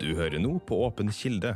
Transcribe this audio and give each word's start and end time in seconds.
Du 0.00 0.14
hører 0.16 0.40
nå 0.40 0.54
på 0.64 0.78
Åpen 0.86 1.10
kilde, 1.12 1.50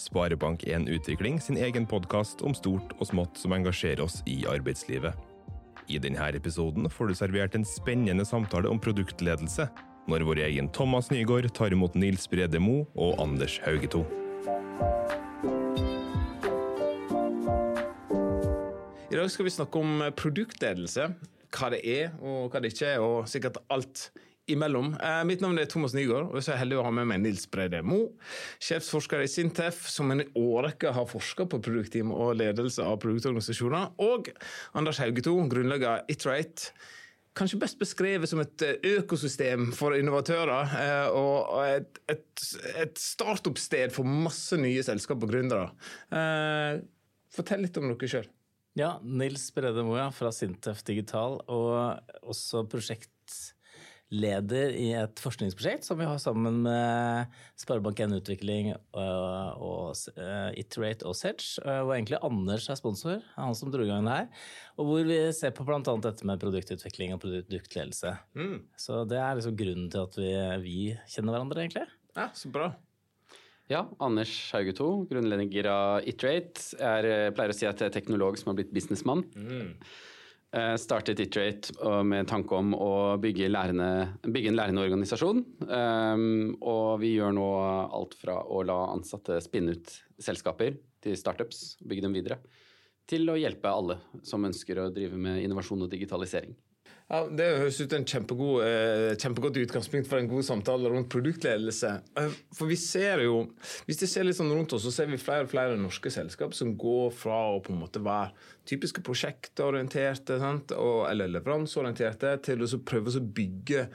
Sparebank1 0.00 0.86
Utvikling 0.88 1.34
sin 1.36 1.58
egen 1.60 1.84
podkast 1.84 2.40
om 2.40 2.54
stort 2.56 2.94
og 2.96 3.10
smått 3.10 3.36
som 3.36 3.52
engasjerer 3.52 4.00
oss 4.00 4.22
i 4.24 4.38
arbeidslivet. 4.48 5.12
I 5.84 5.98
denne 6.00 6.30
episoden 6.32 6.88
får 6.88 7.10
du 7.10 7.18
servert 7.18 7.58
en 7.58 7.66
spennende 7.68 8.24
samtale 8.24 8.72
om 8.72 8.80
produktledelse, 8.80 9.66
når 10.08 10.24
vår 10.24 10.40
egen 10.46 10.70
Thomas 10.72 11.10
Nygaard 11.12 11.50
tar 11.52 11.76
imot 11.76 11.98
Nils 12.00 12.24
Brede 12.32 12.56
Mo 12.56 12.86
og 12.96 13.20
Anders 13.20 13.58
Haugeto. 13.66 14.06
I 19.12 19.20
dag 19.20 19.28
skal 19.28 19.44
vi 19.44 19.56
snakke 19.58 19.84
om 19.84 20.08
produktledelse. 20.16 21.10
Hva 21.52 21.68
det 21.76 21.84
er 21.84 22.16
og 22.24 22.48
hva 22.48 22.64
det 22.64 22.72
ikke 22.72 22.94
er, 22.94 23.04
og 23.04 23.28
sikkert 23.28 23.60
alt 23.68 24.08
imellom. 24.52 24.92
Eh, 25.00 25.22
mitt 25.28 25.42
navn 25.42 25.58
er 25.60 25.68
Thomas 25.70 25.94
Nygaard, 25.96 26.30
og 26.30 26.44
så 26.44 26.54
er 26.54 26.62
heldig 26.62 26.78
å 26.80 26.84
ha 26.86 26.92
med 26.94 27.08
meg 27.10 27.22
Nils 27.22 27.46
Breide 27.50 27.82
Mo, 27.86 28.00
sjefsforsker 28.62 29.24
i 29.24 29.28
Sintef, 29.30 29.82
som 29.90 30.12
en 30.14 30.22
årrekke 30.38 30.92
har 30.96 31.08
forska 31.10 31.46
på 31.50 31.60
produktteam 31.64 32.14
og 32.14 32.36
ledelse 32.40 32.84
av 32.86 32.98
produktorganisasjoner, 33.02 33.92
og 34.06 34.32
Anders 34.78 35.02
Haugeto, 35.02 35.36
grunnlegger 35.50 36.06
Iterate. 36.12 36.74
Kanskje 37.38 37.60
best 37.62 37.78
beskrevet 37.78 38.30
som 38.30 38.42
et 38.42 38.66
eh, 38.66 38.80
økosystem 38.98 39.70
for 39.76 39.98
innovatører, 39.98 40.74
eh, 40.80 41.06
og 41.14 41.54
et, 41.68 42.02
et, 42.10 42.48
et 42.86 42.98
startup-sted 43.00 43.94
for 43.94 44.08
masse 44.08 44.58
nye 44.58 44.82
selskap 44.86 45.22
og 45.22 45.32
gründere. 45.32 45.70
Fortell 47.30 47.62
litt 47.62 47.78
om 47.78 47.92
dere 47.92 48.10
sjøl. 48.10 48.30
Ja, 48.78 49.00
Nils 49.02 49.48
Brede 49.54 49.82
Moja 49.82 50.10
fra 50.14 50.30
Sintef 50.32 50.84
Digital, 50.86 51.40
og 51.50 52.22
også 52.22 52.62
prosjekt 52.70 53.10
leder 54.10 54.72
i 54.74 54.88
et 54.98 55.20
forskningsprosjekt 55.22 55.86
som 55.86 55.98
vi 56.00 56.06
har 56.08 56.18
sammen 56.22 56.60
med 56.64 57.30
Sparebank1 57.60 58.16
Utvikling 58.18 58.72
og, 58.74 59.62
og 59.62 60.18
uh, 60.18 60.50
Iterate 60.58 61.06
og 61.06 61.14
Sedge, 61.18 61.62
uh, 61.62 61.84
hvor 61.84 61.94
egentlig 61.94 62.18
Anders 62.26 62.66
er 62.72 62.78
sponsor, 62.80 63.22
han 63.36 63.54
som 63.54 63.70
dro 63.70 63.86
i 63.86 63.90
gang 63.90 64.08
det 64.08 64.16
her. 64.16 64.28
Og 64.82 64.90
hvor 64.90 65.06
vi 65.06 65.20
ser 65.36 65.54
på 65.54 65.66
bl.a. 65.68 65.80
dette 65.80 66.26
med 66.26 66.42
produktutvikling 66.42 67.14
og 67.14 67.22
produktledelse. 67.22 68.16
Mm. 68.34 68.58
Så 68.74 69.04
det 69.08 69.22
er 69.22 69.38
liksom 69.38 69.58
grunnen 69.58 69.90
til 69.94 70.06
at 70.08 70.18
vi, 70.18 70.30
vi, 70.66 70.78
kjenner 71.14 71.36
hverandre, 71.36 71.64
egentlig. 71.64 71.86
Ja, 72.18 72.30
så 72.34 72.50
bra. 72.50 72.72
Ja, 73.70 73.84
Anders 74.02 74.32
Haugeto, 74.50 75.04
grunnlegger 75.06 75.68
av 75.70 76.08
Iterate. 76.10 76.72
Jeg 76.74 77.34
pleier 77.36 77.52
å 77.52 77.54
si 77.54 77.68
at 77.68 77.78
jeg 77.78 77.92
er 77.92 77.94
teknolog 77.94 78.40
som 78.40 78.50
har 78.50 78.58
blitt 78.58 78.72
businessmann. 78.74 79.22
Mm. 79.38 79.76
Eh, 80.50 80.76
startet 80.76 81.20
Iterate 81.22 82.02
med 82.02 82.26
tanke 82.26 82.56
om 82.58 82.72
å 82.74 83.16
bygge, 83.22 83.46
lærende, 83.52 84.16
bygge 84.26 84.50
en 84.50 84.56
lærende 84.58 84.82
organisasjon. 84.82 85.44
Um, 85.62 86.56
og 86.58 86.98
vi 87.04 87.12
gjør 87.14 87.36
nå 87.36 87.46
alt 87.94 88.16
fra 88.18 88.40
å 88.42 88.64
la 88.66 88.80
ansatte 88.90 89.38
spinne 89.44 89.76
ut 89.78 89.92
selskaper 90.18 90.74
til 91.06 91.14
startups, 91.14 91.78
bygge 91.86 92.02
dem 92.08 92.18
videre, 92.18 92.40
til 93.06 93.30
å 93.30 93.38
hjelpe 93.38 93.70
alle 93.70 94.00
som 94.26 94.42
ønsker 94.46 94.82
å 94.82 94.90
drive 94.94 95.18
med 95.22 95.38
innovasjon 95.44 95.86
og 95.86 95.92
digitalisering. 95.94 96.58
Ja, 97.10 97.24
Det 97.26 97.46
høres 97.58 97.80
ut 97.82 97.92
en 97.96 98.04
kjempegod, 98.06 98.60
eh, 98.62 99.16
kjempegodt 99.18 99.56
utgangspunkt 99.58 100.06
for 100.06 100.20
en 100.20 100.28
god 100.30 100.44
samtale 100.46 100.92
rundt 100.92 101.08
produktledelse. 101.10 101.90
Eh, 102.16 102.36
for 102.54 102.70
vi 102.70 102.76
ser 102.76 103.24
jo, 103.24 103.48
Hvis 103.86 104.00
vi 104.00 104.06
ser 104.06 104.24
litt 104.24 104.36
sånn 104.36 104.52
rundt 104.54 104.72
oss, 104.72 104.84
så 104.84 104.92
ser 104.92 105.06
vi 105.06 105.16
flere 105.18 105.42
og 105.42 105.50
flere 105.50 105.76
norske 105.76 106.10
selskap 106.10 106.54
som 106.54 106.76
går 106.76 107.10
fra 107.12 107.50
å 107.50 107.62
på 107.62 107.72
en 107.72 107.80
måte 107.80 107.98
være 107.98 108.30
typiske 108.64 109.02
prosjektorienterte 109.02 110.38
sant? 110.38 110.70
Eller 110.70 111.26
leveranseorienterte 111.26 112.40
til 112.42 112.58
å 112.62 112.84
prøve 112.84 113.10
å 113.10 113.32
bygge 113.34 113.88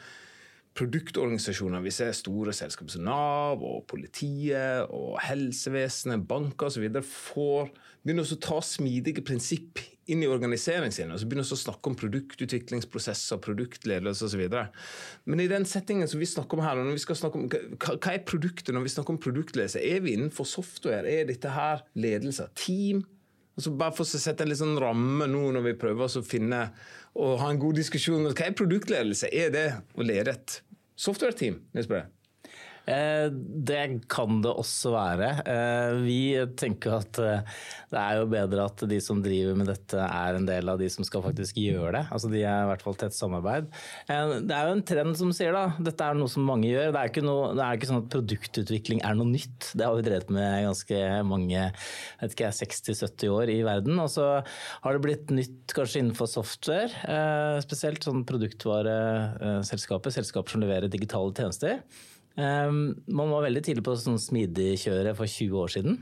produktorganisasjoner. 0.75 1.83
Vi 1.85 1.93
ser 1.95 2.11
store 2.15 2.53
selskaper 2.55 2.91
som 2.91 3.05
Nav 3.07 3.63
og 3.63 3.85
politiet 3.87 4.91
og 4.93 5.17
helsevesenet, 5.23 6.25
banker 6.27 6.67
osv. 6.67 6.89
begynner 6.91 8.33
å 8.35 8.39
ta 8.43 8.59
smidige 8.63 9.23
prinsipp 9.25 9.79
inn 10.11 10.21
i 10.21 10.29
organiseringen 10.29 10.93
sin. 10.93 11.11
og 11.11 11.19
så 11.19 11.29
Begynner 11.29 11.47
å 11.47 11.57
snakke 11.57 11.89
om 11.89 11.97
produktutviklingsprosesser, 11.97 13.41
produktledelse 13.41 14.27
osv. 14.27 14.43
Men 15.25 15.41
i 15.41 15.49
den 15.49 15.65
settingen 15.65 16.11
som 16.11 16.21
vi 16.21 16.29
snakker 16.29 16.59
om 16.59 16.65
her, 16.65 16.83
når 16.83 16.99
vi 16.99 17.05
skal 17.07 17.19
snakke 17.23 17.39
om, 17.39 17.49
hva 17.49 18.13
er 18.13 18.27
produktet 18.27 18.75
når 18.75 18.85
vi 18.85 18.93
snakker 18.97 19.15
om 19.15 19.23
produktledelse? 19.23 19.81
Er 19.81 20.03
vi 20.05 20.17
innenfor 20.17 20.47
software? 20.49 21.07
Er 21.07 21.31
dette 21.31 21.55
her 21.55 21.87
ledelse? 21.95 22.49
Team? 22.59 23.05
Altså 23.55 23.71
bare 23.79 23.95
for 23.95 24.03
å 24.03 24.19
sette 24.19 24.43
en 24.43 24.51
litt 24.51 24.59
sånn 24.59 24.75
ramme 24.81 25.29
nå 25.31 25.47
når 25.55 25.69
vi 25.69 25.77
prøver 25.79 26.11
å 26.19 26.23
finne 26.25 26.65
og 27.15 27.39
ha 27.41 27.51
en 27.51 27.61
god 27.61 27.79
diskusjon. 27.79 28.27
Hva 28.31 28.49
er 28.49 28.57
produktledelse? 28.57 29.31
Er 29.31 29.53
det 29.53 29.65
å 29.95 30.05
lede 30.05 30.35
et 30.35 30.59
software-team? 30.99 31.61
Eh, 31.75 32.07
det 32.85 33.81
kan 34.11 34.41
det 34.43 34.51
også 34.53 34.91
være. 34.93 35.29
Eh, 35.49 35.95
vi 36.05 36.19
tenker 36.59 36.99
at 36.99 37.19
eh, 37.21 37.55
det 37.89 38.01
er 38.01 38.19
jo 38.19 38.27
bedre 38.29 38.67
at 38.69 38.83
de 38.91 38.99
som 39.01 39.23
driver 39.25 39.57
med 39.57 39.71
dette 39.71 39.97
er 40.05 40.37
en 40.37 40.45
del 40.45 40.69
av 40.69 40.77
de 40.81 40.89
som 40.93 41.07
skal 41.07 41.23
faktisk 41.25 41.57
gjøre 41.61 41.95
det. 41.97 42.03
Altså 42.13 42.29
De 42.29 42.43
er 42.43 42.65
i 42.65 42.69
hvert 42.69 42.85
fall 42.85 42.97
tett 43.01 43.17
samarbeid. 43.17 43.71
Det 44.07 44.53
er 44.53 44.69
jo 44.69 44.77
en 44.77 44.85
trend 44.85 45.17
som 45.17 45.33
sier 45.35 45.55
da, 45.55 45.65
dette 45.81 46.05
er 46.05 46.19
noe 46.19 46.31
som 46.31 46.45
mange 46.45 46.69
gjør. 46.69 46.93
Det 46.93 47.01
er 47.01 47.11
ikke, 47.13 47.25
noe, 47.25 47.51
det 47.57 47.65
er 47.65 47.79
ikke 47.79 47.91
sånn 47.91 48.01
at 48.03 48.11
produktutvikling 48.13 49.01
er 49.01 49.17
noe 49.17 49.33
nytt. 49.33 49.71
Det 49.73 49.87
har 49.87 49.97
vi 49.97 50.05
drevet 50.05 50.33
med 50.37 50.67
ganske 50.69 51.03
mange, 51.25 51.67
vet 52.21 52.37
ikke 52.37 52.53
60-70 52.61 53.33
år 53.33 53.53
i 53.55 53.59
verden. 53.65 54.01
Og 54.03 54.11
så 54.13 54.29
har 54.45 54.95
det 54.97 55.05
blitt 55.05 55.33
nytt 55.33 55.73
kanskje 55.75 56.03
innenfor 56.03 56.29
software, 56.29 56.91
spesielt 57.65 58.05
sånn 58.05 58.25
produktvareselskaper, 58.29 60.13
selskaper 60.13 60.53
som 60.53 60.65
leverer 60.65 60.91
digitale 60.91 61.33
tjenester. 61.35 61.81
Um, 62.35 62.97
man 63.07 63.31
var 63.31 63.45
veldig 63.47 63.63
tidlig 63.63 63.85
på 63.85 63.95
sånn 63.99 64.19
smidigkjøret 64.19 65.15
for 65.17 65.29
20 65.29 65.61
år 65.61 65.73
siden. 65.77 65.99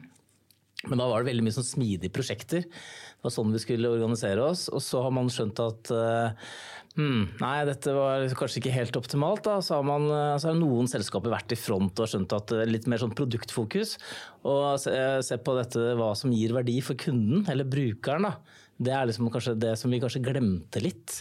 Men 0.89 0.99
da 0.99 1.07
var 1.07 1.23
det 1.23 1.31
veldig 1.31 1.45
mye 1.45 1.55
sånn 1.55 1.67
smidige 1.67 2.11
prosjekter. 2.13 2.65
Det 2.67 3.23
var 3.23 3.31
sånn 3.31 3.53
vi 3.55 3.61
skulle 3.63 3.91
organisere 3.93 4.43
oss. 4.43 4.65
Og 4.73 4.83
så 4.83 5.03
har 5.05 5.13
man 5.15 5.31
skjønt 5.31 5.61
at 5.63 5.91
uh, 5.95 6.49
hmm, 6.97 7.21
nei, 7.39 7.53
dette 7.69 7.93
var 7.95 8.25
kanskje 8.39 8.59
ikke 8.59 8.73
helt 8.75 8.99
optimalt. 8.99 9.45
Da. 9.45 9.61
Så 9.63 9.77
har, 9.77 9.85
man, 9.87 10.09
uh, 10.11 10.33
så 10.41 10.51
har 10.51 10.59
noen 10.59 10.89
selskaper 10.91 11.31
vært 11.31 11.55
i 11.55 11.59
front 11.59 12.03
og 12.03 12.11
skjønt 12.11 12.35
at 12.35 12.51
uh, 12.57 12.65
litt 12.67 12.89
mer 12.91 12.99
sånn 12.99 13.15
produktfokus. 13.15 13.95
Og 14.43 14.65
se, 14.83 14.97
se, 15.23 15.39
på 15.39 15.55
dette 15.55 15.93
hva 15.99 16.11
som 16.19 16.35
gir 16.35 16.55
verdi 16.57 16.81
for 16.83 16.99
kunden, 16.99 17.45
eller 17.53 17.69
brukeren. 17.69 18.27
da. 18.27 18.35
Det 18.81 18.93
er 18.93 19.05
liksom 19.05 19.29
kanskje 19.33 19.53
det 19.61 19.73
som 19.79 19.91
vi 19.93 19.99
kanskje 20.01 20.23
glemte 20.25 20.81
litt 20.81 21.19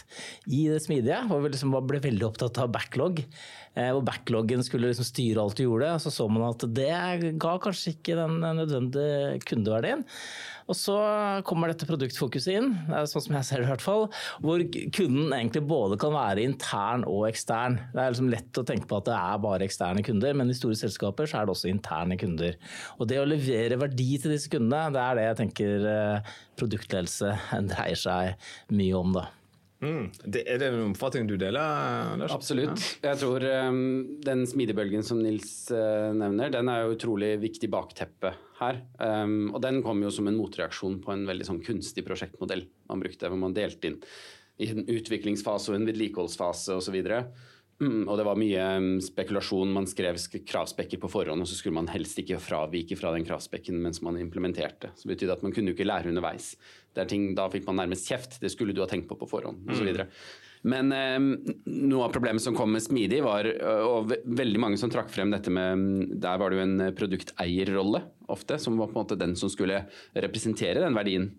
i 0.49 0.65
det 0.71 0.79
smidige. 0.83 1.19
Hvor 1.29 1.43
vi 1.43 1.51
liksom 1.53 1.75
ble 1.87 2.01
veldig 2.03 2.25
opptatt 2.27 2.57
av 2.63 2.71
backlog. 2.73 3.21
Eh, 3.73 3.91
hvor 3.93 4.01
backloggen 4.05 4.65
skulle 4.65 4.89
liksom 4.89 5.07
styre 5.07 5.43
alt 5.43 5.59
du 5.59 5.67
gjorde. 5.67 5.91
Så 6.01 6.13
så 6.13 6.27
man 6.31 6.47
at 6.49 6.65
det 6.73 7.37
ga 7.41 7.53
kanskje 7.61 7.93
ikke 7.95 8.17
den 8.17 8.39
nødvendige 8.41 9.37
kundeverdien. 9.45 10.03
Og 10.69 10.77
så 10.77 10.95
kommer 11.47 11.71
dette 11.71 11.87
produktfokuset 11.89 12.57
inn, 12.57 12.71
det 12.87 12.95
er 12.97 13.09
sånn 13.09 13.25
som 13.27 13.37
jeg 13.37 13.47
ser 13.47 13.63
det 13.63 13.67
i 13.67 13.71
hvert 13.71 13.83
fall. 13.83 14.07
Hvor 14.43 14.63
kunden 14.95 15.35
egentlig 15.35 15.63
både 15.69 15.99
kan 16.01 16.15
være 16.15 16.45
intern 16.47 17.05
og 17.09 17.27
ekstern. 17.29 17.79
Det 17.93 18.01
er 18.01 18.15
liksom 18.15 18.31
lett 18.33 18.61
å 18.61 18.65
tenke 18.67 18.89
på 18.89 19.01
at 19.01 19.09
det 19.09 19.19
er 19.19 19.43
bare 19.43 19.67
eksterne 19.67 20.05
kunder, 20.05 20.35
men 20.39 20.51
i 20.51 20.57
store 20.57 20.79
selskaper 20.79 21.29
så 21.29 21.41
er 21.41 21.47
det 21.47 21.55
også 21.55 21.71
interne 21.71 22.17
kunder. 22.19 22.57
Og 22.99 23.09
det 23.11 23.21
å 23.21 23.27
levere 23.27 23.79
verdi 23.81 24.09
til 24.17 24.35
disse 24.35 24.51
kundene, 24.51 24.89
det 24.95 25.03
er 25.03 25.19
det 25.19 25.29
jeg 25.29 25.39
tenker 25.43 25.87
eh, 25.93 26.33
produktledelse 26.59 27.37
dreier 27.73 28.03
seg 28.07 28.75
mye 28.75 28.99
om. 28.99 29.15
da. 29.19 29.29
Mm. 29.83 30.05
Det, 30.23 30.43
er 30.47 30.61
det 30.61 30.69
en 30.71 30.93
oppfatning 30.93 31.27
du 31.27 31.35
deler? 31.39 32.15
Lars? 32.21 32.31
Absolutt. 32.31 32.85
Jeg 33.03 33.19
tror 33.19 33.43
um, 33.67 34.19
den 34.23 34.45
smidigbølgen 34.47 35.03
som 35.03 35.19
Nils 35.19 35.67
uh, 35.75 36.13
nevner, 36.15 36.53
den 36.53 36.71
er 36.71 36.85
jo 36.85 36.95
utrolig 36.95 37.35
viktig 37.43 37.67
bakteppe 37.73 38.31
her. 38.63 38.79
Um, 38.99 39.51
og 39.53 39.61
den 39.65 39.81
kom 39.85 40.01
jo 40.03 40.11
som 40.13 40.29
en 40.29 40.37
motreaksjon 40.39 40.99
på 41.03 41.13
en 41.13 41.25
veldig 41.29 41.47
sånn 41.49 41.63
kunstig 41.65 42.05
prosjektmodell 42.07 42.65
man 42.89 43.03
brukte, 43.03 43.29
hvor 43.29 43.41
man 43.41 43.55
delte 43.55 43.91
inn 43.91 43.99
i 44.61 44.69
en 44.69 44.85
utviklingsfase 44.85 45.71
og 45.71 45.79
en 45.79 45.87
vedlikeholdsfase 45.89 46.77
osv. 46.77 46.99
Mm, 47.81 48.03
og 48.05 48.17
det 48.19 48.25
var 48.27 48.39
mye 48.39 48.65
mm, 48.79 48.91
spekulasjon. 49.03 49.73
Man 49.73 49.87
skrev 49.89 50.19
kravspekker 50.47 51.01
på 51.01 51.09
forhånd, 51.11 51.43
og 51.43 51.49
så 51.49 51.57
skulle 51.57 51.77
man 51.79 51.89
helst 51.91 52.19
ikke 52.21 52.41
fravike 52.41 52.97
fra 52.99 53.11
den 53.15 53.25
kravspekken 53.27 53.79
mens 53.83 54.01
man 54.05 54.19
implementerte. 54.21 54.93
Så 54.95 55.07
det 55.07 55.15
betydde 55.15 55.37
at 55.39 55.45
man 55.45 55.55
kunne 55.55 55.73
jo 55.73 55.77
ikke 55.77 55.89
lære 55.89 56.13
underveis. 56.13 56.53
Ting, 57.09 57.31
da 57.37 57.49
fikk 57.49 57.65
man 57.69 57.81
nærmest 57.81 58.09
kjeft. 58.09 58.37
Det 58.43 58.51
skulle 58.53 58.75
du 58.75 58.83
ha 58.83 58.89
tenkt 58.89 59.09
på 59.09 59.17
på 59.17 59.29
forhånd, 59.29 59.65
osv. 59.73 59.89
Mm. 59.89 60.05
Men 60.63 60.91
eh, 60.95 61.19
noe 61.67 62.07
av 62.07 62.13
problemet 62.15 62.43
som 62.43 62.55
kom 62.55 62.71
med 62.71 62.83
Smidig, 62.83 63.19
var 63.25 63.49
og 63.83 64.13
veldig 64.23 64.61
mange 64.63 64.79
som 64.79 64.91
trakk 64.91 65.11
frem 65.11 65.33
dette 65.33 65.51
med 65.51 65.79
mm, 65.79 66.19
Der 66.23 66.39
var 66.39 66.51
det 66.51 66.59
jo 66.59 66.65
en 66.67 66.85
produkteierrolle 66.95 68.03
ofte, 68.31 68.59
som 68.59 68.77
var 68.79 68.91
på 68.91 68.95
en 68.97 69.03
måte 69.03 69.19
den 69.19 69.35
som 69.39 69.51
skulle 69.51 69.83
representere 70.15 70.83
den 70.83 70.95
verdien 70.95 71.33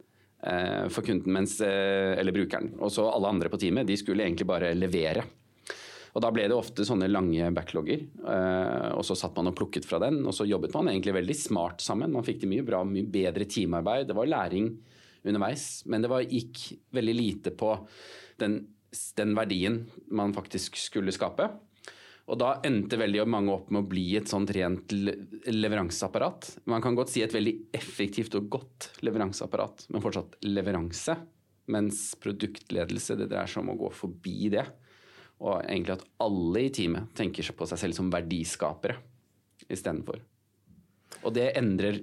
eh, 0.44 0.91
for 0.93 1.06
kunden 1.06 1.32
mens, 1.32 1.56
eh, 1.65 2.12
eller 2.19 2.37
brukeren. 2.37 2.75
Og 2.81 2.93
så 2.93 3.06
alle 3.09 3.32
andre 3.32 3.50
på 3.53 3.61
teamet, 3.61 3.88
de 3.88 3.97
skulle 4.00 4.26
egentlig 4.26 4.49
bare 4.49 4.75
levere. 4.76 5.25
Og 6.15 6.23
Da 6.23 6.31
ble 6.31 6.47
det 6.47 6.55
ofte 6.55 6.87
sånne 6.87 7.09
lange 7.11 7.49
backlogger, 7.55 8.05
eh, 8.23 8.91
og 8.94 9.03
så 9.06 9.17
satt 9.19 9.35
man 9.37 9.50
og 9.50 9.56
plukket 9.59 9.87
fra 9.88 9.99
den. 9.99 10.21
Og 10.23 10.35
så 10.37 10.47
jobbet 10.47 10.75
man 10.76 10.93
egentlig 10.93 11.17
veldig 11.17 11.35
smart 11.35 11.82
sammen. 11.82 12.12
Man 12.15 12.26
fikk 12.26 12.44
til 12.44 12.53
mye 12.53 12.67
bra, 12.67 12.85
mye 12.87 13.09
bedre 13.11 13.49
teamarbeid. 13.50 14.06
Det 14.06 14.15
var 14.15 14.31
læring 14.31 14.71
underveis, 15.25 15.82
men 15.91 16.05
det 16.05 16.12
var, 16.12 16.23
gikk 16.23 16.79
veldig 16.94 17.15
lite 17.17 17.50
på 17.50 17.73
den, 18.38 18.61
den 19.19 19.35
verdien 19.37 19.85
man 20.14 20.35
faktisk 20.37 20.79
skulle 20.81 21.14
skape. 21.14 21.49
Og 22.25 22.38
da 22.41 22.55
endte 22.64 22.96
veldig 22.96 23.26
mange 23.29 23.52
opp 23.52 23.69
med 23.75 23.82
å 23.82 23.88
bli 23.88 24.06
et 24.17 24.31
sånt 24.31 24.49
rent 24.56 24.93
leveranseapparat. 24.94 26.55
Man 26.73 26.81
kan 26.85 26.96
godt 26.96 27.12
si 27.12 27.20
et 27.25 27.35
veldig 27.35 27.55
effektivt 27.76 28.37
og 28.38 28.49
godt 28.55 28.88
leveranseapparat, 29.05 29.87
men 29.93 30.05
fortsatt 30.05 30.38
leveranse. 30.46 31.19
Mens 31.75 32.06
produktledelse 32.20 33.17
det 33.20 33.29
dreier 33.29 33.49
seg 33.49 33.62
om 33.64 33.75
å 33.75 33.79
gå 33.85 33.93
forbi 33.93 34.49
det. 34.56 34.64
Og 35.44 35.58
egentlig 35.61 35.99
at 35.99 36.06
alle 36.25 36.64
i 36.64 36.73
teamet 36.73 37.12
tenker 37.17 37.52
på 37.56 37.69
seg 37.69 37.82
selv 37.82 37.99
som 37.99 38.12
verdiskapere 38.12 38.97
istedenfor. 39.69 40.23
Og 41.25 41.32
det 41.37 41.50
endrer 41.58 42.00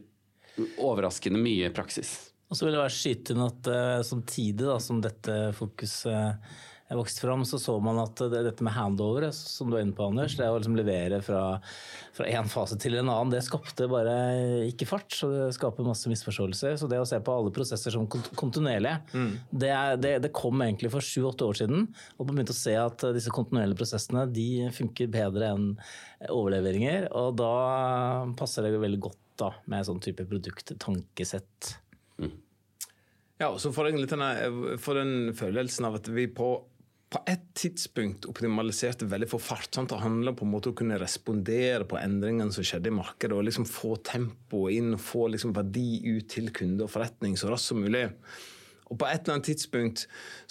overraskende 0.82 1.42
mye 1.42 1.72
praksis. 1.74 2.14
Og 2.52 2.58
så 2.60 2.68
vil 2.68 2.76
jeg 2.76 2.84
bare 2.84 2.94
skyte 2.94 3.34
inn 3.34 3.46
at 3.46 3.70
uh, 3.72 4.02
samtidig 4.06 4.68
da, 4.68 4.76
som 4.84 5.00
dette 5.02 5.36
fokuset 5.56 6.54
vokste 7.00 7.24
fram, 7.24 7.46
så 7.48 7.60
så 7.62 7.78
man 7.84 8.00
at 8.02 8.20
det, 8.32 8.42
dette 8.48 8.66
med 8.66 8.74
handover, 8.76 9.28
som 9.36 9.70
du 9.72 9.78
er 9.78 9.86
inne 9.86 9.96
på, 9.96 10.10
Anders, 10.12 10.36
det 10.40 10.50
å 10.50 10.58
liksom 10.58 10.76
levere 10.76 11.22
fra, 11.24 11.44
fra 12.16 12.28
en 12.28 12.50
fase 12.52 12.76
til 12.82 12.98
en 13.00 13.08
annen, 13.08 13.32
det 13.32 13.44
skapte 13.46 13.88
bare 13.92 14.16
ikke 14.68 14.90
fart. 14.90 15.08
Så 15.16 15.30
det 15.32 15.48
skaper 15.56 15.88
masse 15.88 16.12
misforståelser. 16.12 16.76
Så 16.82 16.90
det 16.92 17.00
å 17.00 17.08
se 17.08 17.22
på 17.24 17.38
alle 17.38 17.54
prosesser 17.56 17.96
som 17.96 18.10
kontinuerlige, 18.10 19.00
mm. 19.14 19.32
det, 19.52 19.74
det, 20.04 20.14
det, 20.26 20.34
kom 20.36 20.64
egentlig 20.66 20.92
for 20.94 21.06
sju-åtte 21.06 21.48
år 21.48 21.62
siden. 21.64 21.88
Og 22.18 22.28
man 22.28 22.40
begynte 22.40 22.58
å 22.58 22.62
se 22.62 22.76
at 22.80 23.08
disse 23.16 23.34
kontinuerlige 23.34 23.80
prosessene 23.84 24.28
de 24.32 24.50
funker 24.76 25.12
bedre 25.12 25.54
enn 25.56 25.68
overleveringer. 26.28 27.12
Og 27.16 27.36
da 27.40 27.56
passer 28.40 28.68
det 28.68 28.76
veldig 28.82 29.04
godt 29.08 29.20
da, 29.42 29.54
med 29.72 29.88
sånn 29.88 30.02
type 30.04 30.28
produkttankesett. 30.30 31.76
Mm. 32.22 32.36
Ja, 33.42 33.48
og 33.50 33.58
så 33.62 33.72
får 33.74 33.90
jeg 33.90 34.04
litt 34.04 34.12
denne, 34.14 34.78
får 34.82 35.00
den 35.00 35.14
følelsen 35.38 35.88
av 35.88 35.98
at 35.98 36.10
vi 36.14 36.28
på, 36.30 36.54
på 37.12 37.20
et 37.28 37.44
tidspunkt 37.60 38.26
optimaliserte 38.30 39.08
veldig 39.12 39.28
for 39.34 39.44
fart. 39.44 39.68
Sant? 39.76 39.92
Det 39.92 40.00
handla 40.00 40.32
om 40.32 40.56
å 40.56 40.62
kunne 40.72 41.00
respondere 41.02 41.84
på 41.84 42.00
endringene 42.00 42.56
som 42.56 42.64
skjedde 42.64 42.88
i 42.88 42.96
markedet. 42.96 43.36
og 43.36 43.44
liksom 43.50 43.68
Få 43.68 43.98
tempo 44.00 44.70
inn, 44.72 44.96
få 44.96 45.28
liksom 45.34 45.52
verdi 45.58 46.00
ut 46.08 46.30
til 46.32 46.54
kunde 46.56 46.88
og 46.88 46.94
forretning 46.94 47.36
så 47.36 47.52
raskt 47.52 47.74
som 47.74 47.84
mulig. 47.84 48.08
Og 48.92 48.98
på 49.00 49.08
et 49.08 49.22
eller 49.24 49.38
annet 49.38 49.48
tidspunkt 49.48 50.02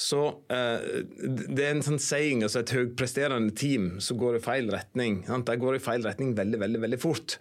så 0.01 0.21
uh, 0.33 0.81
Det 1.21 1.65
er 1.65 1.75
en 1.75 1.85
sånn 1.85 2.01
saying, 2.01 2.45
altså 2.45 2.62
et 2.62 2.73
høypresterende 2.73 3.53
team 3.57 3.93
som 4.01 4.21
går 4.21 4.39
i 4.39 4.45
feil 4.45 4.71
retning. 4.73 5.21
Sant? 5.29 5.49
De 5.49 5.61
går 5.61 5.77
i 5.77 5.85
feil 5.85 6.05
retning 6.05 6.33
veldig, 6.37 6.61
veldig, 6.61 6.81
veldig 6.87 7.01
fort. 7.01 7.37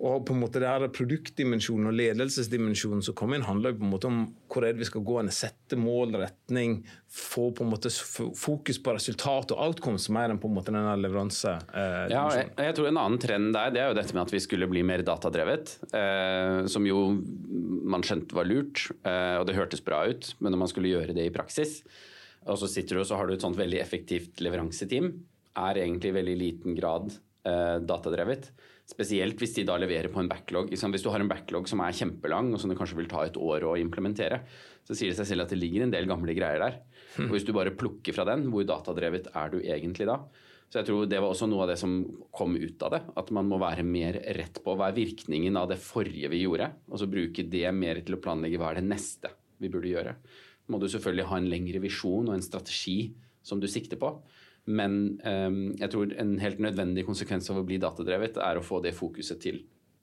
Og 0.00 0.24
på 0.26 0.34
en 0.34 0.40
måte 0.40 0.62
det 0.62 0.90
Produktdimensjonen 0.96 1.90
og 1.90 1.96
ledelsesdimensjonen 1.98 3.04
som 3.04 3.16
kommer 3.18 3.38
inn, 3.38 3.46
handler 3.46 3.76
på 3.76 3.84
en 3.86 3.92
måte 3.92 4.08
om 4.08 4.22
hvor 4.52 4.66
er 4.66 4.74
det 4.74 4.82
vi 4.82 4.88
skal 4.88 5.04
gå, 5.06 5.18
sette 5.32 5.78
mål, 5.78 6.16
retning, 6.20 6.80
få 7.12 7.50
på 7.56 7.64
en 7.64 7.72
måte 7.72 7.92
fokus 7.92 8.80
på 8.82 8.94
resultat 8.96 9.54
og 9.54 9.62
outcomes 9.66 10.08
mer 10.12 10.32
enn 10.32 10.40
på 10.42 10.50
en 10.50 10.56
måte 10.56 10.74
denne 10.74 10.94
leveranse. 11.00 11.54
Eh, 11.72 12.06
ja, 12.12 12.24
jeg, 12.36 12.50
jeg, 12.56 12.76
tror 12.76 12.90
En 12.90 13.02
annen 13.04 13.22
trend 13.22 13.52
der 13.56 13.74
det 13.74 13.82
er 13.82 13.92
jo 13.92 13.98
dette 14.00 14.16
med 14.16 14.24
at 14.24 14.34
vi 14.34 14.42
skulle 14.44 14.70
bli 14.70 14.84
mer 14.86 15.04
datadrevet. 15.06 15.76
Eh, 15.92 16.62
som 16.72 16.88
jo 16.88 17.04
man 17.92 18.04
skjønte 18.06 18.36
var 18.36 18.48
lurt, 18.48 18.88
eh, 19.04 19.36
og 19.40 19.46
det 19.48 19.58
hørtes 19.58 19.84
bra 19.84 20.04
ut, 20.08 20.32
men 20.40 20.54
når 20.54 20.64
man 20.64 20.72
skulle 20.72 20.92
gjøre 20.92 21.16
det 21.16 21.28
i 21.28 21.34
praksis, 21.34 21.80
og 22.48 22.58
så 22.58 22.68
sitter 22.70 22.98
du 22.98 23.04
og 23.04 23.08
så 23.08 23.18
har 23.18 23.28
du 23.28 23.36
et 23.36 23.44
sånt 23.44 23.58
veldig 23.58 23.78
effektivt 23.82 24.42
leveranseteam, 24.42 25.12
er 25.62 25.82
egentlig 25.82 26.12
i 26.12 26.16
veldig 26.16 26.36
liten 26.40 26.76
grad 26.78 27.12
eh, 27.48 27.78
datadrevet. 27.84 28.50
Spesielt 28.90 29.38
hvis 29.38 29.54
de 29.56 29.64
da 29.66 29.76
leverer 29.78 30.10
på 30.12 30.20
en 30.20 30.28
backlog. 30.28 30.72
Hvis 30.72 31.04
du 31.04 31.10
har 31.12 31.22
en 31.22 31.30
backlog 31.30 31.68
som 31.70 31.80
er 31.84 31.94
kjempelang, 31.96 32.50
og 32.52 32.60
som 32.60 32.72
det 32.72 32.76
kanskje 32.80 32.98
vil 32.98 33.10
ta 33.10 33.22
et 33.24 33.38
år 33.38 33.64
å 33.68 33.76
implementere, 33.80 34.42
så 34.82 34.96
sier 34.98 35.12
det 35.12 35.18
seg 35.20 35.30
selv 35.30 35.46
at 35.46 35.54
det 35.54 35.60
ligger 35.60 35.86
en 35.86 35.94
del 35.94 36.08
gamle 36.10 36.34
greier 36.36 36.60
der. 36.60 36.80
Hmm. 37.14 37.28
Og 37.28 37.36
hvis 37.36 37.46
du 37.46 37.54
bare 37.56 37.74
plukker 37.78 38.16
fra 38.16 38.26
den, 38.28 38.48
hvor 38.52 38.66
datadrevet 38.68 39.30
er 39.32 39.54
du 39.54 39.60
egentlig 39.62 40.08
da? 40.10 40.18
Så 40.72 40.80
jeg 40.80 40.88
tror 40.88 41.04
Det 41.04 41.18
var 41.20 41.28
også 41.28 41.46
noe 41.52 41.66
av 41.66 41.68
det 41.68 41.76
som 41.76 41.98
kom 42.32 42.54
ut 42.56 42.82
av 42.82 42.94
det. 42.94 43.02
At 43.20 43.30
man 43.36 43.48
må 43.48 43.58
være 43.60 43.84
mer 43.84 44.16
rett 44.38 44.56
på 44.64 44.72
hva 44.72 44.88
er 44.88 44.96
virkningen 44.96 45.58
av 45.60 45.68
det 45.68 45.76
forrige 45.84 46.30
vi 46.32 46.42
gjorde, 46.46 46.70
og 46.88 47.00
så 47.00 47.10
bruke 47.12 47.44
det 47.44 47.66
mer 47.76 48.00
til 48.00 48.16
å 48.16 48.22
planlegge 48.24 48.60
hva 48.60 48.72
er 48.72 48.80
det 48.80 48.88
neste 48.88 49.34
vi 49.60 49.70
burde 49.70 49.92
gjøre. 49.92 50.16
må 50.72 50.78
du 50.80 50.88
selvfølgelig 50.88 51.28
ha 51.28 51.36
en 51.36 51.50
lengre 51.50 51.80
visjon 51.82 52.28
og 52.30 52.34
en 52.34 52.42
strategi 52.42 53.12
som 53.44 53.60
du 53.60 53.66
sikter 53.68 53.98
på. 54.00 54.14
Men 54.70 54.98
um, 55.26 55.60
jeg 55.78 55.90
tror 55.90 56.12
en 56.22 56.36
helt 56.38 56.60
nødvendig 56.62 57.06
konsekvens 57.06 57.50
av 57.50 57.58
å 57.58 57.66
bli 57.66 57.80
datadrevet 57.82 58.38
er 58.38 58.58
å 58.58 58.64
få 58.64 58.78
det 58.84 58.94
fokuset 58.94 59.40
til 59.42 59.62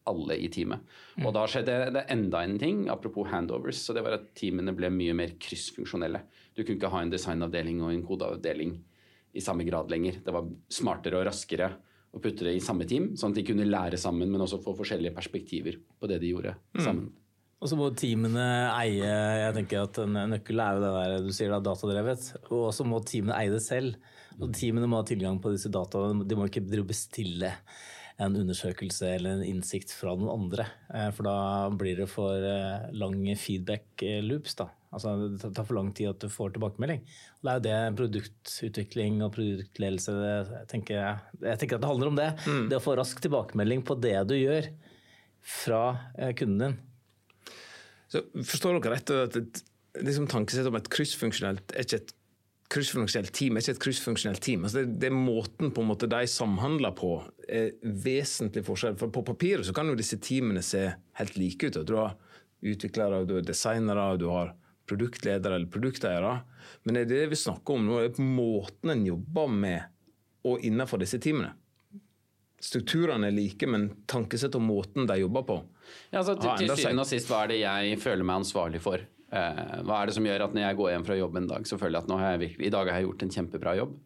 alle 0.09 0.35
i 0.41 0.49
teamet. 0.51 0.83
Mm. 1.19 1.27
Og 1.27 1.33
da 1.35 1.45
skjedde 1.49 1.77
det 1.95 2.05
enda 2.11 2.41
en 2.43 2.57
ting, 2.59 2.81
apropos 2.91 3.29
handovers. 3.31 3.81
så 3.83 3.95
Det 3.95 4.03
var 4.03 4.17
at 4.17 4.31
teamene 4.37 4.73
ble 4.75 4.89
mye 4.93 5.15
mer 5.15 5.35
kryssfunksjonelle. 5.41 6.23
Du 6.55 6.63
kunne 6.63 6.79
ikke 6.79 6.91
ha 6.91 7.03
en 7.03 7.13
designavdeling 7.13 7.83
og 7.83 7.93
en 7.93 8.05
kodeavdeling 8.07 8.73
i 9.37 9.43
samme 9.43 9.63
grad 9.67 9.91
lenger. 9.93 10.19
Det 10.25 10.33
var 10.33 10.49
smartere 10.73 11.19
og 11.19 11.27
raskere 11.29 11.71
å 12.09 12.21
putte 12.21 12.47
det 12.47 12.55
i 12.57 12.63
samme 12.63 12.87
team, 12.89 13.11
sånn 13.19 13.35
at 13.35 13.37
de 13.37 13.45
kunne 13.51 13.67
lære 13.69 13.99
sammen, 14.01 14.31
men 14.31 14.41
også 14.41 14.61
få 14.63 14.73
forskjellige 14.77 15.13
perspektiver 15.13 15.77
på 15.77 16.09
det 16.09 16.17
de 16.23 16.31
gjorde 16.33 16.55
mm. 16.57 16.81
sammen. 16.81 17.09
Mm. 17.11 17.17
Og 17.59 17.67
så 17.67 17.75
må 17.75 17.89
teamene 17.91 18.43
eie 18.71 19.03
jeg 19.03 19.55
tenker 19.57 19.81
at 19.83 19.97
En 19.99 20.13
nøkkel 20.31 20.61
er 20.63 20.77
jo 20.77 20.83
det 20.85 20.91
der 20.95 21.25
du 21.25 21.33
sier 21.35 21.51
da, 21.51 21.59
datadrevet. 21.59 22.29
Og 22.55 22.69
så 22.75 22.85
må 22.87 23.01
teamene 23.03 23.35
eie 23.35 23.51
det 23.51 23.59
selv. 23.65 23.97
Og 24.39 24.51
teamene 24.55 24.87
må 24.89 25.01
ha 25.01 25.07
tilgang 25.07 25.39
på 25.43 25.53
disse 25.53 25.71
dataene. 25.71 26.25
De 26.27 26.37
må 26.37 26.47
ikke 26.47 26.65
bestille 26.87 27.53
en 28.19 28.35
undersøkelse 28.35 29.13
eller 29.15 29.37
en 29.37 29.45
innsikt 29.47 29.93
fra 29.95 30.11
noen 30.15 30.33
andre. 30.33 30.65
Eh, 30.91 31.07
for 31.15 31.27
da 31.27 31.37
blir 31.71 32.01
det 32.01 32.09
for 32.11 32.35
eh, 32.35 32.89
lange 32.95 33.35
feedback 33.39 34.03
loops. 34.25 34.57
da. 34.59 34.67
Altså, 34.89 35.13
det 35.29 35.51
tar 35.53 35.67
for 35.67 35.77
lang 35.77 35.91
tid 35.95 36.09
at 36.09 36.23
du 36.23 36.31
får 36.33 36.55
tilbakemelding. 36.55 37.03
Og 37.39 37.47
det 37.47 37.51
er 37.51 37.57
jo 37.59 37.65
det 37.67 37.97
produktutvikling 37.99 39.21
og 39.23 39.33
produktledelse 39.35 40.15
jeg 40.17 40.67
tenker, 40.71 41.23
jeg 41.45 41.61
tenker 41.61 41.77
at 41.77 41.85
det 41.85 41.91
handler 41.91 42.11
om 42.11 42.19
det. 42.19 42.29
Mm. 42.49 42.67
Det 42.71 42.79
å 42.79 42.83
få 42.83 42.97
rask 42.99 43.21
tilbakemelding 43.23 43.85
på 43.87 43.99
det 44.01 44.17
du 44.29 44.35
gjør 44.39 44.69
fra 45.61 45.83
eh, 46.17 46.33
kunden 46.37 46.63
din. 46.65 46.79
Så 48.09 48.23
Forstår 48.33 48.79
dere 48.79 48.95
rett 48.97 49.13
at 49.13 49.63
liksom 49.99 50.27
tankesett 50.29 50.67
om 50.69 50.77
et 50.79 50.89
kryssfunksjonelt 50.91 51.75
er 51.75 51.85
ikke 51.85 52.01
et 52.01 52.15
kryssfunksjonelt 52.69 53.33
team 53.33 53.57
er 53.57 53.63
ikke 53.63 53.73
et 53.75 53.81
kryssfunksjonelt 53.83 54.41
team. 54.45 54.65
Altså 54.65 54.83
det, 54.83 54.99
det, 55.01 55.09
er 55.09 55.17
måten 55.17 55.71
på 55.73 55.81
en 55.81 55.89
måte 55.89 56.09
de 56.09 56.21
samhandler 56.29 56.93
på 56.97 57.15
er 57.49 57.71
vesentlig 57.81 58.63
forskjell. 58.67 58.97
For 58.99 59.13
På 59.13 59.23
papiret 59.25 59.65
så 59.65 59.73
kan 59.75 59.89
jo 59.89 59.97
disse 59.97 60.19
teamene 60.21 60.61
se 60.65 60.85
helt 61.19 61.39
like 61.39 61.69
ut. 61.69 61.81
Du 61.87 61.95
har 61.97 62.13
utviklere, 62.61 63.23
du 63.25 63.39
har 63.39 63.47
designere, 63.47 64.11
du 64.21 64.27
har 64.29 64.53
produktledere 64.89 65.57
eller 65.57 65.71
produkteiere. 65.71 66.35
Men 66.83 67.01
det 67.01 67.07
det 67.09 67.25
vi 67.31 67.39
snakker 67.39 67.77
om 67.77 67.87
nå, 67.87 68.03
er 68.03 68.21
måten 68.21 68.93
en 68.93 69.05
jobber 69.05 69.49
med 69.49 69.81
og 70.49 70.61
innenfor 70.65 71.01
disse 71.01 71.19
teamene. 71.21 71.55
Strukturene 72.59 73.29
er 73.29 73.35
like, 73.35 73.67
men 73.71 73.89
tankesett 74.09 74.55
og 74.59 74.65
måten 74.65 75.07
de 75.07 75.21
jobber 75.21 75.45
på 75.47 75.61
ja, 76.11 76.19
altså, 76.19 76.35
Til, 76.35 76.67
til 76.67 76.73
syvende 76.75 77.05
og 77.05 77.07
sist, 77.07 77.29
hva 77.31 77.45
er 77.45 77.53
det 77.53 77.59
jeg 77.61 78.01
føler 78.03 78.27
meg 78.27 78.43
ansvarlig 78.43 78.81
for? 78.83 79.05
Eh, 79.29 79.73
hva 79.85 79.99
er 79.99 80.09
det 80.09 80.15
som 80.17 80.25
gjør 80.25 80.47
at 80.47 80.55
når 80.55 80.63
jeg 80.65 80.77
går 80.79 80.93
hjem 80.93 81.07
fra 81.07 81.17
jobb 81.19 81.35
en 81.37 81.49
dag, 81.49 81.67
så 81.69 81.77
føler 81.77 81.99
jeg 81.99 82.07
at 82.07 82.11
nå 82.11 82.19
har 82.21 82.31
jeg 82.33 82.43
virkelig, 82.45 82.67
i 82.67 82.73
dag 82.73 82.89
har 82.89 82.97
jeg 82.97 83.09
gjort 83.09 83.25
en 83.25 83.33
kjempebra 83.35 83.73
jobb? 83.77 83.97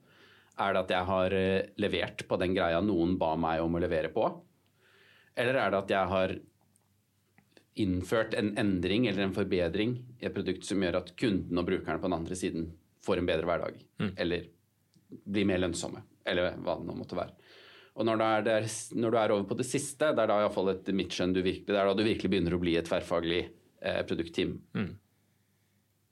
Er 0.63 0.73
det 0.73 0.81
at 0.83 0.95
jeg 0.95 1.09
har 1.09 1.35
eh, 1.37 1.67
levert 1.81 2.25
på 2.29 2.39
den 2.41 2.55
greia 2.57 2.81
noen 2.83 3.15
ba 3.21 3.33
meg 3.39 3.63
om 3.63 3.77
å 3.77 3.83
levere 3.83 4.11
på? 4.13 4.25
Eller 5.39 5.57
er 5.57 5.71
det 5.73 5.79
at 5.79 5.93
jeg 5.95 6.11
har 6.13 6.35
innført 7.83 8.35
en 8.37 8.51
endring 8.61 9.07
eller 9.09 9.25
en 9.25 9.33
forbedring 9.33 9.95
i 10.19 10.27
et 10.27 10.35
produkt 10.35 10.67
som 10.67 10.83
gjør 10.83 10.99
at 10.99 11.15
kunden 11.17 11.57
og 11.57 11.65
brukerne 11.65 11.97
på 12.01 12.09
den 12.09 12.17
andre 12.19 12.37
siden 12.37 12.67
får 13.05 13.21
en 13.21 13.29
bedre 13.31 13.49
hverdag? 13.49 13.79
Mm. 14.03 14.11
Eller 14.25 14.51
blir 15.09 15.47
mer 15.49 15.63
lønnsomme, 15.63 16.03
eller 16.25 16.59
hva 16.61 16.77
det 16.77 16.89
nå 16.89 16.97
måtte 16.99 17.17
være. 17.17 17.33
Og 17.93 18.07
når 18.07 18.17
du, 18.17 18.23
er 18.25 18.45
der, 18.45 18.67
når 18.97 19.13
du 19.13 19.17
er 19.21 19.31
over 19.35 19.45
på 19.49 19.57
det 19.57 19.67
siste, 19.69 20.09
det 20.13 20.23
er 20.23 20.29
da 20.29 20.39
iallfall 20.41 20.71
et 20.71 20.87
mitt 20.97 21.13
skjønn 21.13 21.33
du 21.35 21.43
virkelig, 21.43 21.69
det 21.69 21.77
er 21.77 21.89
da 21.89 21.93
du 21.97 22.05
virkelig 22.05 22.31
begynner 22.33 22.55
å 22.55 22.61
bli 22.61 22.73
et 22.79 22.87
tverrfaglig 22.89 23.41
eh, 23.45 24.01
produktteam. 24.09 24.55
Mm. 24.73 24.89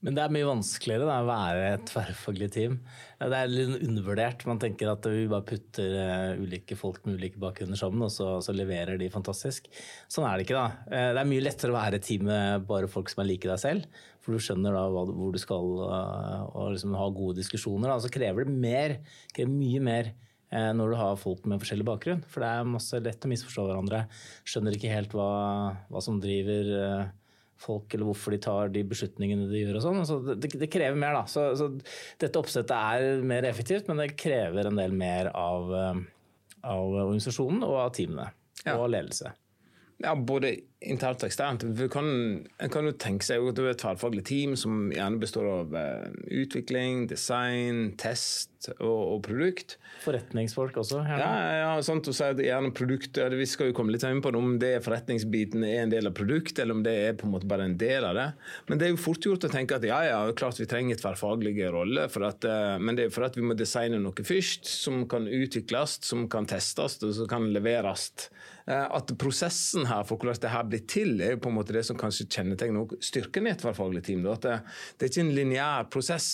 Men 0.02 0.16
det 0.18 0.22
er 0.24 0.32
mye 0.34 0.48
vanskeligere 0.48 1.06
da, 1.06 1.20
å 1.22 1.28
være 1.28 1.66
et 1.76 1.84
tverrfaglig 1.86 2.48
team. 2.56 2.78
Det 3.22 3.38
er 3.38 3.52
litt 3.52 3.84
undervurdert. 3.86 4.48
Man 4.50 4.62
tenker 4.62 4.90
at 4.90 5.06
vi 5.06 5.28
bare 5.30 5.46
putter 5.46 5.94
uh, 5.94 6.42
ulike 6.42 6.78
folk 6.78 7.06
med 7.06 7.20
ulike 7.20 7.38
bakgrunner 7.42 7.78
sammen, 7.78 8.02
og 8.08 8.10
så, 8.14 8.32
så, 8.42 8.56
leverer 8.58 8.98
de 8.98 9.12
fantastisk. 9.14 9.70
Sånn 10.10 10.26
er 10.26 10.40
det 10.40 10.48
ikke. 10.48 10.58
da. 10.58 10.88
Uh, 10.90 11.12
det 11.14 11.22
er 11.22 11.30
mye 11.30 11.46
lettere 11.46 11.74
å 11.74 11.78
være 11.78 12.02
et 12.02 12.08
team 12.08 12.26
med 12.32 12.66
bare 12.70 12.90
folk 12.90 13.14
som 13.14 13.22
er 13.22 13.30
like 13.30 13.52
deg 13.52 13.62
selv. 13.62 14.02
For 14.26 14.34
du 14.34 14.42
skjønner 14.42 14.74
da 14.74 14.88
hvor 14.90 15.38
du 15.38 15.40
skal 15.42 15.70
uh, 15.86 16.50
og 16.50 16.74
liksom 16.74 16.98
ha 16.98 17.08
gode 17.14 17.38
diskusjoner. 17.44 17.94
Da. 17.94 18.02
Så 18.02 18.14
krever 18.14 18.50
det 18.50 18.58
mer, 18.58 18.98
krever 19.38 19.54
mye 19.54 19.86
mer 19.92 20.14
når 20.52 20.90
du 20.92 20.96
har 21.00 21.14
folk 21.16 21.46
med 21.48 21.62
forskjellig 21.62 21.86
bakgrunn. 21.88 22.26
For 22.28 22.44
det 22.44 22.48
er 22.52 22.66
masse 22.68 22.98
lett 23.00 23.24
å 23.24 23.30
misforstå 23.32 23.70
hverandre. 23.70 24.02
Skjønner 24.44 24.76
ikke 24.76 24.92
helt 24.92 25.14
hva, 25.16 25.30
hva 25.88 26.02
som 26.04 26.18
driver 26.20 26.68
folk, 27.62 27.94
eller 27.94 28.10
hvorfor 28.10 28.34
de 28.34 28.40
tar 28.42 28.72
de 28.74 28.84
beslutningene 28.88 29.50
de 29.52 29.64
gjør. 29.64 29.80
og 29.80 29.86
sånn. 29.86 30.02
Så 30.08 30.20
det, 30.32 30.52
det, 30.56 30.70
krever 30.72 30.98
mer, 31.00 31.18
da. 31.20 31.26
Så, 31.30 31.52
så, 31.60 31.70
dette 32.22 32.42
oppsettet 32.42 32.74
er 32.76 33.26
mer 33.28 33.48
effektivt, 33.50 33.90
men 33.90 34.02
det 34.02 34.16
krever 34.20 34.70
en 34.70 34.80
del 34.82 34.96
mer 34.98 35.32
av, 35.38 35.72
eh, 35.78 36.02
av 36.72 36.98
organisasjonen 37.06 37.66
og 37.68 37.78
av 37.86 37.94
teamene. 37.98 38.32
Ja. 38.66 38.78
Og 38.78 38.92
ledelse. 38.94 39.34
Ja, 40.02 40.16
både 40.16 40.56
internt 40.82 41.22
og 41.22 41.30
eksternt. 41.30 41.66
Kan, 41.94 42.08
en 42.58 42.74
kan 42.74 42.88
jo 42.88 42.94
tenke 42.98 43.26
seg 43.26 43.44
at 43.46 43.58
du 43.58 43.66
er 43.66 43.76
et 43.76 43.82
tverrfaglig 43.82 44.24
team 44.28 44.56
som 44.60 44.90
gjerne 44.94 45.22
består 45.22 45.50
av 45.50 45.76
eh, 45.78 46.08
utvikling, 46.42 47.06
design, 47.12 47.92
test 48.02 48.50
og, 48.80 49.02
og 49.16 49.20
produkt. 49.26 49.78
Forretningsfolk 50.04 50.80
også? 50.82 51.04
Ja, 51.06 51.20
ja, 51.22 51.54
ja 51.62 51.72
sant, 51.86 52.10
og 52.10 52.18
så 52.18 52.30
er 52.30 52.38
det 52.38 52.48
gjerne 52.48 52.74
produkt, 52.78 53.18
Vi 53.18 53.48
skal 53.50 53.70
jo 53.70 53.78
komme 53.78 53.94
litt 53.94 54.06
inn 54.08 54.24
på 54.24 54.34
det, 54.34 54.42
om 54.42 54.58
det 54.62 54.72
forretningsbiten 54.86 55.66
er 55.68 55.84
en 55.84 55.94
del 55.94 56.10
av 56.10 56.16
produkt, 56.18 56.60
eller 56.60 56.78
om 56.78 56.84
det 56.86 56.96
er 57.06 57.18
på 57.18 57.28
en 57.28 57.36
måte 57.36 57.50
bare 57.50 57.70
en 57.70 57.78
del 57.78 58.06
av 58.08 58.18
det. 58.18 58.28
Men 58.70 58.82
det 58.82 58.88
er 58.88 58.94
jo 58.96 59.02
fort 59.02 59.26
gjort 59.26 59.46
å 59.48 59.52
tenke 59.54 59.78
at 59.78 59.86
ja, 59.88 60.02
ja, 60.10 60.22
klart 60.38 60.62
vi 60.62 60.70
trenger 60.70 61.00
tverrfaglige 61.02 61.72
roller, 61.74 62.10
at, 62.10 62.46
eh, 62.46 62.78
men 62.82 62.98
det 62.98 63.08
er 63.08 63.14
for 63.14 63.30
at 63.30 63.38
vi 63.38 63.46
må 63.46 63.58
designe 63.58 64.02
noe 64.02 64.26
først 64.26 64.70
som 64.70 65.06
kan 65.10 65.30
utvikles, 65.30 66.00
som 66.06 66.28
kan 66.32 66.50
testes 66.50 67.00
og 67.02 67.14
som 67.18 67.30
kan 67.30 67.50
leveres. 67.54 68.10
Eh, 68.70 68.88
at 68.94 69.10
prosessen 69.20 69.88
her 69.90 70.06
for 70.08 70.22
hvordan 70.22 70.42
det 70.42 70.52
her 70.54 70.68
blir 70.72 70.86
til, 70.90 71.14
er 71.22 71.36
jo 71.36 71.44
på 71.44 71.52
en 71.52 71.58
måte 71.60 71.76
det 71.76 71.84
som 71.88 72.00
kanskje 72.00 72.30
kjennetegner 72.32 72.98
styrken 73.04 73.48
i 73.48 73.54
et 73.54 73.62
tverrfaglig 73.62 74.04
team. 74.08 74.26
At 74.32 74.48
det, 74.48 74.58
det, 74.96 75.06
er 75.06 75.14
ikke 75.14 75.26
en 75.28 75.38
lineær 75.38 75.88
prosess 75.94 76.34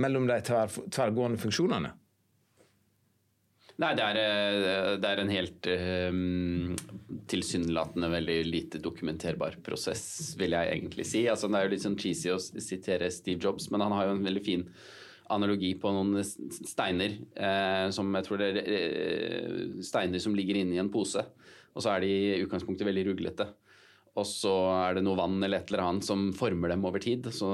mellom 0.00 0.28
de 0.28 0.40
tver, 0.46 0.72
tverrgående 0.92 1.40
funksjonene. 1.40 1.94
Nei, 3.76 3.90
det 3.92 4.04
er, 4.06 4.18
eh, 4.18 4.90
det 5.00 5.08
er 5.08 5.20
en 5.20 5.32
helt 5.34 5.66
um, 5.68 6.76
tilsynelatende 7.28 8.08
veldig 8.08 8.36
lite 8.48 8.80
dokumenterbar 8.80 9.58
prosess, 9.64 10.32
vil 10.40 10.56
jeg 10.56 10.70
egentlig 10.72 11.04
si. 11.04 11.26
Altså, 11.28 11.50
det 11.52 11.58
er 11.58 11.66
jo 11.66 11.72
litt 11.74 11.84
sånn 11.84 11.98
cheesy 12.00 12.32
å 12.32 12.38
sitere 12.40 13.12
Steve 13.12 13.42
Jobs, 13.42 13.68
men 13.72 13.84
han 13.84 13.92
har 13.92 14.08
jo 14.08 14.14
en 14.16 14.24
veldig 14.24 14.44
fin 14.46 14.64
analogi 15.32 15.72
på 15.80 15.90
noen 15.92 16.22
steiner 16.24 17.16
eh, 17.34 17.88
som 17.92 18.14
jeg 18.14 18.26
tror 18.28 18.40
det 18.40 18.48
er 18.52 18.72
eh, 18.76 19.60
steiner 19.84 20.22
som 20.22 20.36
ligger 20.38 20.62
inni 20.62 20.80
en 20.80 20.92
pose. 20.92 21.24
Og 21.76 21.84
så 21.84 21.92
er 21.92 22.04
de 22.04 22.10
i 22.10 22.42
utgangspunktet 22.42 22.88
veldig 22.88 23.10
ruglete. 23.10 23.50
Og 24.16 24.24
så 24.24 24.52
er 24.72 24.96
det 24.96 25.04
noe 25.04 25.18
vann 25.18 25.36
eller 25.44 25.60
et 25.60 25.70
eller 25.70 25.84
annet 25.84 26.06
som 26.06 26.30
former 26.36 26.72
dem 26.72 26.86
over 26.88 27.02
tid. 27.04 27.28
Så 27.36 27.48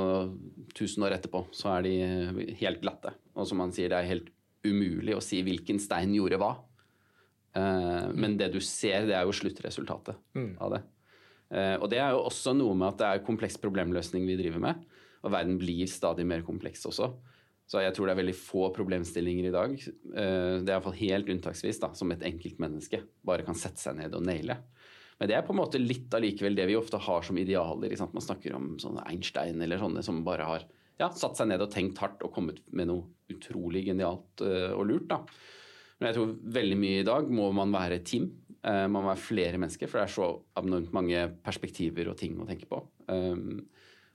1000 0.71 1.09
år 1.09 1.17
etterpå 1.17 1.43
så 1.55 1.75
er 1.75 1.89
de 1.89 2.55
helt 2.61 2.83
glatte. 2.85 3.17
Og 3.35 3.49
som 3.51 3.63
han 3.65 3.75
sier, 3.75 3.91
det 3.91 3.99
er 3.99 4.13
helt 4.13 4.31
umulig 4.63 5.17
å 5.17 5.25
si 5.25 5.41
hvilken 5.43 5.83
stein 5.83 6.15
gjorde 6.15 6.39
hva. 6.39 6.53
Eh, 7.59 8.07
men 8.15 8.39
det 8.39 8.53
du 8.55 8.61
ser, 8.63 9.09
det 9.09 9.17
er 9.19 9.27
jo 9.27 9.35
sluttresultatet 9.35 10.19
mm. 10.39 10.53
av 10.63 10.77
det. 10.77 10.83
Eh, 11.53 11.75
og 11.81 11.91
det 11.93 11.99
er 12.01 12.15
jo 12.15 12.23
også 12.29 12.55
noe 12.57 12.77
med 12.79 12.93
at 12.93 13.01
det 13.01 13.11
er 13.11 13.27
kompleks 13.27 13.59
problemløsning 13.61 14.29
vi 14.29 14.39
driver 14.39 14.63
med. 14.63 14.87
Og 15.23 15.35
verden 15.35 15.59
blir 15.59 15.91
stadig 15.91 16.27
mer 16.29 16.47
kompleks 16.47 16.87
også. 16.89 17.11
Så 17.69 17.81
jeg 17.81 17.95
tror 17.97 18.09
det 18.09 18.15
er 18.15 18.21
veldig 18.21 18.37
få 18.37 18.67
problemstillinger 18.77 19.49
i 19.49 19.55
dag. 19.55 19.75
Eh, 19.79 20.57
det 20.61 20.69
er 20.69 20.75
iallfall 20.75 20.99
helt 20.99 21.31
unntaksvis 21.33 21.81
da, 21.83 21.93
som 21.97 22.11
et 22.13 22.25
enkeltmenneske 22.29 23.01
bare 23.27 23.47
kan 23.47 23.57
sette 23.59 23.81
seg 23.81 23.97
ned 24.01 24.17
og 24.19 24.27
naile. 24.27 24.59
Men 25.21 25.31
det 25.31 25.37
er 25.39 25.45
på 25.47 25.55
en 25.55 25.61
måte 25.61 25.81
litt 25.81 26.13
allikevel 26.17 26.57
det 26.59 26.67
vi 26.69 26.77
ofte 26.77 26.99
har 27.01 27.25
som 27.25 27.39
idealer. 27.39 27.95
Man 28.03 28.25
snakker 28.25 28.57
om 28.59 28.73
sånne 28.83 29.05
Einstein 29.07 29.63
eller 29.63 29.79
sånne 29.81 30.03
som 30.05 30.25
bare 30.27 30.49
har 30.49 30.65
ja, 30.99 31.09
satt 31.15 31.39
seg 31.39 31.49
ned 31.51 31.63
og 31.63 31.71
tenkt 31.73 32.01
hardt 32.03 32.25
og 32.27 32.33
kommet 32.35 32.59
med 32.75 32.91
noe 32.91 33.07
utrolig 33.33 33.85
genialt 33.87 34.43
uh, 34.45 34.75
og 34.75 34.83
lurt. 34.91 35.07
Da. 35.13 35.21
Men 36.01 36.11
jeg 36.11 36.19
tror 36.19 36.33
veldig 36.59 36.79
mye 36.81 37.05
i 37.05 37.07
dag 37.07 37.31
må 37.31 37.49
man 37.55 37.73
være 37.75 38.01
et 38.01 38.09
team. 38.11 38.29
Uh, 38.67 38.85
man 38.89 38.99
må 38.99 39.07
være 39.13 39.23
flere 39.23 39.63
mennesker, 39.63 39.91
for 39.91 40.01
det 40.01 40.09
er 40.09 40.17
så 40.17 40.29
abnormt 40.59 40.93
mange 40.97 41.23
perspektiver 41.47 42.11
og 42.13 42.19
ting 42.19 42.37
å 42.43 42.49
tenke 42.49 42.69
på. 42.71 42.83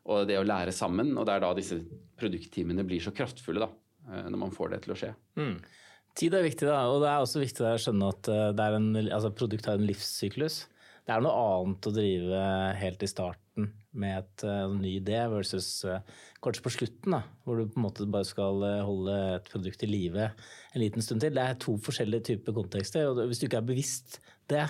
Og 0.08 0.28
det 0.30 0.38
å 0.40 0.46
lære 0.48 0.74
sammen. 0.76 1.12
Og 1.18 1.28
det 1.28 1.36
er 1.36 1.44
da 1.44 1.52
disse 1.58 1.82
produktteamene 2.20 2.86
blir 2.88 3.04
så 3.04 3.14
kraftfulle, 3.16 3.68
da, 3.68 3.70
eh, 4.12 4.30
når 4.32 4.42
man 4.46 4.56
får 4.56 4.74
det 4.74 4.82
til 4.86 4.96
å 4.96 5.00
skje. 5.02 5.12
Mm. 5.40 5.58
Tid 6.18 6.34
er 6.34 6.48
viktig, 6.48 6.66
da, 6.66 6.80
og 6.90 7.04
det 7.04 7.12
er 7.12 7.22
også 7.22 7.44
viktig 7.44 7.66
å 7.68 7.76
skjønne 7.82 8.10
at 8.16 8.32
eh, 8.34 8.66
en, 8.80 8.90
altså 9.06 9.34
produkt 9.36 9.70
har 9.70 9.78
en 9.78 9.88
livssyklus. 9.88 10.66
Det 11.08 11.16
er 11.16 11.22
noe 11.24 11.40
annet 11.40 11.88
å 11.88 11.94
drive 11.96 12.40
helt 12.82 13.04
i 13.06 13.08
starten 13.08 13.70
med 13.98 14.18
et, 14.20 14.44
uh, 14.44 14.68
ny 14.76 14.98
idé 15.00 15.22
versus 15.32 15.70
kanskje 16.44 16.66
på 16.66 16.74
slutten, 16.76 17.16
da, 17.16 17.22
hvor 17.48 17.62
du 17.62 17.70
på 17.72 17.80
en 17.80 17.86
måte 17.86 18.10
bare 18.12 18.28
skal 18.28 18.60
holde 18.84 19.16
et 19.38 19.48
produkt 19.48 19.86
i 19.88 19.90
live 19.90 20.28
en 20.28 20.84
liten 20.84 21.06
stund 21.06 21.24
til. 21.24 21.32
Det 21.34 21.46
er 21.46 21.56
to 21.64 21.78
forskjellige 21.80 22.28
typer 22.34 22.58
kontekster. 22.60 23.08
og 23.08 23.24
Hvis 23.24 23.40
du 23.40 23.48
ikke 23.48 23.62
er 23.62 23.70
bevisst 23.72 24.20
det, 24.52 24.66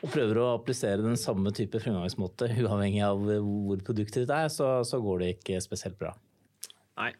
og 0.00 0.12
prøver 0.12 0.40
å 0.40 0.50
applisere 0.54 1.04
den 1.04 1.18
samme 1.20 1.52
type 1.56 1.80
fremgangsmåte 1.82 2.48
uavhengig 2.62 3.02
av 3.04 3.20
hvor 3.20 3.82
produktet 3.84 4.24
ditt 4.24 4.34
er, 4.34 4.48
så, 4.52 4.80
så, 4.86 5.00
går 5.02 5.22
det 5.22 5.32
ikke 5.36 5.60
spesielt 5.64 5.98
bra. 6.00 6.14
Nei. 7.00 7.12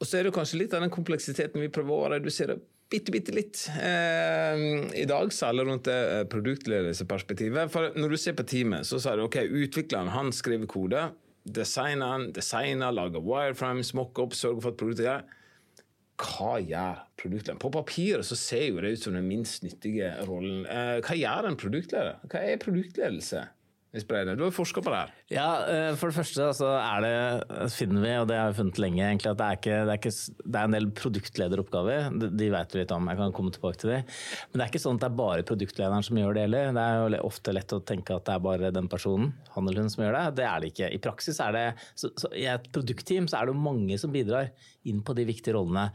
Og 0.00 0.08
så 0.08 0.18
er 0.18 0.26
det 0.26 0.34
kanskje 0.36 0.60
litt 0.60 0.74
av 0.76 0.82
den 0.84 0.92
kompleksiteten 0.92 1.62
vi 1.62 1.72
prøver 1.72 1.94
å 1.94 2.10
redusere 2.16 2.58
bitte, 2.90 3.12
bitte 3.14 3.34
litt 3.34 3.62
eh, 3.80 4.64
i 4.98 5.06
dag, 5.08 5.30
særlig 5.34 5.66
rundt 5.68 5.86
det 5.88 5.96
eh, 6.16 6.26
produktledelseperspektivet. 6.30 7.70
For 7.72 7.94
når 7.98 8.12
du 8.14 8.18
ser 8.20 8.36
på 8.38 8.46
teamet, 8.46 8.86
så 8.86 9.00
sier 9.02 9.18
du 9.18 9.26
ok, 9.26 9.40
utvikleren 9.46 10.12
han 10.14 10.34
skriver 10.34 10.70
kode. 10.70 11.08
Designeren 11.46 12.32
designer, 12.34 12.94
lager 12.94 13.22
wireframes, 13.22 13.94
mockup, 13.96 14.34
sørger 14.34 14.62
for 14.64 14.74
at 14.74 14.80
produktet 14.82 15.08
gjør 15.08 15.26
hva 16.16 16.56
gjør 16.62 17.02
produktlederen? 17.20 17.60
På 17.60 17.70
papiret 17.74 18.26
så 18.26 18.38
ser 18.38 18.70
jo 18.70 18.80
det 18.80 18.94
ut 18.96 19.04
som 19.04 19.16
den 19.16 19.28
minst 19.28 19.64
nyttige 19.66 20.12
rollen. 20.28 20.64
Eh, 20.64 20.98
hva 21.04 21.18
gjør 21.18 21.50
en 21.50 21.60
produktleder? 21.60 22.18
Hva 22.30 22.42
er 22.42 22.62
produktledelse? 22.62 23.44
Du 24.36 24.42
har 24.44 24.50
forska 24.52 24.82
på 24.84 24.90
det 24.92 24.98
her. 24.98 25.12
Ja, 25.32 25.50
eh, 25.72 25.94
For 25.96 26.10
det 26.10 26.18
første 26.18 26.48
så 26.58 26.68
er 26.76 27.04
det, 27.04 27.70
finner 27.72 28.02
vi, 28.02 28.10
og 28.20 28.26
det 28.28 28.36
har 28.36 28.50
vi 28.50 28.58
funnet 28.58 28.80
lenge, 28.82 29.00
egentlig, 29.06 29.30
at 29.30 29.38
det 29.40 29.46
er, 29.46 29.60
ikke, 29.60 29.78
det 29.86 29.94
er, 29.94 30.00
ikke, 30.02 30.42
det 30.44 30.60
er 30.60 30.68
en 30.68 30.76
del 30.76 30.88
produktlederoppgaver. 30.98 32.10
De, 32.20 32.28
de 32.42 32.50
vet 32.52 32.76
vi 32.76 32.82
litt 32.82 32.92
om, 32.92 33.08
jeg 33.08 33.20
kan 33.22 33.34
komme 33.38 33.54
tilbake 33.54 33.80
til 33.80 33.94
det. 33.94 34.02
Men 34.50 34.58
det 34.58 34.66
er 34.66 34.74
ikke 34.74 34.82
sånn 34.84 35.00
at 35.00 35.06
det 35.06 35.08
er 35.08 35.18
bare 35.22 35.48
produktlederen 35.48 36.06
som 36.06 36.20
gjør 36.20 36.36
det 36.36 36.44
heller. 36.44 36.76
Det 36.76 36.84
er 36.84 37.00
jo 37.16 37.24
ofte 37.30 37.56
lett 37.56 37.76
å 37.78 37.82
tenke 37.92 38.18
at 38.18 38.28
det 38.28 38.36
er 38.36 38.46
bare 38.50 38.74
den 38.76 38.92
personen, 38.92 39.32
han 39.56 39.70
eller 39.70 39.86
hun, 39.86 39.92
som 39.94 40.04
gjør 40.04 40.18
det. 40.18 40.24
Det 40.42 40.48
er 40.50 40.60
det 40.60 40.72
ikke. 40.74 40.92
I 40.92 41.02
praksis 41.08 41.40
er 41.46 41.56
det 41.56 41.66
så, 41.94 42.12
så 42.20 42.32
I 42.36 42.48
et 42.52 42.70
produktteam 42.76 43.30
så 43.30 43.40
er 43.40 43.48
det 43.48 43.60
mange 43.64 43.96
som 44.02 44.12
bidrar 44.12 44.52
inn 44.86 45.00
på 45.06 45.16
de 45.16 45.24
viktige 45.30 45.56
rollene. 45.56 45.88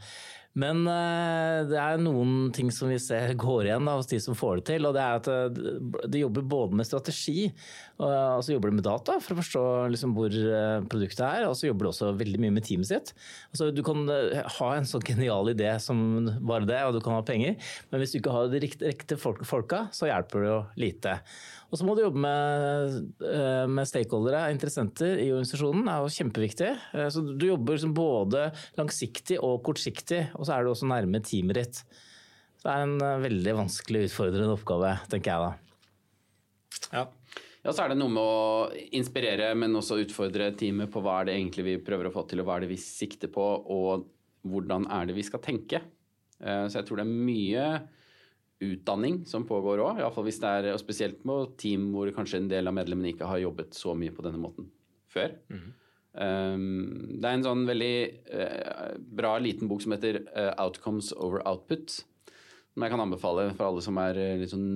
Men 0.58 0.82
uh, 0.84 1.64
det 1.64 1.78
er 1.80 2.00
noen 2.02 2.50
ting 2.52 2.68
som 2.74 2.90
vi 2.92 2.98
ser 3.00 3.32
går 3.44 3.70
igjen 3.70 3.88
da, 3.88 3.96
hos 3.96 4.10
de 4.10 4.20
som 4.20 4.36
får 4.36 4.60
det 4.60 4.66
til. 4.72 4.88
og 4.88 4.96
det 4.96 5.04
er 5.04 5.20
at 5.20 5.30
uh, 5.32 6.02
De 6.04 6.20
jobber 6.20 6.44
både 6.44 6.80
med 6.80 6.88
strategi 6.88 7.48
og 8.02 8.10
uh, 8.10 8.42
så 8.42 8.54
jobber 8.54 8.72
de 8.72 8.78
med 8.80 8.86
data 8.86 9.16
for 9.22 9.34
å 9.34 9.38
forstå 9.38 9.64
liksom, 9.92 10.14
hvor 10.16 10.34
eh, 10.34 10.84
produktet 10.90 11.22
er. 11.22 11.46
Og 11.46 11.54
så 11.58 11.68
jobber 11.68 11.86
de 11.86 11.92
også 11.92 12.10
veldig 12.18 12.40
mye 12.42 12.54
med 12.56 12.66
teamet 12.66 12.88
sitt. 12.88 13.12
Altså, 13.52 13.70
du 13.74 13.82
kan 13.86 14.02
ha 14.08 14.70
en 14.74 14.88
sånn 14.88 15.04
genial 15.06 15.52
idé 15.52 15.70
som 15.82 16.26
bare 16.42 16.66
det, 16.68 16.80
og 16.86 16.96
du 16.96 17.00
kan 17.04 17.14
ha 17.14 17.22
penger. 17.26 17.54
Men 17.92 18.02
hvis 18.02 18.14
du 18.14 18.18
ikke 18.18 18.34
har 18.34 18.50
de 18.50 18.62
riktige 18.64 19.20
folka, 19.20 19.84
så 19.94 20.10
hjelper 20.10 20.42
det 20.42 20.50
jo 20.50 20.58
lite. 20.82 21.16
Og 21.72 21.80
så 21.80 21.86
må 21.88 21.94
du 21.96 22.02
jobbe 22.02 22.20
med, 22.20 22.96
eh, 23.24 23.64
med 23.64 23.88
stakeholdere, 23.88 24.50
interessenter 24.52 25.16
i 25.16 25.30
organisasjonen. 25.32 25.86
Det 25.86 25.92
er 25.92 26.02
jo 26.04 26.16
kjempeviktig. 26.18 26.70
Eh, 26.92 27.08
så 27.08 27.22
du 27.24 27.46
jobber 27.48 27.78
liksom 27.78 27.94
både 27.96 28.50
langsiktig 28.76 29.38
og 29.40 29.62
kortsiktig, 29.64 30.26
og 30.36 30.44
så 30.44 30.52
er 30.52 30.64
du 30.64 30.72
også 30.74 30.90
nærme 30.90 31.22
teamet 31.24 31.56
ditt. 31.56 31.80
Så 32.60 32.68
det 32.68 32.74
er 32.74 32.84
en 32.84 33.00
eh, 33.00 33.22
veldig 33.24 33.54
vanskelig, 33.62 34.04
utfordrende 34.10 34.52
oppgave, 34.52 34.92
tenker 35.08 35.32
jeg 35.32 35.46
da. 35.46 35.52
Ja. 36.92 37.06
ja, 37.64 37.72
så 37.72 37.86
er 37.86 37.94
det 37.94 37.98
noe 38.02 38.12
med 38.12 38.20
å 38.20 38.92
inspirere, 38.92 39.48
men 39.56 39.80
også 39.80 40.02
utfordre 40.04 40.50
teamet 40.52 40.92
på 40.92 41.00
hva 41.00 41.22
er 41.22 41.30
det 41.30 41.38
egentlig 41.38 41.66
vi 41.70 41.78
prøver 41.88 42.10
å 42.10 42.12
få 42.12 42.26
til, 42.28 42.44
og 42.44 42.50
hva 42.50 42.58
er 42.58 42.66
det 42.66 42.74
vi 42.74 42.80
sikter 42.84 43.32
på, 43.32 43.48
og 43.72 44.04
hvordan 44.44 44.90
er 44.92 45.08
det 45.08 45.16
vi 45.16 45.24
skal 45.24 45.40
tenke. 45.40 45.80
Så 46.42 46.74
jeg 46.74 46.84
tror 46.88 46.98
det 46.98 47.04
er 47.06 47.26
mye 47.30 47.66
utdanning 48.62 49.22
som 49.28 49.46
pågår 49.48 49.82
òg. 49.84 50.02
Spesielt 50.80 51.24
med 51.28 51.56
team 51.60 51.90
hvor 51.94 52.10
kanskje 52.14 52.42
en 52.42 52.50
del 52.50 52.70
av 52.70 52.76
medlemmene 52.76 53.12
ikke 53.12 53.28
har 53.28 53.42
jobbet 53.42 53.76
så 53.76 53.96
mye 53.98 54.14
på 54.14 54.24
denne 54.26 54.40
måten 54.42 54.70
før. 55.12 55.34
Mm. 55.52 55.68
Um, 56.12 56.64
det 57.20 57.28
er 57.28 57.38
en 57.38 57.44
sånn 57.46 57.62
veldig 57.68 57.94
uh, 58.28 58.88
bra 59.16 59.36
liten 59.40 59.68
bok 59.70 59.80
som 59.84 59.94
heter 59.94 60.20
uh, 60.26 60.52
'Outcomes 60.60 61.12
over 61.16 61.44
Output'. 61.48 62.02
Som 62.72 62.84
jeg 62.84 62.92
kan 62.92 63.04
anbefale 63.04 63.50
for 63.52 63.68
alle 63.68 63.84
som 63.84 64.00
er 64.00 64.20
uh, 64.20 64.34
litt 64.40 64.52
sånn 64.52 64.66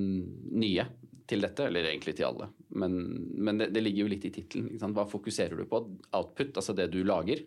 nye 0.56 0.86
til 1.26 1.42
dette, 1.42 1.66
eller 1.66 1.88
egentlig 1.90 2.14
til 2.16 2.28
alle. 2.28 2.48
Men, 2.78 2.96
men 3.34 3.60
det, 3.60 3.72
det, 3.74 3.82
ligger 3.82 4.04
jo 4.04 4.12
litt 4.12 4.26
i 4.28 4.32
tittelen. 4.32 4.94
Hva 4.94 5.06
fokuserer 5.10 5.58
du 5.58 5.66
på? 5.68 5.82
Output, 6.14 6.54
altså 6.54 6.76
det 6.76 6.88
du 6.94 7.00
lager. 7.04 7.42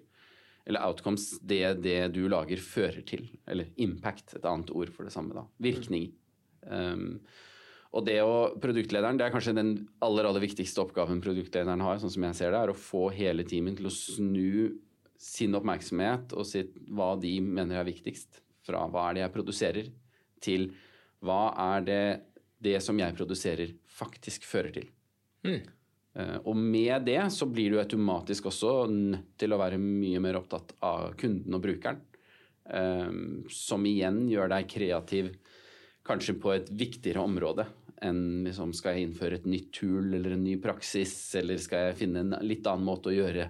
Eller 0.70 0.84
outcomes, 0.86 1.32
det 1.42 1.80
det 1.86 2.00
du 2.14 2.26
lager 2.30 2.60
fører 2.62 3.02
til. 3.08 3.30
Eller 3.50 3.72
impact, 3.82 4.36
et 4.36 4.46
annet 4.46 4.74
ord 4.76 4.92
for 4.94 5.08
det 5.08 5.16
samme. 5.16 5.34
da. 5.38 5.48
Virkning. 5.64 6.12
Um, 6.68 7.22
og 7.96 8.06
det 8.06 8.20
å, 8.22 8.52
Produktlederen 8.62 9.18
det 9.18 9.26
er 9.26 9.34
kanskje 9.34 9.56
den 9.58 9.72
aller 10.06 10.28
aller 10.30 10.44
viktigste 10.44 10.84
oppgaven 10.84 11.24
produktlederen 11.26 11.82
har, 11.82 11.98
sånn 12.02 12.14
som 12.14 12.28
jeg 12.28 12.38
ser 12.38 12.54
det, 12.54 12.62
er 12.62 12.74
å 12.74 12.78
få 12.78 13.08
hele 13.16 13.46
teamet 13.48 13.80
til 13.80 13.90
å 13.90 13.94
snu 13.94 14.52
sin 15.20 15.58
oppmerksomhet 15.58 16.36
og 16.38 16.46
sitt, 16.48 16.78
hva 16.88 17.16
de 17.20 17.34
mener 17.44 17.82
er 17.82 17.90
viktigst, 17.90 18.44
fra 18.64 18.86
hva 18.92 19.10
er 19.10 19.18
det 19.18 19.26
jeg 19.26 19.36
produserer, 19.36 19.90
til 20.40 20.70
hva 21.26 21.42
er 21.74 21.84
det 21.88 22.04
det 22.64 22.78
som 22.84 22.98
jeg 23.00 23.16
produserer, 23.16 23.74
faktisk 24.00 24.46
fører 24.48 24.74
til. 24.76 24.88
Mm. 25.48 25.60
Uh, 26.20 26.38
og 26.52 26.56
med 26.60 27.06
det 27.08 27.22
så 27.34 27.48
blir 27.50 27.74
du 27.74 27.82
automatisk 27.82 28.50
også 28.52 28.84
nødt 28.92 29.34
til 29.40 29.56
å 29.56 29.60
være 29.60 29.80
mye 29.82 30.22
mer 30.24 30.40
opptatt 30.40 30.76
av 30.86 31.14
kunden 31.20 31.56
og 31.56 31.64
brukeren. 31.64 32.04
Um, 32.70 33.48
som 33.50 33.86
igjen 33.90 34.28
gjør 34.30 34.52
deg 34.52 34.68
kreativ 34.70 35.32
kanskje 36.10 36.38
på 36.42 36.54
et 36.56 36.70
viktigere 36.74 37.24
område 37.24 37.68
enn 38.06 38.46
liksom, 38.46 38.72
skal 38.76 38.96
jeg 38.96 39.10
innføre 39.10 39.40
et 39.40 39.48
nytt 39.50 39.74
tool 39.76 40.14
eller 40.16 40.36
en 40.36 40.46
ny 40.46 40.56
praksis, 40.64 41.14
eller 41.40 41.60
skal 41.62 41.90
jeg 41.90 42.00
finne 42.04 42.24
en 42.24 42.38
litt 42.46 42.68
annen 42.70 42.88
måte 42.88 43.12
å 43.12 43.16
gjøre 43.16 43.50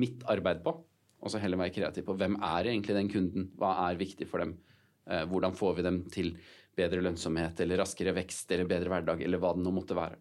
mitt 0.00 0.24
arbeid 0.30 0.62
på? 0.64 0.72
Og 1.20 1.32
så 1.32 1.40
heller 1.42 1.60
være 1.60 1.74
kreativ 1.74 2.06
på 2.08 2.16
hvem 2.16 2.38
er 2.40 2.70
egentlig 2.70 2.96
den 2.96 3.10
kunden, 3.12 3.50
hva 3.60 3.74
er 3.88 4.00
viktig 4.00 4.28
for 4.30 4.40
dem? 4.40 4.54
Eh, 5.10 5.26
hvordan 5.28 5.56
får 5.56 5.76
vi 5.76 5.84
dem 5.84 6.00
til 6.12 6.32
bedre 6.76 7.02
lønnsomhet 7.04 7.60
eller 7.60 7.82
raskere 7.82 8.14
vekst 8.16 8.52
eller 8.54 8.68
bedre 8.70 8.92
hverdag, 8.92 9.22
eller 9.26 9.42
hva 9.42 9.52
det 9.56 9.64
nå 9.64 9.72
måtte 9.74 9.96
være. 9.98 10.16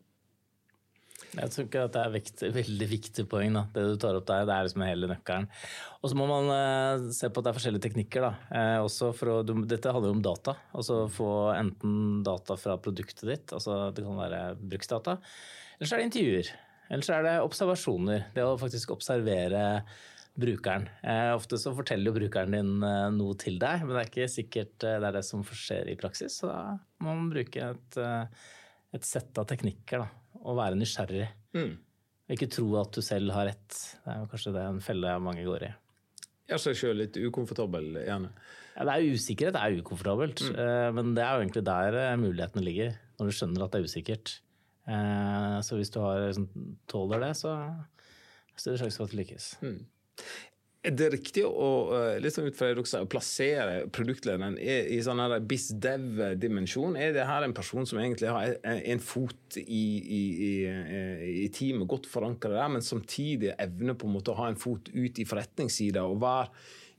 Jeg 1.37 1.51
tror 1.53 1.67
ikke 1.67 1.83
at 1.85 1.93
det 1.93 2.01
er 2.01 2.15
et 2.17 2.43
veldig 2.55 2.87
viktig 2.89 3.25
poeng, 3.29 3.53
da. 3.53 3.65
det 3.75 3.83
du 3.85 3.97
tar 4.01 4.17
opp 4.17 4.25
der. 4.29 4.47
Det 4.49 4.55
er 4.55 4.67
liksom 4.67 4.85
hele 4.87 5.09
nøkkelen. 5.11 5.49
Og 5.99 6.11
så 6.11 6.17
må 6.17 6.29
man 6.29 6.49
eh, 6.55 7.09
se 7.15 7.29
på 7.29 7.41
at 7.41 7.47
det 7.47 7.51
er 7.51 7.59
forskjellige 7.59 7.85
teknikker. 7.85 8.29
Også 8.85 9.11
å, 9.13 9.41
du, 9.45 9.53
dette 9.69 9.93
handler 9.93 10.13
jo 10.13 10.17
om 10.17 10.23
data. 10.25 10.55
Altså 10.73 11.03
få 11.13 11.29
enten 11.53 12.23
data 12.25 12.57
fra 12.59 12.79
produktet 12.81 13.27
ditt, 13.29 13.53
altså 13.55 13.89
det 13.93 14.05
kan 14.07 14.17
være 14.19 14.43
bruksdata, 14.59 15.19
eller 15.77 15.89
så 15.89 15.95
er 15.95 16.01
det 16.01 16.09
intervjuer. 16.09 16.53
Eller 16.89 17.05
så 17.05 17.17
er 17.19 17.27
det 17.27 17.35
observasjoner. 17.45 18.31
Det 18.33 18.43
å 18.45 18.57
faktisk 18.59 18.95
observere 18.95 19.65
brukeren. 20.39 20.87
Eh, 21.03 21.31
ofte 21.35 21.57
så 21.59 21.73
forteller 21.75 22.09
jo 22.09 22.15
brukeren 22.15 22.55
din 22.55 22.85
eh, 22.85 23.09
noe 23.15 23.35
til 23.39 23.59
deg, 23.61 23.83
men 23.83 23.95
det 23.95 24.01
er 24.01 24.11
ikke 24.11 24.31
sikkert 24.31 24.87
eh, 24.87 24.97
det 25.01 25.09
er 25.09 25.17
det 25.19 25.25
som 25.27 25.43
skjer 25.43 25.91
i 25.91 25.97
praksis. 25.99 26.39
Så 26.41 26.49
da 26.49 26.77
må 27.03 27.13
man 27.13 27.31
bruke 27.33 27.71
et, 27.73 27.99
eh, 27.99 28.47
et 28.95 29.07
sett 29.07 29.41
av 29.41 29.47
teknikker 29.49 30.03
da, 30.03 30.07
og 30.45 30.57
være 30.59 30.77
nysgjerrig. 30.79 31.27
Mm. 31.57 31.75
Ikke 32.35 32.49
tro 32.51 32.67
at 32.79 32.93
du 32.95 33.01
selv 33.05 33.33
har 33.33 33.49
rett. 33.49 33.77
Det 34.05 34.13
er 34.13 34.27
kanskje 34.31 34.53
det 34.55 34.65
en 34.65 34.81
felle 34.83 35.13
mange 35.23 35.45
går 35.47 35.67
i. 35.67 35.71
Gjør 36.49 36.61
seg 36.63 36.77
sjøl 36.79 37.01
litt 37.03 37.17
ukomfortabel, 37.17 37.91
gjerne. 38.05 38.31
Ja, 38.75 38.85
det 38.87 38.93
er 38.95 39.15
usikkerhet 39.17 39.55
det 39.57 39.61
er 39.61 39.79
ukomfortabelt, 39.81 40.43
mm. 40.45 40.59
Eh, 40.63 40.89
men 40.95 41.15
det 41.17 41.23
er 41.25 41.35
jo 41.35 41.43
egentlig 41.43 41.65
der 41.67 41.97
eh, 41.99 42.19
mulighetene 42.21 42.65
ligger. 42.65 42.93
Når 43.19 43.29
du 43.29 43.35
skjønner 43.35 43.65
at 43.65 43.73
det 43.73 43.81
er 43.81 43.89
usikkert. 43.89 44.35
Så 44.89 45.75
hvis 45.77 45.91
du 45.93 45.99
har, 46.01 46.23
liksom, 46.31 46.47
tåler 46.89 47.21
det, 47.21 47.33
så 47.37 47.51
er 47.51 47.65
det 48.55 48.63
større 48.63 48.79
sjanse 48.79 48.97
for 48.97 49.05
at 49.05 49.11
du 49.11 49.19
lykkes. 49.19 49.49
Mm. 49.61 49.75
Er 50.79 50.93
det 50.95 51.09
riktig 51.11 51.41
å 51.43 51.69
liksom 52.23 52.45
ut 52.47 52.55
fra 52.55 52.69
dere 52.71 53.01
plassere 53.11 53.81
produktlederen 53.91 54.55
i 54.55 54.95
sånn 55.03 55.19
biz-dev-dimensjon? 55.43 56.95
Er 56.95 57.11
det 57.17 57.25
her 57.27 57.43
en 57.43 57.55
person 57.55 57.83
som 57.89 57.99
egentlig 57.99 58.31
har 58.31 58.55
en 58.63 59.01
fot 59.03 59.57
i, 59.59 59.83
i, 59.99 60.21
i, 60.47 60.51
i 61.43 61.47
teamet, 61.51 61.83
godt 61.91 62.07
forankra 62.07 62.53
der, 62.55 62.71
men 62.71 62.85
samtidig 62.85 63.51
evner 63.59 63.99
på 63.99 64.07
en 64.07 64.15
måte 64.15 64.31
å 64.31 64.39
ha 64.39 64.47
en 64.47 64.59
fot 64.59 64.87
ut 64.93 65.19
i 65.19 65.27
forretningssida 65.27 66.05
og 66.07 66.21
være 66.23 66.47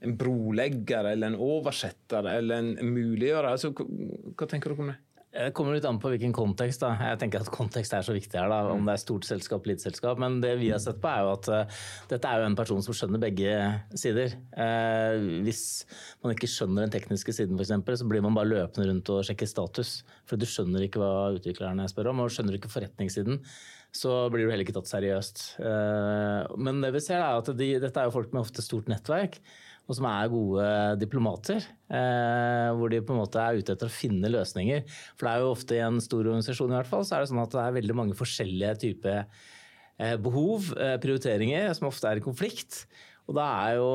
en 0.05 0.17
brolegger 0.21 1.13
eller 1.15 1.33
en 1.33 1.41
oversetter 1.41 2.29
eller 2.35 2.61
en 2.61 2.93
muliggjører? 2.93 3.49
Altså, 3.55 3.73
hva 3.73 4.45
tenker 4.45 4.75
dere 4.75 4.85
om 4.85 4.93
det? 4.93 5.01
Det 5.31 5.53
kommer 5.55 5.77
litt 5.77 5.85
an 5.87 6.01
på 6.03 6.11
hvilken 6.11 6.33
kontekst. 6.35 6.83
da. 6.83 6.91
Jeg 7.13 7.19
tenker 7.21 7.45
at 7.45 7.51
Kontekst 7.55 7.93
er 7.95 8.03
så 8.03 8.15
viktig 8.17 8.35
her, 8.35 8.51
da, 8.51 8.73
om 8.75 8.83
det 8.89 8.97
er 8.97 9.03
stort 9.03 9.29
selskap, 9.29 9.69
lite 9.69 9.85
selskap. 9.87 10.19
Men 10.19 10.41
det 10.43 10.57
vi 10.59 10.73
har 10.75 10.83
sett 10.83 10.99
på 11.03 11.07
er 11.07 11.23
jo 11.23 11.31
at 11.37 11.51
uh, 11.55 11.85
dette 12.11 12.27
er 12.27 12.43
jo 12.43 12.49
en 12.49 12.59
person 12.59 12.83
som 12.83 12.97
skjønner 12.97 13.23
begge 13.23 13.53
sider. 13.95 14.35
Uh, 14.57 15.39
hvis 15.47 15.63
man 16.25 16.35
ikke 16.35 16.51
skjønner 16.51 16.83
den 16.83 16.97
tekniske 16.97 17.37
siden, 17.37 17.63
eksempel, 17.63 17.95
så 17.95 18.09
blir 18.11 18.27
man 18.27 18.35
bare 18.35 18.51
løpende 18.51 18.89
rundt 18.91 19.15
og 19.15 19.23
sjekker 19.29 19.47
status. 19.47 20.01
For 20.27 20.41
du 20.41 20.49
skjønner 20.51 20.89
ikke 20.89 21.03
hva 21.03 21.31
utviklerne 21.39 21.87
spør 21.93 22.11
om, 22.11 22.25
og 22.25 22.35
skjønner 22.35 22.59
ikke 22.59 22.73
forretningssiden. 22.73 23.39
Så 23.95 24.19
blir 24.35 24.47
du 24.47 24.51
heller 24.51 24.67
ikke 24.67 24.75
tatt 24.81 24.91
seriøst. 24.91 25.45
Uh, 25.63 26.59
men 26.59 26.83
det 26.83 26.91
vi 26.99 27.07
ser 27.07 27.23
er 27.23 27.39
at 27.39 27.55
de, 27.55 27.77
dette 27.79 28.03
er 28.03 28.11
jo 28.11 28.19
folk 28.19 28.35
med 28.35 28.43
ofte 28.43 28.67
stort 28.67 28.91
nettverk 28.91 29.39
og 29.91 29.97
som 29.99 30.07
er 30.07 30.31
gode 30.31 30.65
diplomater. 31.01 31.65
Eh, 31.91 32.69
hvor 32.79 32.93
de 32.93 33.01
på 33.03 33.15
en 33.15 33.21
måte 33.25 33.43
er 33.43 33.59
ute 33.59 33.75
etter 33.75 33.91
å 33.91 33.93
finne 33.93 34.31
løsninger. 34.31 34.85
For 35.19 35.27
det 35.27 35.33
er 35.33 35.43
jo 35.43 35.55
ofte 35.57 35.75
i 35.75 35.83
en 35.83 35.99
stor 36.03 36.23
organisasjon 36.23 36.71
i 36.71 36.79
hvert 36.79 36.91
fall, 36.91 37.07
så 37.07 37.17
er 37.17 37.25
det 37.25 37.33
sånn 37.33 37.43
at 37.43 37.57
det 37.57 37.65
er 37.65 37.79
veldig 37.81 37.97
mange 37.99 38.19
forskjellige 38.19 38.77
typer 38.85 39.25
eh, 39.25 40.15
behov, 40.23 40.71
eh, 40.79 40.95
prioriteringer, 41.03 41.73
som 41.75 41.91
ofte 41.91 42.07
er 42.07 42.21
i 42.21 42.25
konflikt. 42.25 42.85
Og 43.27 43.35
da 43.39 43.49
er 43.67 43.81
jo 43.81 43.91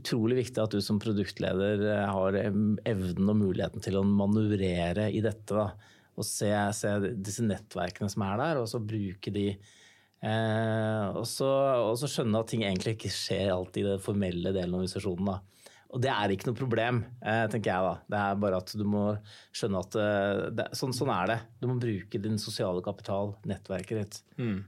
utrolig 0.00 0.40
viktig 0.42 0.60
at 0.64 0.72
du 0.72 0.82
som 0.84 1.00
produktleder 1.00 1.84
har 2.12 2.36
evnen 2.36 3.30
og 3.32 3.38
muligheten 3.38 3.84
til 3.84 3.96
å 3.96 4.04
manøvrere 4.04 5.06
i 5.12 5.22
dette. 5.24 5.52
Da. 5.52 5.70
Og 6.16 6.24
se, 6.28 6.50
se 6.76 6.92
disse 7.14 7.44
nettverkene 7.44 8.08
som 8.12 8.24
er 8.26 8.40
der, 8.40 8.60
og 8.60 8.68
så 8.68 8.80
bruke 8.80 9.32
de 9.32 9.50
Eh, 10.26 11.08
og, 11.14 11.26
så, 11.28 12.08
skjønne 12.10 12.40
at 12.40 12.50
ting 12.50 12.64
egentlig 12.66 12.96
ikke 12.96 13.12
skjer 13.14 13.52
alltid 13.54 13.84
i 13.84 13.92
den 13.92 14.02
formelle 14.02 14.52
delen 14.54 14.74
av 14.74 14.82
organisasjonen. 14.82 15.28
Da. 15.30 15.66
Og 15.94 16.02
det 16.02 16.10
er 16.12 16.32
ikke 16.34 16.50
noe 16.50 16.58
problem, 16.58 17.04
eh, 17.22 17.44
tenker 17.52 17.70
jeg 17.70 17.86
da. 17.86 17.92
Det 18.10 18.22
er 18.22 18.40
bare 18.42 18.62
at 18.62 18.72
du 18.74 18.82
må 18.88 19.04
skjønne 19.54 19.84
at 19.84 19.98
eh, 20.02 20.40
det, 20.58 20.66
sånn, 20.76 20.96
sånn, 20.96 21.12
er 21.14 21.30
det. 21.30 21.38
Du 21.62 21.68
må 21.70 21.78
bruke 21.82 22.20
din 22.22 22.40
sosiale 22.42 22.82
kapital, 22.84 23.36
nettverket 23.46 24.02
ditt. 24.02 24.18
Mm. 24.40 24.58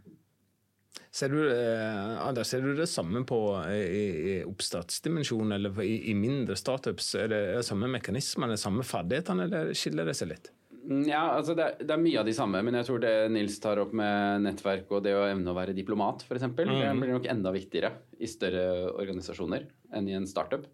Ser 1.18 1.32
du, 1.32 1.40
eh, 1.50 2.14
Anders, 2.22 2.52
ser 2.52 2.62
du 2.62 2.70
det 2.78 2.86
samme 2.90 3.24
på 3.26 3.40
i, 3.72 3.80
i 3.82 4.36
oppstartsdimensjonen 4.46 5.56
eller 5.56 5.82
i, 5.82 5.96
i, 6.12 6.14
mindre 6.14 6.56
startups? 6.58 7.10
Er 7.18 7.32
det, 7.32 7.42
er 7.50 7.60
det 7.60 7.66
samme 7.66 7.90
mekanismene, 7.90 8.60
samme 8.60 8.86
ferdighetene, 8.86 9.48
eller 9.48 9.74
skiller 9.76 10.06
det 10.06 10.14
seg 10.20 10.32
litt? 10.36 10.52
Mm, 10.88 11.04
ja, 11.04 11.20
altså 11.36 11.52
det, 11.52 11.64
er, 11.64 11.82
det, 11.84 11.92
er 11.92 12.00
mye 12.00 12.20
av 12.22 12.28
de 12.28 12.32
samme, 12.36 12.60
men 12.64 12.78
jeg 12.78 12.88
tror 12.88 13.00
det 13.02 13.12
Nils 13.34 13.58
tar 13.60 13.80
opp 13.82 13.90
med 13.96 14.44
nettverk 14.46 14.88
og 14.96 15.02
det 15.04 15.12
å 15.18 15.26
evne 15.28 15.52
å 15.52 15.56
være 15.56 15.76
diplomat, 15.76 16.24
f.eks., 16.24 16.46
mm. 16.48 16.54
det 16.56 16.92
blir 16.96 17.12
nok 17.12 17.28
enda 17.28 17.52
viktigere 17.52 17.92
i 18.16 18.30
større 18.30 18.62
organisasjoner 18.94 19.66
enn 19.98 20.08
i 20.08 20.16
en 20.16 20.28
startup. 20.28 20.64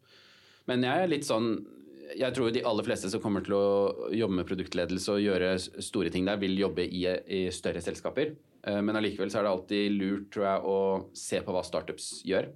Men 0.71 0.87
jeg 0.87 1.03
er 1.03 1.11
litt 1.11 1.27
sånn 1.29 1.57
Jeg 2.15 2.33
tror 2.37 2.53
de 2.55 2.63
aller 2.65 2.87
fleste 2.87 3.11
som 3.11 3.21
kommer 3.21 3.43
til 3.45 3.57
å 3.57 4.09
jobbe 4.15 4.39
med 4.39 4.47
produktledelse 4.47 5.17
og 5.17 5.25
gjøre 5.25 5.55
store 5.59 6.13
ting 6.15 6.29
der, 6.29 6.39
vil 6.39 6.55
jobbe 6.61 6.85
i, 6.85 7.05
i 7.09 7.41
større 7.53 7.83
selskaper. 7.83 8.37
Eh, 8.63 8.81
men 8.85 8.95
allikevel 9.01 9.33
så 9.33 9.41
er 9.41 9.47
det 9.47 9.55
alltid 9.55 9.97
lurt, 9.97 10.29
tror 10.31 10.47
jeg, 10.47 10.61
å 10.63 10.77
se 11.17 11.41
på 11.43 11.55
hva 11.57 11.65
startups 11.67 12.11
gjør. 12.29 12.53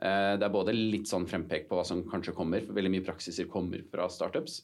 Eh, 0.00 0.32
det 0.38 0.46
er 0.46 0.54
både 0.54 0.72
litt 0.72 1.10
sånn 1.10 1.26
frempek 1.28 1.68
på 1.68 1.76
hva 1.76 1.84
som 1.84 2.06
kanskje 2.08 2.36
kommer, 2.38 2.64
for 2.64 2.78
veldig 2.78 2.94
mye 2.94 3.04
praksiser 3.10 3.50
kommer 3.52 3.82
fra 3.90 4.06
startups 4.08 4.62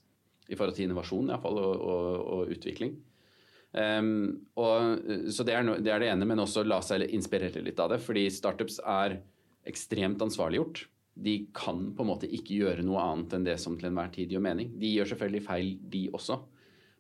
i 0.49 0.57
forhold 0.57 0.77
til 0.77 0.89
innovasjon 0.89 1.31
iallfall, 1.31 1.61
og, 1.61 1.87
og, 1.93 2.19
og 2.35 2.53
utvikling. 2.57 2.97
Um, 3.73 4.47
og, 4.57 5.03
så 5.33 5.45
det 5.45 5.55
er, 5.55 5.65
no, 5.67 5.77
det 5.77 5.93
er, 5.93 6.01
det 6.03 6.13
ene, 6.13 6.29
men 6.29 6.41
også 6.41 6.65
la 6.65 6.81
seg 6.85 7.05
inspirere 7.13 7.63
litt 7.65 7.81
av 7.83 7.93
det. 7.93 8.01
Fordi 8.05 8.27
startups 8.33 8.81
er 8.81 9.19
ekstremt 9.69 10.23
ansvarliggjort. 10.25 10.87
De 11.19 11.35
kan 11.57 11.83
på 11.97 12.05
en 12.05 12.11
måte 12.13 12.31
ikke 12.31 12.61
gjøre 12.63 12.85
noe 12.87 13.03
annet 13.03 13.35
enn 13.37 13.49
det 13.49 13.59
som 13.61 13.77
til 13.79 13.91
enhver 13.91 14.13
tid 14.15 14.33
gjør 14.33 14.45
mening. 14.45 14.73
De 14.81 14.93
gjør 14.95 15.13
selvfølgelig 15.13 15.47
feil, 15.49 15.73
de 15.93 16.05
også, 16.15 16.39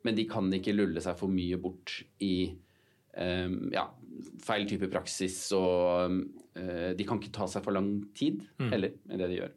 men 0.06 0.18
de 0.18 0.26
kan 0.30 0.50
ikke 0.54 0.76
lulle 0.76 1.02
seg 1.02 1.16
for 1.18 1.32
mye 1.32 1.58
bort 1.62 2.00
i 2.24 2.50
um, 3.14 3.68
ja, 3.74 3.86
feil 4.42 4.66
type 4.70 4.90
praksis, 4.92 5.38
og 5.56 6.18
uh, 6.58 6.90
de 6.98 7.06
kan 7.06 7.22
ikke 7.22 7.34
ta 7.38 7.48
seg 7.50 7.64
for 7.64 7.76
lang 7.78 7.92
tid 8.18 8.42
mm. 8.58 8.68
heller 8.74 8.98
med 9.06 9.22
det 9.22 9.30
de 9.32 9.40
gjør. 9.40 9.54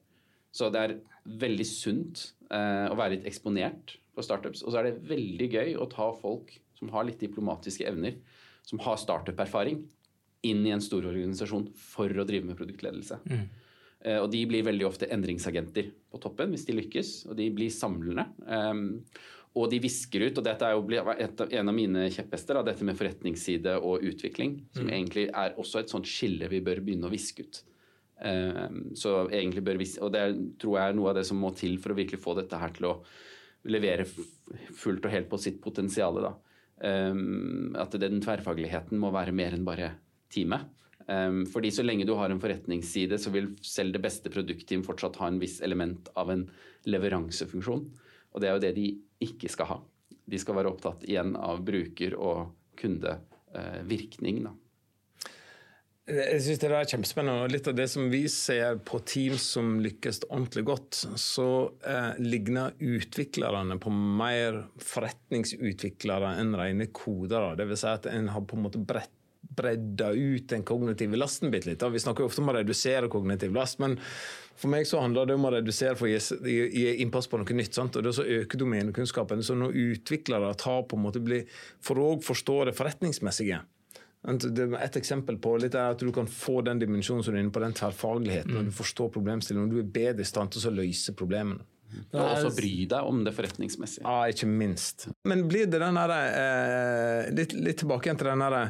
Så 0.52 0.70
det 0.74 0.82
er 0.84 0.98
veldig 1.42 1.66
sunt 1.68 2.24
eh, 2.26 2.41
å 2.52 2.98
være 3.00 3.16
litt 3.16 3.28
eksponert 3.30 3.96
på 4.16 4.24
startups. 4.26 4.66
Og 4.66 4.74
så 4.74 4.82
er 4.82 4.90
det 4.90 5.08
veldig 5.08 5.48
gøy 5.54 5.74
å 5.80 5.88
ta 5.92 6.10
folk 6.20 6.52
som 6.78 6.92
har 6.92 7.06
litt 7.08 7.22
diplomatiske 7.22 7.86
evner, 7.88 8.18
som 8.68 8.82
har 8.84 9.00
startup-erfaring, 9.00 9.84
inn 10.50 10.64
i 10.66 10.74
en 10.74 10.82
stor 10.82 11.06
organisasjon 11.06 11.68
for 11.78 12.10
å 12.10 12.26
drive 12.28 12.48
med 12.50 12.58
produktledelse. 12.58 13.20
Mm. 13.30 13.44
Eh, 14.02 14.18
og 14.18 14.32
de 14.34 14.42
blir 14.50 14.66
veldig 14.66 14.88
ofte 14.88 15.10
endringsagenter 15.14 15.92
på 16.10 16.22
toppen 16.22 16.54
hvis 16.54 16.66
de 16.66 16.78
lykkes, 16.80 17.12
og 17.30 17.38
de 17.38 17.52
blir 17.54 17.74
samlende. 17.74 18.26
Um, 18.48 19.04
og 19.60 19.68
de 19.70 19.82
visker 19.84 20.24
ut, 20.30 20.38
og 20.40 20.46
dette 20.48 20.66
er 20.66 20.78
jo 20.78 21.12
et, 21.12 21.42
en 21.60 21.70
av 21.70 21.76
mine 21.76 22.06
kjepphester, 22.14 22.62
dette 22.66 22.88
med 22.88 22.98
forretningsside 22.98 23.76
og 23.84 24.06
utvikling, 24.08 24.62
som 24.72 24.88
mm. 24.88 24.94
egentlig 24.96 25.26
er 25.28 25.58
også 25.60 25.82
et 25.82 25.92
sånt 25.92 26.08
skille 26.08 26.48
vi 26.52 26.64
bør 26.64 26.82
begynne 26.86 27.10
å 27.10 27.14
viske 27.14 27.46
ut. 27.46 27.62
Ehm, 28.22 28.92
så 28.96 29.26
egentlig 29.34 29.64
bør 29.66 29.80
vi, 29.82 29.88
og 30.02 30.14
det 30.14 30.24
tror 30.62 30.78
jeg 30.78 30.92
er 30.92 30.98
noe 30.98 31.12
av 31.12 31.18
det 31.18 31.26
som 31.28 31.40
må 31.42 31.52
til 31.58 31.80
for 31.82 31.94
å 31.94 31.98
virkelig 31.98 32.22
få 32.22 32.36
dette 32.38 32.60
her 32.62 32.74
til 32.76 32.92
å 32.92 32.96
levere 33.72 34.06
fullt 34.06 35.06
og 35.06 35.14
helt 35.14 35.30
på 35.32 35.40
sitt 35.42 35.62
potensial. 35.64 36.20
Ehm, 36.86 37.74
at 37.80 37.98
den 38.02 38.22
tverrfagligheten 38.24 39.02
må 39.02 39.14
være 39.14 39.36
mer 39.36 39.58
enn 39.58 39.66
bare 39.68 39.96
teamet. 40.34 40.70
Ehm, 41.10 41.44
fordi 41.50 41.72
så 41.74 41.86
lenge 41.86 42.06
du 42.06 42.14
har 42.18 42.30
en 42.30 42.42
forretningsside, 42.42 43.18
så 43.18 43.34
vil 43.34 43.54
selv 43.66 43.98
det 43.98 44.04
beste 44.06 44.30
produktteam 44.34 44.86
fortsatt 44.86 45.18
ha 45.22 45.30
en 45.32 45.42
viss 45.42 45.60
element 45.66 46.10
av 46.16 46.30
en 46.34 46.46
leveransefunksjon. 46.86 47.86
Og 48.32 48.42
det 48.42 48.50
er 48.50 48.56
jo 48.56 48.64
det 48.64 48.76
de 48.78 48.88
ikke 49.26 49.50
skal 49.52 49.74
ha. 49.74 49.82
De 50.30 50.40
skal 50.40 50.56
være 50.56 50.72
opptatt 50.72 51.04
igjen 51.10 51.34
av 51.36 51.66
bruker- 51.66 52.18
og 52.18 52.54
kundevirkning. 52.80 54.44
Da. 54.46 54.54
Jeg 56.10 56.42
synes 56.42 56.60
det 56.60 56.70
er 56.74 56.88
kjempespennende. 56.90 57.46
og 57.46 57.52
Litt 57.54 57.68
av 57.70 57.76
det 57.78 57.86
som 57.92 58.08
vi 58.10 58.24
ser 58.32 58.80
på 58.88 59.00
team 59.06 59.36
som 59.40 59.76
lykkes 59.84 60.24
ordentlig 60.32 60.64
godt, 60.66 60.98
så 61.22 61.48
eh, 61.86 62.18
ligner 62.18 62.74
utviklerne 62.82 63.78
på 63.80 63.94
mer 63.94 64.64
forretningsutviklere 64.82 66.34
enn 66.42 66.56
rene 66.58 66.90
kodere. 66.90 67.54
Vil 67.62 67.78
si 67.78 67.90
at 67.92 68.10
en 68.10 68.32
har 68.34 68.48
på 68.50 68.58
en 68.58 68.66
måte 68.66 68.82
bredt 68.82 69.14
bredda 69.52 70.12
ut 70.14 70.48
den 70.48 70.64
kognitive 70.64 71.18
lasten 71.18 71.52
bitte 71.52 71.68
litt. 71.68 71.84
Vi 71.84 72.00
snakker 72.00 72.24
jo 72.24 72.30
ofte 72.30 72.44
om 72.44 72.52
å 72.52 72.56
redusere 72.56 73.10
kognitiv 73.12 73.52
last, 73.56 73.82
men 73.84 73.98
for 74.56 74.72
meg 74.72 74.86
så 74.88 75.02
handler 75.02 75.28
det 75.28 75.36
om 75.36 75.48
å 75.50 75.52
redusere 75.56 75.98
for 75.98 76.08
å 76.08 76.12
gi, 76.14 76.86
innpass 77.04 77.28
på 77.28 77.40
noe 77.42 77.58
nytt. 77.58 77.76
Sant? 77.76 77.98
Og 77.98 78.06
det 78.06 78.14
å 78.14 78.28
øke 78.38 78.60
domenekunnskapen. 78.62 79.44
Så 79.44 79.58
når 79.58 79.76
utviklere 79.82 80.54
tar 80.62 80.86
på 80.88 80.98
en 80.98 81.04
måte 81.04 81.24
bli, 81.24 81.42
for 81.84 82.00
å 82.00 82.10
forstå 82.24 82.58
det 82.70 82.78
forretningsmessige 82.78 83.60
et 84.22 84.98
eksempel 85.00 85.40
på 85.42 85.56
litt 85.58 85.74
er 85.74 85.96
at 85.96 86.02
du 86.02 86.12
kan 86.14 86.28
få 86.30 86.60
den 86.66 86.82
dimensjonen 86.82 87.24
som 87.26 87.34
du 87.34 87.40
er 87.40 87.44
inne 87.46 87.54
på, 87.54 87.64
den 87.64 87.74
tverrfagligheten. 87.78 88.52
Mm. 88.52 88.58
Når 88.60 88.70
du 88.70 88.76
forstår 88.78 89.10
problemstillingen, 89.16 89.70
og 89.70 89.74
du 89.74 89.82
er 89.82 89.94
bedre 89.96 90.22
i 90.22 90.30
stand 90.30 90.54
til 90.54 90.70
å 90.70 90.76
løse 90.82 91.16
problemene. 91.18 91.66
Og 92.14 92.20
også 92.22 92.52
bry 92.56 92.74
deg 92.88 93.08
om 93.08 93.24
det 93.26 93.34
forretningsmessige. 93.36 94.06
Ja, 94.06 94.30
ikke 94.32 94.48
minst. 94.48 95.10
Men 95.28 95.44
blir 95.52 95.68
det 95.68 95.82
den 95.82 95.98
derre 96.00 96.20
eh, 96.32 97.32
litt, 97.36 97.56
litt, 97.58 97.82
tilbake 97.82 98.08
igjen 98.08 98.22
til 98.22 98.30
den 98.32 98.44
derre 98.46 98.62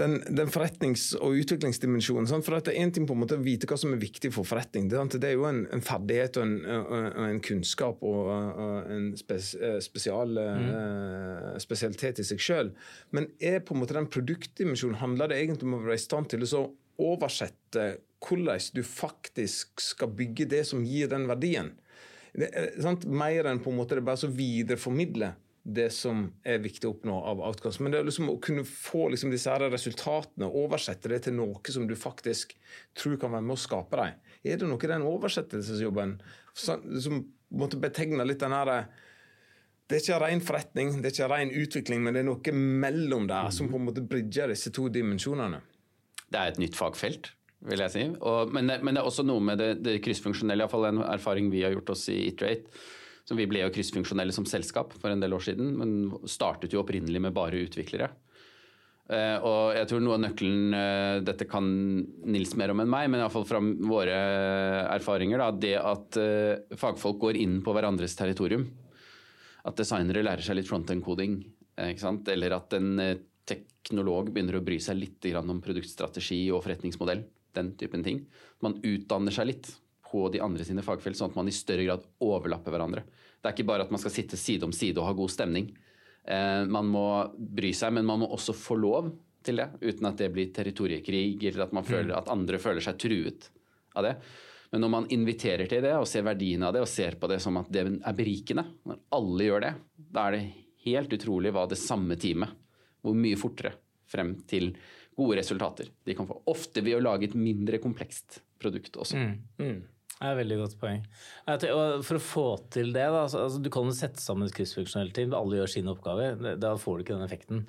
den, 0.00 0.22
den, 0.36 0.48
forretnings- 0.48 1.12
og 1.18 1.36
utviklingsdimensjonen. 1.42 2.28
Sant? 2.30 2.46
For 2.46 2.56
det 2.56 2.72
er 2.72 2.80
én 2.80 2.92
ting 2.94 3.06
på 3.08 3.16
en 3.16 3.22
måte 3.22 3.36
å 3.36 3.44
vite 3.44 3.68
hva 3.68 3.76
som 3.80 3.92
er 3.92 4.00
viktig 4.00 4.32
for 4.34 4.48
forretning. 4.48 4.88
Det, 4.88 5.00
det 5.20 5.32
er 5.32 5.36
jo 5.36 5.44
en, 5.48 5.64
en 5.74 5.84
ferdighet 5.84 6.38
og 6.40 6.46
en, 6.46 6.54
og 6.88 7.24
en, 7.26 7.42
kunnskap 7.44 8.04
og, 8.08 8.30
og 8.32 8.92
en 8.94 9.10
spes, 9.20 9.52
eh, 9.60 9.78
spesial, 9.84 10.32
mm. 10.38 10.70
uh, 10.72 11.50
spesialitet 11.62 12.22
i 12.22 12.26
seg 12.26 12.40
sjøl. 12.42 12.72
Men 13.12 13.28
er 13.42 13.60
på 13.60 13.76
en 13.76 13.82
måte 13.82 13.98
den 13.98 14.08
produktdimensjonen 14.12 15.00
handler 15.02 15.32
det 15.32 15.42
egentlig 15.42 15.68
om 15.68 15.76
å 15.80 15.84
være 15.84 16.00
i 16.00 16.06
stand 16.06 16.32
til 16.32 16.46
å 16.48 16.64
oversette 17.02 17.92
hvordan 18.22 18.66
du 18.76 18.84
faktisk 18.86 19.82
skal 19.82 20.12
bygge 20.14 20.46
det 20.52 20.64
som 20.68 20.84
gir 20.86 21.10
den 21.10 21.26
verdien. 21.28 21.72
Det, 22.32 22.48
sant? 22.80 23.04
Mer 23.04 23.50
enn 23.50 23.60
på 23.60 23.72
en 23.72 23.80
måte 23.82 23.98
det 23.98 24.06
bare 24.06 24.20
så 24.22 24.30
videreformidle 24.32 25.34
det 25.62 25.92
som 25.94 26.24
er 26.42 26.58
viktig 26.62 26.88
å 26.88 26.94
oppnå 26.96 27.16
av 27.30 27.42
outcomes. 27.46 27.78
Men 27.78 27.94
det 27.94 28.00
er 28.00 28.08
liksom 28.08 28.30
å 28.32 28.38
kunne 28.42 28.64
få 28.66 29.06
liksom 29.12 29.30
disse 29.30 29.50
her 29.50 29.62
resultatene, 29.70 30.48
oversette 30.48 31.10
det 31.12 31.20
til 31.26 31.36
noe 31.38 31.74
som 31.74 31.86
du 31.86 31.94
faktisk 31.98 32.56
tror 32.98 33.18
kan 33.22 33.34
være 33.34 33.46
med 33.46 33.54
å 33.54 33.62
skape 33.62 34.00
dem. 34.00 34.18
Er 34.42 34.58
det 34.58 34.68
noe 34.68 34.82
i 34.82 34.90
den 34.90 35.06
oversettelsesjobben 35.06 36.16
som 36.58 37.22
måtte 37.54 37.78
betegne 37.80 38.26
litt 38.26 38.42
den 38.42 38.56
herre 38.56 38.84
det 39.90 39.98
er 39.98 40.04
ikke 40.06 40.18
ren 40.22 40.40
forretning, 40.40 40.90
det 41.02 41.10
er 41.10 41.12
ikke 41.12 41.26
ren 41.28 41.50
utvikling, 41.52 42.00
men 42.00 42.14
det 42.14 42.22
er 42.22 42.26
noe 42.30 42.52
mellom 42.56 43.26
der 43.28 43.50
som 43.52 43.68
på 43.68 43.76
en 43.76 43.90
måte 43.90 44.04
bridger 44.08 44.48
disse 44.48 44.70
to 44.72 44.86
dimensjonene. 44.88 45.58
Det 46.32 46.38
er 46.38 46.52
et 46.52 46.60
nytt 46.62 46.78
fagfelt, 46.78 47.28
vil 47.68 47.82
jeg 47.84 47.92
si. 47.92 48.04
Og, 48.24 48.54
men, 48.56 48.70
men, 48.72 48.94
det 48.94 49.02
er 49.02 49.10
også 49.10 49.26
noe 49.26 49.42
med 49.44 49.60
det, 49.60 49.68
det 49.84 49.98
kryssfunksjonelle, 50.06 50.64
iallfall 50.64 50.88
en 50.88 51.02
erfaring 51.04 51.50
vi 51.52 51.60
har 51.66 51.74
gjort 51.76 51.92
oss 51.92 52.06
i 52.08 52.22
Iterate 52.30 52.72
så 53.28 53.38
vi 53.38 53.46
ble 53.46 53.62
jo 53.62 53.70
kryssfunksjonelle 53.74 54.34
som 54.34 54.46
selskap 54.48 54.94
for 54.98 55.12
en 55.12 55.22
del 55.22 55.34
år 55.36 55.44
siden, 55.46 55.72
men 55.78 56.28
startet 56.28 56.74
jo 56.74 56.82
opprinnelig 56.82 57.22
med 57.22 57.34
bare 57.36 57.62
utviklere. 57.62 58.10
Uh, 59.12 59.38
og 59.44 59.74
jeg 59.76 59.88
tror 59.90 60.00
noe 60.00 60.14
av 60.14 60.20
nøkkelen 60.22 60.74
uh, 60.76 61.16
Dette 61.26 61.44
kan 61.50 61.66
Nils 62.32 62.54
mer 62.56 62.70
om 62.72 62.80
enn 62.80 62.90
meg, 62.90 63.08
men 63.10 63.20
iallfall 63.20 63.44
fra 63.48 63.58
våre 63.60 64.14
erfaringer. 64.94 65.42
Da, 65.42 65.48
det 65.52 65.74
at 65.80 66.18
uh, 66.22 66.78
fagfolk 66.78 67.18
går 67.26 67.40
inn 67.42 67.58
på 67.66 67.74
hverandres 67.76 68.14
territorium. 68.18 68.68
At 69.68 69.78
designere 69.78 70.24
lærer 70.24 70.46
seg 70.46 70.58
litt 70.58 70.70
front-end-koding. 70.70 71.36
Eller 71.82 72.54
at 72.56 72.74
en 72.78 72.98
teknolog 73.48 74.30
begynner 74.32 74.58
å 74.58 74.64
bry 74.64 74.78
seg 74.82 74.98
litt 74.98 75.28
om 75.38 75.60
produktstrategi 75.62 76.44
og 76.54 76.64
forretningsmodell. 76.64 77.22
Den 77.54 77.72
typen 77.78 78.02
ting. 78.06 78.24
Man 78.64 78.78
utdanner 78.82 79.34
seg 79.34 79.50
litt 79.50 79.70
på 80.12 80.26
de 80.32 80.42
andre 80.44 80.66
sine 80.68 80.84
fagfelt, 80.84 81.16
sånn 81.18 81.32
at 81.32 81.38
man 81.38 81.48
i 81.48 81.56
større 81.56 81.86
grad 81.88 82.06
overlapper 82.22 82.74
hverandre. 82.74 83.04
Det 83.40 83.48
er 83.48 83.56
ikke 83.56 83.68
bare 83.72 83.86
at 83.86 83.92
man 83.94 84.02
skal 84.02 84.14
sitte 84.14 84.38
side 84.38 84.68
om 84.68 84.74
side 84.76 85.00
og 85.00 85.08
ha 85.08 85.16
god 85.16 85.32
stemning. 85.32 85.72
Eh, 86.24 86.62
man 86.68 86.90
må 86.92 87.06
bry 87.32 87.72
seg, 87.74 87.94
men 87.96 88.06
man 88.06 88.22
må 88.22 88.30
også 88.30 88.54
få 88.54 88.78
lov 88.78 89.10
til 89.42 89.58
det, 89.58 89.68
uten 89.82 90.06
at 90.06 90.20
det 90.20 90.30
blir 90.34 90.52
territoriekrig, 90.54 91.26
eller 91.50 91.66
at, 91.66 91.74
man 91.74 91.86
føler, 91.86 92.12
mm. 92.12 92.18
at 92.20 92.32
andre 92.32 92.60
føler 92.62 92.84
seg 92.84 93.00
truet 93.02 93.48
av 93.98 94.06
det. 94.06 94.16
Men 94.72 94.84
når 94.86 94.92
man 94.94 95.08
inviterer 95.12 95.68
til 95.68 95.82
det 95.84 95.92
og 95.98 96.06
ser 96.08 96.24
verdien 96.24 96.62
av 96.64 96.72
det 96.72 96.84
og 96.84 96.88
ser 96.88 97.18
på 97.20 97.28
det 97.28 97.42
som 97.44 97.58
at 97.60 97.68
det 97.74 97.82
er 97.84 98.16
berikende, 98.16 98.64
når 98.88 99.02
alle 99.18 99.48
gjør 99.48 99.64
det, 99.66 99.72
da 100.14 100.28
er 100.28 100.36
det 100.36 100.44
helt 100.86 101.12
utrolig 101.18 101.52
hva 101.52 101.66
det 101.68 101.80
samme 101.80 102.16
teamet, 102.20 102.54
hvor 103.02 103.18
mye 103.18 103.38
fortere 103.40 103.74
frem 104.08 104.36
til 104.48 104.70
gode 105.18 105.36
resultater 105.40 105.90
de 106.06 106.16
kan 106.16 106.28
få. 106.28 106.38
Ofte 106.48 106.80
ved 106.84 106.96
å 106.96 107.02
lage 107.04 107.28
et 107.28 107.36
mindre 107.36 107.82
komplekst 107.82 108.40
produkt 108.62 108.96
også. 108.96 109.18
Mm. 109.18 109.34
Mm. 109.60 109.82
Det 110.22 110.28
er 110.28 110.36
et 110.36 110.38
veldig 110.38 110.56
godt 110.60 110.74
poeng. 110.78 111.00
For 112.06 112.14
å 112.14 112.22
få 112.22 112.44
til 112.70 112.92
det, 112.94 113.08
da, 113.10 113.24
altså, 113.24 113.58
Du 113.58 113.66
kan 113.74 113.88
jo 113.88 113.94
sette 113.96 114.22
sammen 114.22 114.46
et 114.46 114.54
kryssfunksjonelt 114.54 115.10
team, 115.16 115.34
alle 115.34 115.58
gjør 115.58 115.72
sine 115.72 115.90
oppgaver. 115.90 116.36
Da 116.62 116.76
får 116.78 117.00
du 117.00 117.02
ikke 117.02 117.16
den 117.16 117.26
effekten. 117.26 117.64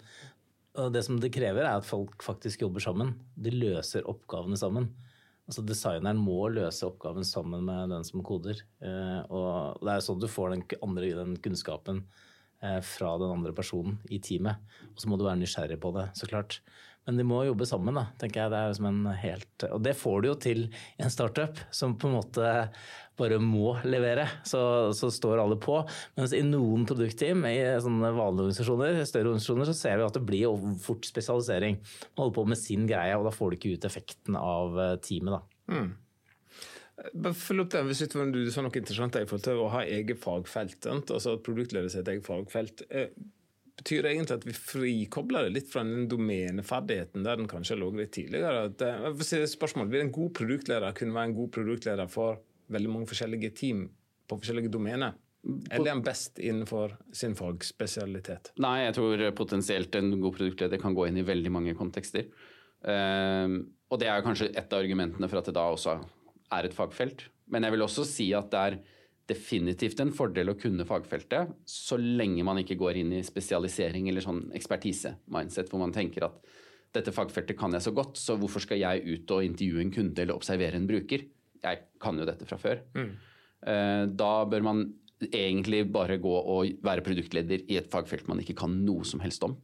Og 0.78 0.92
det 0.94 1.02
som 1.06 1.18
det 1.22 1.32
krever, 1.34 1.66
er 1.66 1.80
at 1.80 1.88
folk 1.88 2.22
faktisk 2.26 2.62
jobber 2.62 2.84
sammen. 2.86 3.16
De 3.34 3.50
løser 3.54 4.06
oppgavene 4.10 4.58
sammen. 4.60 4.92
Altså 5.50 5.64
Designeren 5.66 6.22
må 6.22 6.46
løse 6.54 6.86
oppgaven 6.88 7.26
sammen 7.28 7.66
med 7.66 7.90
den 7.90 8.06
som 8.06 8.22
koder. 8.26 8.62
Eh, 8.86 9.20
og 9.34 9.82
Det 9.82 9.96
er 9.96 10.06
sånn 10.06 10.22
du 10.22 10.30
får 10.30 10.54
den, 10.54 10.64
andre, 10.86 11.10
den 11.18 11.36
kunnskapen 11.42 12.04
fra 12.88 13.18
den 13.20 13.34
andre 13.36 13.52
personen 13.56 14.00
i 14.10 14.22
teamet. 14.24 14.62
Og 14.94 15.04
så 15.04 15.10
må 15.12 15.20
du 15.20 15.28
være 15.28 15.42
nysgjerrig 15.42 15.80
på 15.84 15.92
det, 15.98 16.08
så 16.20 16.30
klart. 16.30 16.62
Men 17.04 17.18
de 17.20 17.26
må 17.28 17.42
jobbe 17.44 17.66
sammen, 17.68 17.98
da, 18.00 18.06
tenker 18.20 18.46
jeg. 18.46 18.52
Det 18.54 18.60
er 18.60 18.76
som 18.78 18.86
en 18.88 19.08
helt, 19.20 19.66
og 19.68 19.82
det 19.84 19.96
får 20.00 20.22
du 20.24 20.28
jo 20.30 20.36
til 20.40 20.62
i 20.72 21.04
en 21.04 21.12
startup, 21.12 21.60
som 21.76 21.98
på 22.00 22.08
en 22.08 22.16
måte 22.16 22.54
bare 23.20 23.40
må 23.44 23.76
levere. 23.86 24.26
Så, 24.48 24.62
så 24.96 25.10
står 25.14 25.42
alle 25.44 25.58
på. 25.62 25.82
Mens 26.18 26.34
i 26.36 26.42
noen 26.48 26.88
produktteam, 26.90 27.44
i 27.50 27.58
sånne 27.84 28.14
vanlige 28.16 28.48
organisasjoner, 28.48 29.02
større 29.10 29.34
organisasjoner, 29.34 29.70
så 29.70 29.76
ser 29.78 30.00
vi 30.00 30.08
at 30.08 30.18
det 30.18 30.24
blir 30.30 30.64
fort 30.84 31.10
spesialisering. 31.10 31.82
Man 32.14 32.24
holder 32.24 32.38
på 32.40 32.48
med 32.54 32.62
sin 32.62 32.88
greie, 32.90 33.20
og 33.20 33.28
da 33.28 33.36
får 33.36 33.52
du 33.52 33.60
ikke 33.60 33.76
ut 33.76 33.90
effekten 33.90 34.40
av 34.40 34.80
eh, 34.80 34.96
teamet. 35.04 35.36
da. 35.36 35.76
Mm. 35.76 35.92
Følg 37.12 37.66
opp 37.66 37.72
det, 37.74 37.84
hvis 37.90 38.04
Du 38.08 38.52
sa 38.52 38.64
noe 38.64 38.80
interessant 38.80 39.16
i 39.20 39.26
forhold 39.28 39.46
til 39.46 39.62
å 39.62 39.72
ha 39.74 39.84
eget 39.84 40.20
fagfelt. 40.22 40.86
altså 40.88 41.38
at 41.38 41.44
Produktleder 41.44 41.90
et 41.90 42.12
eget 42.14 42.28
fagfelt. 42.28 42.86
Betyr 43.74 44.06
det 44.06 44.12
egentlig 44.14 44.38
at 44.38 44.46
vi 44.46 44.54
frikobler 44.54 45.48
det 45.48 45.56
litt 45.56 45.72
fra 45.72 45.82
den 45.84 46.08
domeneferdigheten 46.08 47.26
der 47.26 47.40
den 47.42 47.50
kanskje 47.50 47.80
lå 47.80 47.90
litt 47.98 48.14
tidligere. 48.14 48.70
At, 48.70 48.82
uh, 48.82 49.48
spørsmål, 49.50 49.90
Vil 49.90 50.06
en 50.06 50.14
god 50.14 50.34
produktleder 50.38 50.94
kunne 50.94 51.16
være 51.16 51.32
en 51.32 51.36
god 51.36 51.52
produktleder 51.52 52.08
for 52.08 52.40
veldig 52.70 52.90
mange 52.90 53.10
forskjellige 53.10 53.54
team 53.58 53.90
på 54.30 54.40
forskjellige 54.40 54.72
domener? 54.72 55.18
Eller 55.44 55.90
er 55.90 55.96
han 55.98 56.04
best 56.06 56.40
innenfor 56.40 56.94
sin 57.12 57.36
fagspesialitet? 57.36 58.54
Nei, 58.64 58.86
jeg 58.86 58.96
tror 58.96 59.24
potensielt 59.36 59.96
en 60.00 60.14
god 60.22 60.38
produktleder 60.38 60.80
kan 60.80 60.96
gå 60.96 61.10
inn 61.10 61.20
i 61.20 61.26
veldig 61.28 61.52
mange 61.52 61.74
kontekster. 61.76 62.30
Um, 62.84 63.58
og 63.92 64.00
det 64.00 64.08
er 64.08 64.24
kanskje 64.24 64.54
et 64.54 64.72
av 64.72 64.80
argumentene 64.80 65.28
for 65.28 65.42
at 65.42 65.50
det 65.50 65.56
da 65.58 65.66
også 65.74 65.98
er 66.58 66.68
et 66.70 66.76
fagfelt. 66.76 67.28
Men 67.52 67.66
jeg 67.66 67.76
vil 67.76 67.86
også 67.86 68.06
si 68.08 68.30
at 68.38 68.50
det 68.54 68.64
er 68.64 68.80
definitivt 69.30 70.02
en 70.04 70.12
fordel 70.16 70.52
å 70.52 70.58
kunne 70.60 70.86
fagfeltet, 70.88 71.54
så 71.70 71.96
lenge 72.00 72.44
man 72.44 72.60
ikke 72.60 72.78
går 72.80 73.00
inn 73.00 73.14
i 73.16 73.24
spesialisering 73.24 74.10
eller 74.12 74.26
sånn 74.26 74.50
ekspertise-mindset, 74.58 75.70
hvor 75.72 75.80
man 75.84 75.96
tenker 75.96 76.28
at 76.28 76.42
dette 76.94 77.14
fagfeltet 77.16 77.58
kan 77.58 77.74
jeg 77.74 77.86
så 77.86 77.94
godt, 77.96 78.20
så 78.20 78.36
hvorfor 78.38 78.64
skal 78.66 78.82
jeg 78.82 79.06
ut 79.08 79.32
og 79.34 79.46
intervjue 79.48 79.86
en 79.86 79.94
kunde 79.96 80.26
eller 80.26 80.38
observere 80.38 80.78
en 80.78 80.90
bruker? 80.90 81.24
Jeg 81.64 81.86
kan 82.04 82.20
jo 82.20 82.28
dette 82.28 82.46
fra 82.50 82.60
før. 82.60 82.84
Mm. 82.98 83.14
Eh, 83.72 84.04
da 84.12 84.34
bør 84.52 84.68
man 84.68 84.84
egentlig 85.24 85.86
bare 85.94 86.20
gå 86.22 86.34
og 86.34 86.84
være 86.84 87.06
produktleder 87.06 87.64
i 87.72 87.80
et 87.80 87.88
fagfelt 87.92 88.28
man 88.28 88.44
ikke 88.44 88.58
kan 88.60 88.76
noe 88.84 89.08
som 89.08 89.24
helst 89.24 89.46
om. 89.48 89.56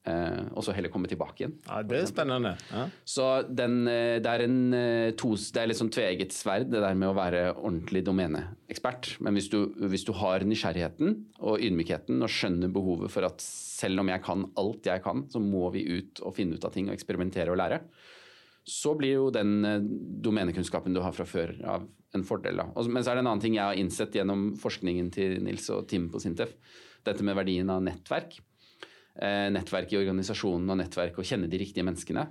Uh, 0.00 0.46
og 0.56 0.64
så 0.64 0.72
heller 0.72 0.88
komme 0.88 1.10
tilbake 1.10 1.42
igjen. 1.42 1.58
Ja, 1.66 1.82
Det 1.84 1.98
er 1.98 2.06
spennende. 2.08 2.54
Ja. 2.72 2.86
Så 3.04 3.24
den, 3.44 3.82
eh, 3.86 4.16
det, 4.24 4.30
er 4.30 4.44
en, 4.46 4.72
uh, 4.72 5.10
tos, 5.12 5.50
det 5.52 5.60
er 5.60 5.68
litt 5.68 5.76
sånn 5.76 5.92
tveegget 5.92 6.32
sverd, 6.32 6.70
det 6.72 6.80
der 6.80 6.96
med 6.96 7.10
å 7.10 7.18
være 7.18 7.42
ordentlig 7.52 8.00
domeneekspert. 8.06 9.18
Men 9.20 9.36
hvis 9.36 9.50
du, 9.52 9.58
hvis 9.92 10.06
du, 10.08 10.14
har 10.16 10.46
nysgjerrigheten 10.48 11.18
og 11.44 11.60
ydmykheten 11.60 12.24
og 12.24 12.32
skjønner 12.32 12.72
behovet 12.72 13.12
for 13.12 13.28
at 13.28 13.44
selv 13.44 14.00
om 14.00 14.08
jeg 14.08 14.24
kan 14.24 14.48
alt 14.64 14.88
jeg 14.88 15.04
kan, 15.04 15.26
så 15.28 15.44
må 15.44 15.68
vi 15.76 15.84
ut 15.84 16.24
og 16.24 16.34
finne 16.38 16.56
ut 16.56 16.64
av 16.64 16.72
ting 16.72 16.88
og 16.88 16.96
eksperimentere 16.96 17.52
og 17.52 17.60
lære, 17.60 17.82
så 18.64 18.96
blir 18.96 19.18
jo 19.18 19.30
den 19.34 19.60
domenekunnskapen 20.24 20.96
du 20.96 21.04
har 21.04 21.12
fra 21.16 21.28
før 21.28 21.58
av 21.76 21.88
en 22.16 22.24
fordel. 22.24 22.60
Da. 22.60 22.68
men 22.88 23.04
så 23.04 23.12
er 23.12 23.18
det 23.18 23.24
en 23.24 23.34
annen 23.34 23.42
ting 23.42 23.56
jeg 23.56 23.68
har 23.68 23.78
innsett 23.78 24.16
gjennom 24.16 24.54
forskningen 24.60 25.12
til 25.14 25.40
Nils 25.44 25.68
og 25.72 25.88
Tim 25.92 26.08
på 26.12 26.20
Sintef. 26.22 26.56
Dette 27.04 27.24
med 27.24 27.36
verdien 27.36 27.68
av 27.72 27.84
nettverk. 27.84 28.40
Eh, 29.20 29.48
nettverk 29.52 29.90
i 29.92 29.98
organisasjonen 30.00 30.72
og 30.72 30.78
nettverk 30.80 31.18
og 31.20 31.26
kjenne 31.28 31.48
de 31.50 31.58
riktige 31.60 31.84
menneskene. 31.84 32.24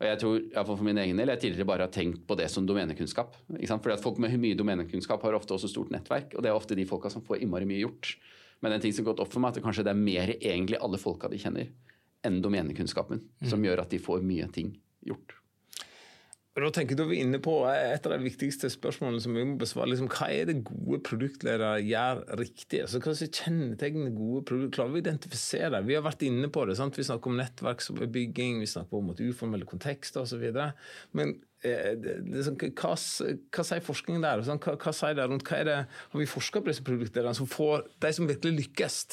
Og 0.00 0.06
jeg 0.06 0.18
tror, 0.22 0.36
for 0.68 0.86
min 0.86 1.00
egen 1.02 1.18
del, 1.18 1.32
jeg 1.34 1.42
tidligere 1.42 1.68
bare 1.68 1.88
har 1.88 1.92
tenkt 1.92 2.22
på 2.28 2.36
det 2.38 2.46
som 2.48 2.64
domenekunnskap. 2.64 3.34
Fordi 3.50 3.92
at 3.92 4.04
Folk 4.04 4.20
med 4.22 4.38
mye 4.40 4.56
domenekunnskap 4.56 5.26
har 5.26 5.36
ofte 5.36 5.56
også 5.56 5.68
stort 5.68 5.90
nettverk, 5.92 6.32
og 6.36 6.42
det 6.42 6.52
er 6.52 6.56
ofte 6.56 6.78
de 6.78 6.86
folka 6.88 7.10
som 7.12 7.24
får 7.26 7.42
innmari 7.42 7.68
mye 7.68 7.82
gjort. 7.82 8.14
Men 8.62 8.72
en 8.72 8.80
ting 8.80 8.94
som 8.94 9.04
har 9.04 9.12
gått 9.12 9.24
opp 9.26 9.32
for 9.34 9.42
meg, 9.42 9.52
er 9.52 9.60
at 9.60 9.66
kanskje 9.66 9.84
det 9.84 9.92
er 9.92 10.00
mer 10.00 10.32
egentlig 10.38 10.80
alle 10.80 11.02
folka 11.02 11.28
de 11.28 11.40
kjenner, 11.42 11.74
enn 12.24 12.40
domenekunnskapen, 12.44 13.20
mm. 13.42 13.50
som 13.50 13.66
gjør 13.66 13.82
at 13.82 13.92
de 13.92 14.00
får 14.00 14.24
mye 14.24 14.48
ting 14.54 14.72
gjort. 15.04 15.39
Og 16.50 16.64
da 16.64 16.70
tenker 16.74 16.96
jeg, 16.96 16.98
da 16.98 17.04
er 17.04 17.10
vi 17.12 17.18
inne 17.22 17.38
på 17.42 17.52
Et 17.70 18.06
av 18.08 18.12
de 18.12 18.24
viktigste 18.24 18.66
spørsmålene 18.72 19.22
som 19.22 19.36
vi 19.36 19.44
må 19.46 19.54
besvare. 19.60 19.92
Liksom, 19.92 20.08
hva 20.10 20.26
er 20.34 20.48
det 20.48 20.56
gode 20.66 20.98
produktledere 21.06 21.76
gjør 21.86 22.24
riktig? 22.40 22.80
Altså, 22.82 22.98
hva 23.04 23.14
kjennetegner 23.14 24.10
gode 24.16 24.42
produkter? 24.48 24.74
Klarer 24.80 24.96
vi 24.96 24.98
å 24.98 25.04
identifisere 25.04 25.70
det? 25.76 25.84
Vi 25.86 25.94
har 25.94 26.02
vært 26.02 26.24
inne 26.26 26.50
på 26.50 26.64
det. 26.66 26.74
Sant? 26.80 26.98
Vi 26.98 27.06
snakker 27.06 27.30
om 27.30 27.38
nettverksbygging, 27.38 28.58
vi 28.64 28.72
snakker 28.72 28.98
om 28.98 29.14
uformelle 29.14 29.70
kontekster 29.70 30.26
osv. 30.26 30.42
Men 31.14 31.36
eh, 31.62 31.94
liksom, 32.26 32.58
hva, 32.58 32.96
hva, 32.98 33.68
sier 33.70 33.86
forskningen 33.86 34.26
der? 34.26 34.42
Sånn? 34.50 34.62
Hva, 34.66 34.74
hva, 34.74 34.96
sier 35.04 35.14
det 35.20 35.30
rundt? 35.30 35.46
Hva 35.46 35.62
er 35.62 35.70
det, 35.70 35.80
har 35.86 36.24
vi 36.24 36.30
forska 36.34 36.64
på 36.64 36.72
disse 36.72 36.86
produktlederne 36.86 37.38
som 37.38 37.50
får 37.50 37.86
de 38.02 38.14
som 38.18 38.26
virkelig 38.26 38.64
lykkes? 38.64 39.04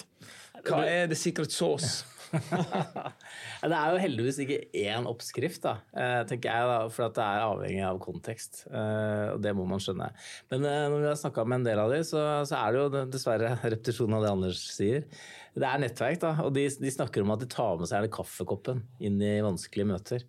Hva 0.66 0.82
er 0.90 1.06
det 1.14 1.22
secret 1.22 1.54
sauce? 1.54 2.17
det 3.72 3.78
er 3.78 3.94
jo 3.94 4.02
heldigvis 4.02 4.40
ikke 4.44 4.60
én 4.82 5.08
oppskrift, 5.10 5.62
da, 5.64 5.78
eh, 5.96 6.22
tenker 6.30 6.52
jeg, 6.52 6.70
da, 6.70 6.78
for 6.94 7.14
det 7.16 7.24
er 7.24 7.46
avhengig 7.46 7.84
av 7.88 8.00
kontekst. 8.04 8.64
Eh, 8.70 9.28
og 9.34 9.42
det 9.44 9.54
må 9.58 9.68
man 9.70 9.82
skjønne. 9.84 10.10
Men 10.52 10.68
eh, 10.68 10.86
når 10.92 11.04
vi 11.04 11.10
har 11.12 11.20
snakka 11.22 11.46
med 11.48 11.62
en 11.62 11.68
del 11.70 11.84
av 11.84 11.94
dem, 11.94 12.06
så, 12.08 12.24
så, 12.50 12.60
er 12.60 12.74
det 12.74 12.84
jo 12.84 13.06
dessverre 13.16 13.54
repetisjon 13.76 14.18
av 14.18 14.26
det 14.26 14.34
Anders 14.34 14.64
sier. 14.76 15.08
Det 15.58 15.66
er 15.66 15.82
nettverk, 15.82 16.22
da, 16.22 16.36
og 16.46 16.54
de, 16.58 16.68
de 16.82 16.94
snakker 16.94 17.26
om 17.26 17.34
at 17.34 17.42
de 17.44 17.50
tar 17.52 17.80
med 17.80 17.90
seg 17.90 18.12
kaffekoppen 18.14 18.84
inn 19.04 19.18
i 19.24 19.38
vanskelige 19.46 19.92
møter. 19.94 20.28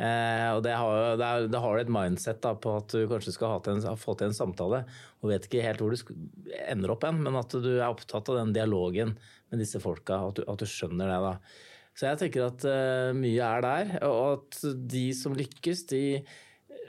Eh, 0.00 0.48
og 0.54 0.62
det 0.64 0.72
har, 0.80 1.16
det, 1.20 1.26
er, 1.26 1.46
det 1.52 1.60
har 1.60 1.78
et 1.80 1.90
mindset 1.92 2.38
da, 2.40 2.54
på 2.56 2.72
at 2.78 2.94
du 2.94 3.02
kanskje 3.10 3.34
skal 3.34 3.58
en, 3.68 3.82
få 4.00 4.14
til 4.16 4.30
en 4.30 4.36
samtale, 4.36 4.84
og 5.20 5.32
vet 5.32 5.48
ikke 5.48 5.64
helt 5.66 5.82
hvor 5.82 5.92
du 5.92 6.14
ender 6.64 6.94
opp 6.94 7.04
hen, 7.04 7.20
men 7.26 7.36
at 7.36 7.52
du 7.52 7.72
er 7.74 7.88
opptatt 7.90 8.30
av 8.32 8.38
den 8.40 8.54
dialogen 8.56 9.16
med 9.50 9.60
disse 9.60 9.82
folka, 9.82 10.22
at 10.30 10.40
du, 10.40 10.46
at 10.48 10.62
du 10.62 10.68
skjønner 10.70 11.10
det. 11.10 11.18
da. 11.26 11.34
Så 11.98 12.06
jeg 12.08 12.20
tenker 12.22 12.46
at 12.46 12.64
uh, 12.64 13.10
mye 13.18 13.44
er 13.44 13.66
der, 13.66 13.92
og 14.08 14.22
at 14.38 14.62
de 14.88 15.04
som 15.16 15.36
lykkes, 15.36 15.84
de 15.90 16.04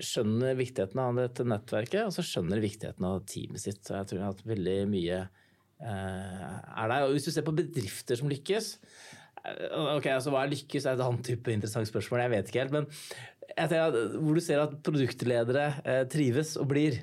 skjønner 0.01 0.55
viktigheten 0.55 1.01
av 1.01 1.19
dette 1.19 1.45
nettverket, 1.45 2.05
og 2.05 2.15
så 2.15 2.23
skjønner 2.25 2.63
viktigheten 2.63 3.05
av 3.09 3.25
teamet 3.27 3.63
sitt. 3.63 3.81
Så 3.83 3.97
jeg 3.97 4.11
tror 4.11 4.29
at 4.29 4.45
veldig 4.47 4.77
mye 4.89 5.23
uh, 5.25 5.89
er 5.89 6.93
der. 6.93 7.09
Og 7.09 7.17
hvis 7.17 7.27
du 7.27 7.33
ser 7.35 7.43
på 7.43 7.57
bedrifter 7.57 8.21
som 8.21 8.31
lykkes, 8.31 8.77
ok, 9.97 10.07
altså 10.13 10.33
Hva 10.33 10.43
er 10.45 10.53
lykkes? 10.53 10.85
er 10.85 10.97
et 10.97 11.05
annet 11.05 11.25
type 11.25 11.53
interessant 11.53 11.89
spørsmål, 11.89 12.23
jeg 12.25 12.33
vet 12.35 12.51
ikke 12.51 12.63
helt. 12.63 12.75
Men 12.75 12.87
at, 13.57 13.73
hvor 14.15 14.37
du 14.37 14.43
ser 14.43 14.61
at 14.63 14.77
produktledere 14.85 15.65
trives 16.11 16.55
og 16.61 16.69
blir, 16.71 17.01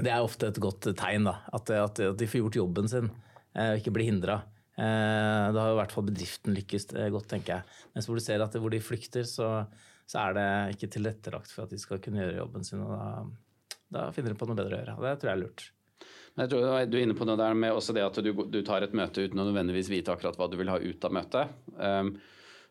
det 0.00 0.10
er 0.10 0.24
ofte 0.24 0.48
et 0.50 0.58
godt 0.62 0.88
tegn. 0.98 1.28
da, 1.28 1.36
At, 1.54 1.70
at, 1.70 2.00
at 2.00 2.18
de 2.18 2.26
får 2.26 2.42
gjort 2.46 2.60
jobben 2.64 2.90
sin 2.90 3.12
og 3.54 3.78
ikke 3.78 3.92
blir 3.94 4.08
hindra. 4.10 4.40
Eh, 4.74 5.44
da 5.54 5.54
har 5.54 5.70
i 5.70 5.78
hvert 5.78 5.92
fall 5.94 6.08
bedriften 6.08 6.54
lykkes 6.56 6.88
eh, 6.98 7.10
godt, 7.14 7.28
tenker 7.30 7.60
jeg. 7.60 7.76
Mens 7.94 8.08
hvor 8.08 8.18
du 8.18 8.24
ser 8.24 8.42
at 8.42 8.56
hvor 8.58 8.72
de 8.74 8.80
flykter, 8.82 9.22
så, 9.28 9.50
så 10.10 10.24
er 10.24 10.34
det 10.34 10.46
ikke 10.74 10.90
tilrettelagt 10.96 11.52
for 11.54 11.68
at 11.68 11.70
de 11.74 11.78
skal 11.78 12.00
kunne 12.02 12.18
gjøre 12.24 12.40
jobben 12.40 12.66
sin. 12.66 12.82
og 12.82 12.90
Da, 12.98 13.12
da 13.94 14.08
finner 14.16 14.34
de 14.34 14.40
på 14.40 14.48
noe 14.50 14.58
bedre 14.58 14.74
å 14.74 14.80
gjøre. 14.80 14.96
og 14.98 15.06
Det 15.06 15.14
tror 15.22 15.30
jeg 15.30 15.36
er 15.38 15.42
lurt. 15.44 15.68
Jeg 16.34 16.50
tror 16.50 16.86
Du 16.90 16.96
er 16.98 17.04
inne 17.04 17.14
på 17.18 17.26
noe 17.28 17.38
der 17.38 17.54
med 17.58 17.72
også 17.74 17.92
det 17.94 18.04
at 18.04 18.16
du, 18.24 18.32
du, 18.50 18.62
tar 18.66 18.82
et 18.82 18.96
møte 18.96 19.22
uten 19.22 19.40
å 19.40 19.48
nødvendigvis 19.48 19.92
vite 19.92 20.12
akkurat 20.14 20.38
hva 20.38 20.46
du 20.50 20.56
vil 20.58 20.72
ha 20.72 20.78
ut 20.82 21.04
av 21.06 21.12
møtet. 21.14 21.46
Um, 21.78 22.08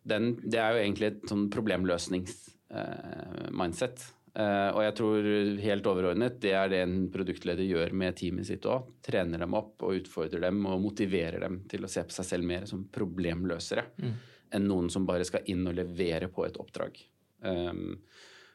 den, 0.03 0.23
det 0.43 0.59
er 0.59 0.71
jo 0.75 0.81
egentlig 0.81 1.07
et 1.11 1.29
sånn 1.31 1.49
problemløsnings-mindset. 1.53 3.97
Uh, 4.03 4.09
Uh, 4.33 4.73
og 4.73 4.79
jeg 4.81 4.93
tror 4.97 5.27
helt 5.61 5.85
overordnet 5.85 6.39
det 6.41 6.55
er 6.57 6.65
det 6.71 6.79
en 6.81 7.05
produktleder 7.13 7.61
gjør 7.67 7.93
med 8.01 8.15
teamet 8.17 8.47
sitt 8.49 8.65
òg. 8.65 8.87
Trener 9.05 9.37
dem 9.43 9.53
opp 9.53 9.83
og 9.85 9.93
utfordrer 9.99 10.41
dem 10.47 10.57
og 10.65 10.81
motiverer 10.81 11.45
dem 11.45 11.61
til 11.69 11.85
å 11.85 11.91
se 11.91 12.01
på 12.07 12.13
seg 12.15 12.25
selv 12.25 12.43
mer 12.49 12.65
som 12.65 12.81
problemløsere 12.89 13.83
mm. 13.93 14.15
enn 14.57 14.65
noen 14.65 14.89
som 14.89 15.05
bare 15.05 15.21
skal 15.29 15.45
inn 15.53 15.61
og 15.69 15.77
levere 15.77 16.33
på 16.33 16.47
et 16.47 16.57
oppdrag. 16.57 16.97
Um, 17.45 18.01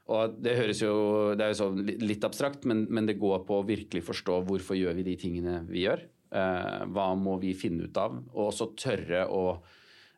og 0.08 0.38
det 0.40 0.54
høres 0.56 0.78
jo 0.80 0.92
det 1.36 1.44
er 1.44 1.52
jo 1.52 1.58
så 1.58 1.68
litt 2.00 2.24
abstrakt, 2.24 2.64
men, 2.68 2.86
men, 2.88 3.08
det 3.08 3.18
går 3.20 3.42
på 3.48 3.58
å 3.60 3.66
virkelig 3.68 4.06
forstå 4.06 4.40
hvorfor 4.48 4.78
gjør 4.78 4.96
vi 4.96 5.04
de 5.10 5.16
tingene 5.20 5.58
vi 5.68 5.84
gjør. 5.84 6.04
Eh, 6.32 6.78
hva 6.94 7.10
må 7.16 7.36
vi 7.42 7.52
finne 7.56 7.88
ut 7.88 8.00
av? 8.00 8.16
Og 8.32 8.46
også 8.46 8.70
tørre 8.78 9.26
å 9.28 9.42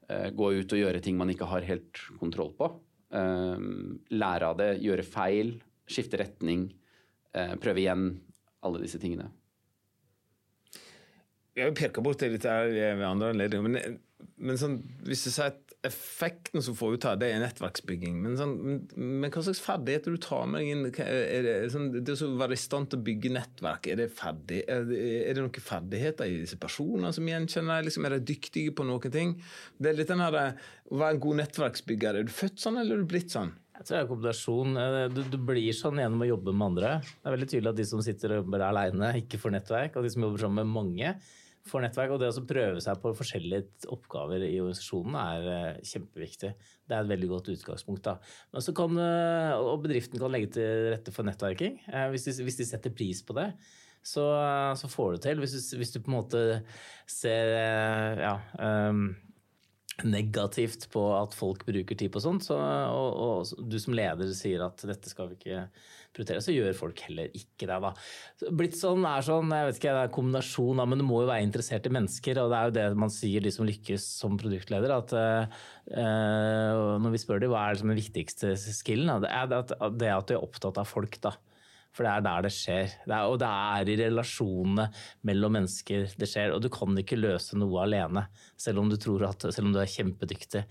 eh, 0.07 0.31
gå 0.31 0.53
ut 0.61 0.76
og 0.76 0.83
gjøre 0.83 1.03
ting 1.03 1.18
man 1.18 1.33
ikke 1.35 1.48
har 1.50 1.66
helt 1.66 2.03
kontroll 2.22 2.55
på. 2.59 2.70
Eh, 3.18 3.66
lære 4.14 4.53
av 4.53 4.61
det, 4.62 4.70
gjøre 4.85 5.07
feil, 5.07 5.57
skifte 5.90 6.22
retning, 6.22 6.68
eh, 7.35 7.57
prøve 7.59 7.83
igjen. 7.83 8.12
Alle 8.61 8.83
disse 8.83 9.00
tingene. 9.00 9.31
Jeg 11.57 11.66
har 11.66 11.74
peka 11.74 12.03
bort 12.05 12.20
det 12.20 12.29
litt 12.31 12.44
ved 12.44 13.03
andre 13.03 13.31
anledninger, 13.33 13.64
men, 13.64 14.00
men 14.38 14.59
sånn, 14.61 14.76
hvis 15.09 15.24
du 15.26 15.31
sier 15.33 15.50
at 15.50 15.69
effekten 15.86 16.62
som 16.62 16.76
får 16.76 16.94
ut 16.94 17.04
av 17.08 17.20
det, 17.20 17.30
er 17.32 17.40
nettverksbygging. 17.40 18.18
Men, 18.20 18.34
sånn, 18.36 18.56
men, 18.96 19.30
hva 19.32 19.44
slags 19.46 19.62
ferdigheter 19.64 20.12
du 20.12 20.20
tar 20.20 20.44
med 20.50 20.60
deg 20.60 20.72
inn? 20.74 20.82
Er 21.04 21.46
det, 21.46 21.54
sånn, 21.72 21.88
det 21.96 22.16
å 22.20 22.28
være 22.40 22.56
i 22.56 22.60
stand 22.60 22.90
til 22.90 23.00
å 23.00 23.06
bygge 23.06 23.32
nettverk, 23.32 23.88
er 23.88 24.02
det, 24.02 24.10
ferdig, 24.18 24.60
er 24.68 24.84
det, 24.88 25.00
er 25.22 25.38
det 25.38 25.46
noen 25.46 25.66
ferdigheter 25.70 26.28
i 26.28 26.42
disse 26.42 26.60
personene 26.60 27.14
som 27.16 27.32
gjenkjenner? 27.32 27.86
Liksom, 27.86 28.06
er 28.06 28.18
de 28.18 28.28
dyktige 28.34 28.76
på 28.76 28.84
noen 28.88 29.14
ting? 29.14 29.34
Det 29.80 29.92
er 29.92 29.98
litt 30.02 30.12
den 30.12 30.24
her, 30.24 30.38
Å 30.90 31.00
være 31.00 31.16
en 31.16 31.24
god 31.24 31.40
nettverksbygger, 31.44 32.20
er 32.20 32.28
du 32.28 32.34
født 32.34 32.60
sånn, 32.60 32.80
eller 32.80 32.98
er 32.98 33.04
du 33.04 33.08
blitt 33.08 33.32
sånn? 33.32 33.54
Jeg 33.80 33.86
tror 33.86 33.94
det 33.94 34.00
er 34.00 34.04
en 34.04 34.08
kombinasjon. 34.10 34.74
Eh, 34.76 35.02
du, 35.08 35.20
du, 35.32 35.36
blir 35.40 35.72
sånn 35.72 36.00
gjennom 36.02 36.20
å 36.20 36.28
jobbe 36.28 36.52
med 36.52 36.66
andre. 36.66 36.88
Det 37.00 37.24
er 37.30 37.32
veldig 37.32 37.46
tydelig 37.48 37.70
at 37.70 37.78
de 37.78 37.86
som 37.88 38.02
sitter 38.04 38.34
og 38.34 38.42
jobber 38.42 38.64
alene, 38.66 39.14
ikke 39.22 39.40
får 39.40 39.54
nettverk. 39.54 39.96
Og 39.96 40.04
de 40.04 40.10
som 40.12 40.26
jobber 40.26 40.42
sammen 40.42 40.68
med 40.68 40.74
mange, 40.74 41.14
for 41.68 41.85
nettverk. 41.85 42.14
Og 42.14 42.20
det 42.23 42.31
å 42.33 42.46
prøve 42.49 42.83
seg 42.85 43.01
på 43.03 43.12
forskjellige 43.18 43.90
oppgaver 43.92 44.44
i 44.46 44.57
organisasjonen 44.62 45.18
er 45.20 45.49
uh, 45.51 45.83
kjempeviktig. 45.92 46.53
Det 46.88 46.96
er 46.96 47.05
et 47.05 47.12
veldig 47.12 47.31
godt 47.35 47.53
utgangspunkt. 47.55 48.07
da. 48.07 48.16
Men 48.55 48.79
kan, 48.81 49.01
uh, 49.03 49.55
Og 49.61 49.85
bedriften 49.85 50.20
kan 50.23 50.33
legge 50.33 50.55
til 50.59 50.90
rette 50.94 51.14
for 51.14 51.29
nettverking 51.29 51.81
uh, 51.90 52.09
hvis, 52.14 52.29
de, 52.29 52.37
hvis, 52.46 52.61
de, 52.62 52.68
setter 52.68 52.94
pris 52.94 53.23
på 53.27 53.37
det. 53.38 53.51
Så, 54.01 54.23
så 54.81 54.88
får 54.88 55.12
du 55.12 55.25
til. 55.27 55.40
Hvis 55.42 55.53
du, 55.53 55.77
hvis 55.77 55.90
du, 55.92 55.99
på 56.01 56.09
en 56.09 56.16
måte 56.23 56.44
ser 57.11 57.51
ja, 58.16 58.38
um, 58.88 59.11
negativt 60.09 60.87
på 60.92 61.03
at 61.18 61.37
folk 61.37 61.66
bruker 61.68 61.99
tid 61.99 62.09
på 62.14 62.23
sånt, 62.25 62.46
så, 62.46 62.57
og, 62.57 63.18
og, 63.20 63.68
du 63.68 63.77
som 63.83 63.92
leder 63.96 64.33
sier 64.37 64.64
at 64.64 64.81
dette 64.88 65.12
skal 65.12 65.29
vi 65.29 65.37
ikke 65.37 65.66
prioritere, 66.14 66.42
så 66.44 66.55
gjør 66.55 66.77
folk 66.77 67.03
heller 67.07 67.31
ikke 67.37 67.68
det. 67.68 67.79
da. 67.85 67.92
Blitt 68.57 68.79
sånn 68.79 69.05
er 69.09 69.27
sånn, 69.27 69.53
jeg 69.55 69.68
vet 69.68 69.81
ikke, 69.81 69.94
det 69.96 70.05
er 70.07 70.14
kombinasjon, 70.16 70.81
da, 70.83 70.87
men 70.90 71.03
du 71.03 71.07
må 71.07 71.23
jo 71.23 71.31
være 71.31 71.46
interessert 71.46 71.87
i 71.87 71.94
mennesker. 71.94 72.40
og 72.42 72.51
Det 72.53 72.59
er 72.59 72.70
jo 72.70 72.77
det 72.79 73.03
man 73.05 73.14
sier, 73.14 73.44
de 73.44 73.55
som 73.55 73.68
lykkes 73.68 74.09
som 74.23 74.38
produktleder. 74.40 74.96
at 74.96 75.14
uh, 75.16 75.61
Når 77.03 77.14
vi 77.14 77.23
spør 77.23 77.44
dem 77.44 77.55
hva 77.55 77.66
er 77.66 77.77
liksom 77.77 77.94
den 77.94 78.01
viktigste 78.01 78.57
skillen, 78.59 79.12
da, 79.12 79.20
det 79.27 79.31
er 79.31 79.55
at, 79.61 79.77
det 80.01 80.12
at 80.14 80.29
du 80.31 80.37
er 80.37 80.42
opptatt 80.42 80.83
av 80.83 80.90
folk. 80.90 81.20
da. 81.23 81.37
For 81.96 82.07
det 82.07 82.11
er 82.12 82.24
der 82.24 82.44
det 82.46 82.53
skjer. 82.55 82.92
Det 83.03 83.14
er, 83.14 83.26
og 83.26 83.38
det 83.42 83.50
er 83.50 83.90
i 83.90 83.96
relasjonene 84.05 84.87
mellom 85.26 85.57
mennesker 85.59 86.11
det 86.20 86.29
skjer. 86.31 86.55
Og 86.55 86.62
du 86.62 86.70
kan 86.72 86.98
ikke 87.03 87.18
løse 87.18 87.59
noe 87.59 87.83
alene, 87.83 88.26
selv 88.61 88.83
om 88.83 88.90
du, 88.92 88.96
at, 89.26 89.48
selv 89.50 89.68
om 89.68 89.74
du 89.74 89.81
er 89.83 89.90
kjempedyktig. 89.90 90.64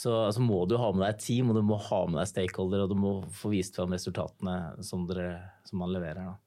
Så 0.00 0.14
altså, 0.26 0.42
må 0.42 0.64
du 0.66 0.76
ha 0.80 0.90
med 0.92 1.06
deg 1.06 1.14
et 1.14 1.26
team, 1.28 1.52
og 1.52 1.60
du 1.60 1.62
må 1.66 1.78
ha 1.90 2.00
med 2.10 2.20
deg 2.22 2.32
stakeholder, 2.32 2.84
og 2.84 2.94
du 2.94 2.98
må 2.98 3.14
få 3.34 3.54
vist 3.54 3.78
fram 3.78 3.94
resultatene 3.94 4.58
som, 4.86 5.06
dere, 5.10 5.36
som 5.68 5.78
man 5.84 5.94
leverer. 5.94 6.32
Da. 6.32 6.40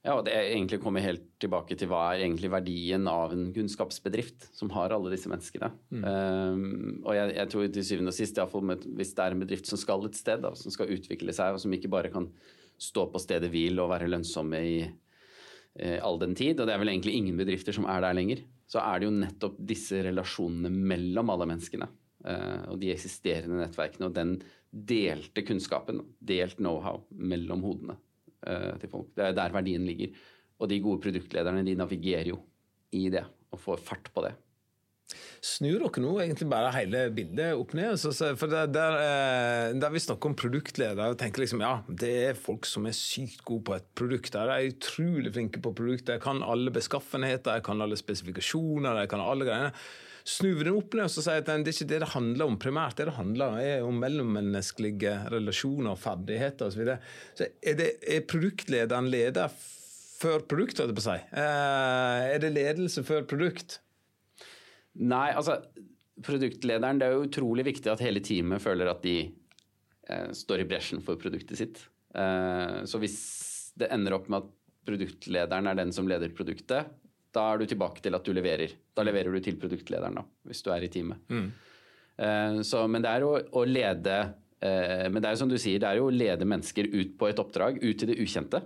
Ja, 0.00 0.14
og 0.16 0.24
Det 0.24 0.32
egentlig 0.32 0.78
kommer 0.80 1.04
helt 1.04 1.26
tilbake 1.42 1.76
til 1.76 1.90
hva 1.90 2.06
er 2.08 2.22
egentlig 2.22 2.48
verdien 2.52 3.08
av 3.10 3.34
en 3.34 3.50
kunnskapsbedrift 3.52 4.46
som 4.56 4.70
har 4.72 4.94
alle 4.96 5.12
disse 5.12 5.28
menneskene. 5.28 5.68
Mm. 5.92 6.04
Um, 6.04 6.62
og 7.04 7.12
jeg, 7.18 7.34
jeg, 7.36 7.50
tror 7.52 7.66
til 7.66 7.84
syvende 7.84 8.14
og 8.14 8.16
sist, 8.16 8.40
iallfall 8.40 8.64
hvis 8.96 9.12
det 9.16 9.26
er 9.26 9.36
en 9.36 9.44
bedrift 9.44 9.68
som 9.68 9.80
skal 9.80 10.08
et 10.08 10.16
sted, 10.16 10.40
da, 10.40 10.54
som 10.56 10.72
skal 10.72 10.92
utvikle 10.96 11.36
seg, 11.36 11.52
og 11.52 11.60
som 11.60 11.76
ikke 11.76 11.92
bare 11.92 12.12
kan 12.12 12.30
stå 12.80 13.06
på 13.12 13.20
stedet 13.22 13.50
hvil 13.52 13.80
og 13.82 13.90
være 13.92 14.08
lønnsomme 14.10 14.60
i 14.64 14.76
eh, 14.84 15.98
all 16.00 16.20
den 16.22 16.34
tid, 16.38 16.60
og 16.60 16.68
det 16.68 16.74
er 16.74 16.82
vel 16.82 16.92
egentlig 16.94 17.16
ingen 17.18 17.40
bedrifter 17.40 17.76
som 17.76 17.88
er 17.90 18.02
der 18.04 18.16
lenger, 18.16 18.42
så 18.70 18.82
er 18.84 19.00
det 19.00 19.08
jo 19.08 19.16
nettopp 19.16 19.56
disse 19.72 20.00
relasjonene 20.06 20.70
mellom 20.70 21.32
alle 21.34 21.48
menneskene. 21.50 21.88
Eh, 22.24 22.66
og 22.70 22.80
de 22.80 22.92
eksisterende 22.92 23.60
nettverkene 23.62 24.10
og 24.10 24.16
den 24.16 24.36
delte 24.70 25.44
kunnskapen, 25.46 26.02
delt 26.20 26.60
know-how 26.60 27.02
mellom 27.16 27.64
hodene 27.66 27.96
eh, 28.46 28.76
til 28.80 28.92
folk. 28.92 29.10
Det 29.16 29.26
er 29.26 29.36
der 29.36 29.56
verdien 29.56 29.86
ligger. 29.88 30.14
Og 30.60 30.70
de 30.70 30.80
gode 30.84 31.02
produktlederne 31.02 31.64
de 31.66 31.76
navigerer 31.78 32.32
jo 32.32 32.40
i 32.96 33.08
det 33.12 33.24
og 33.50 33.60
får 33.60 33.82
fart 33.82 34.12
på 34.14 34.24
det. 34.26 34.34
Snur 35.40 35.80
dere 35.80 36.02
nå 36.04 36.10
egentlig 36.20 36.48
bare 36.50 36.72
hele 36.74 37.06
bildet 37.16 37.56
opp 37.56 37.72
ned? 37.78 37.96
for 38.38 38.52
der, 38.52 38.68
der, 38.70 38.98
eh, 39.00 39.78
der, 39.80 39.94
vi 39.94 40.02
snakker 40.04 40.30
om 40.30 40.36
produktledere 40.38 41.08
og 41.12 41.18
tenker 41.20 41.44
liksom 41.44 41.64
ja, 41.64 41.78
det 41.88 42.12
er 42.28 42.38
folk 42.38 42.68
som 42.68 42.86
er 42.88 42.96
sykt 42.96 43.42
gode 43.48 43.64
på 43.68 43.78
et 43.78 43.88
produkt. 43.96 44.36
De 44.36 44.44
er 44.44 44.68
utrolig 44.68 45.32
flinke 45.34 45.62
på 45.64 45.74
produkter. 45.76 46.18
De 46.18 46.24
kan 46.24 46.44
alle 46.44 46.72
beskaffenheter, 46.74 47.56
de 47.56 47.66
kan 47.66 47.80
alle 47.80 47.98
spesifikasjoner, 47.98 49.00
de 49.00 49.10
kan 49.10 49.24
alle 49.24 49.48
greiene. 49.48 49.74
Snur 50.28 50.58
vi 50.58 50.66
den 50.68 50.76
opp 50.76 50.94
ned 50.94 51.08
og 51.08 51.24
sier 51.24 51.40
at 51.40 51.48
det 51.48 51.54
er 51.56 51.72
ikke 51.72 51.88
det 51.88 52.00
det 52.02 52.12
handler 52.12 52.50
om 52.52 52.58
primært. 52.60 52.98
Det 52.98 53.08
det 53.08 53.16
handler 53.16 53.54
om 53.54 53.60
er 53.64 53.84
om 53.86 54.00
mellommenneskelige 54.04 55.16
relasjoner 55.32 55.94
og 55.94 56.00
ferdigheter 56.02 56.68
osv. 56.68 56.76
Så, 56.76 56.82
videre. 56.82 56.98
så 57.34 57.48
er, 57.48 57.78
det, 57.80 57.90
er 58.04 58.26
produktlederen 58.28 59.08
leder 59.10 59.52
før 60.20 60.44
produkt, 60.44 60.78
holdt 60.78 60.92
jeg 60.92 60.98
på 60.98 61.06
å 61.06 61.08
si? 61.08 61.20
Eh, 61.40 62.26
er 62.34 62.42
det 62.42 62.52
ledelse 62.52 63.04
før 63.08 63.24
produkt? 63.28 63.80
Nei, 64.98 65.30
altså 65.32 65.60
produktlederen 66.24 66.98
Det 66.98 67.06
er 67.06 67.14
jo 67.14 67.26
utrolig 67.28 67.64
viktig 67.64 67.88
at 67.92 68.02
hele 68.04 68.20
teamet 68.20 68.60
føler 68.60 68.90
at 68.90 69.02
de 69.04 69.14
eh, 70.10 70.30
står 70.36 70.64
i 70.64 70.66
bresjen 70.68 71.00
for 71.04 71.16
produktet 71.20 71.56
sitt. 71.60 71.78
Eh, 72.14 72.80
så 72.84 72.98
hvis 73.00 73.14
det 73.80 73.88
ender 73.94 74.16
opp 74.18 74.26
med 74.28 74.42
at 74.42 74.50
produktlederen 74.90 75.68
er 75.70 75.78
den 75.78 75.92
som 75.94 76.08
leder 76.10 76.32
produktet, 76.34 76.90
da 77.30 77.44
er 77.52 77.60
du 77.62 77.66
tilbake 77.70 78.02
til 78.02 78.16
at 78.16 78.26
du 78.26 78.32
leverer. 78.34 78.72
Da 78.96 79.04
leverer 79.06 79.30
du 79.32 79.40
til 79.44 79.56
produktlederen, 79.60 80.16
da, 80.18 80.24
hvis 80.50 80.64
du 80.66 80.70
er 80.74 80.82
i 80.82 80.90
teamet. 80.92 81.22
Eh, 82.18 82.60
så, 82.66 82.82
men 82.90 83.04
det 83.04 83.12
er 83.14 83.24
å, 83.24 83.36
å 83.38 83.62
lede 83.64 84.16
eh, 84.60 85.06
Men 85.08 85.20
det 85.22 85.28
er 85.30 85.36
jo 85.36 85.40
som 85.44 85.52
du 85.52 85.56
sier, 85.56 85.78
det 85.80 85.88
er 85.88 86.00
jo 86.00 86.08
å 86.10 86.12
lede 86.12 86.48
mennesker 86.48 86.90
ut 86.92 87.14
på 87.20 87.30
et 87.30 87.40
oppdrag, 87.40 87.78
ut 87.80 87.96
til 88.02 88.10
det 88.10 88.18
ukjente. 88.20 88.60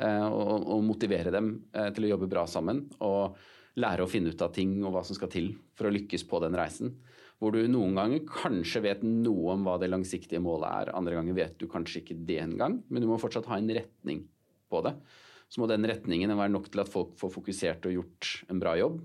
eh, 0.00 0.26
og, 0.26 0.66
og 0.74 0.82
motivere 0.84 1.32
dem 1.32 1.54
eh, 1.72 1.88
til 1.94 2.04
å 2.08 2.12
jobbe 2.16 2.28
bra 2.34 2.44
sammen. 2.50 2.84
Og 3.00 3.38
lære 3.78 4.04
å 4.04 4.10
finne 4.10 4.32
ut 4.32 4.42
av 4.44 4.52
ting 4.54 4.78
og 4.82 4.94
hva 4.94 5.04
som 5.06 5.18
skal 5.18 5.30
til 5.32 5.52
for 5.78 5.88
å 5.88 5.92
lykkes 5.94 6.24
på 6.30 6.40
den 6.44 6.56
reisen. 6.58 6.96
Hvor 7.38 7.54
du 7.54 7.60
noen 7.70 7.94
ganger 7.94 8.24
kanskje 8.26 8.82
vet 8.88 9.04
noe 9.06 9.54
om 9.54 9.66
hva 9.66 9.76
det 9.78 9.90
langsiktige 9.92 10.42
målet 10.42 10.68
er, 10.70 10.94
andre 10.98 11.14
ganger 11.18 11.36
vet 11.36 11.60
du 11.60 11.68
kanskje 11.70 12.02
ikke 12.02 12.18
det 12.26 12.40
engang, 12.42 12.80
men 12.88 13.04
du 13.04 13.06
må 13.10 13.20
fortsatt 13.22 13.46
ha 13.50 13.60
en 13.60 13.70
retning 13.76 14.24
på 14.68 14.82
det. 14.86 14.96
Så 15.48 15.62
må 15.62 15.68
den 15.70 15.86
retningen 15.88 16.34
være 16.34 16.52
nok 16.52 16.66
til 16.72 16.82
at 16.82 16.90
folk 16.92 17.14
får 17.20 17.32
fokusert 17.36 17.86
og 17.88 17.94
gjort 17.94 18.32
en 18.50 18.60
bra 18.60 18.74
jobb. 18.76 18.98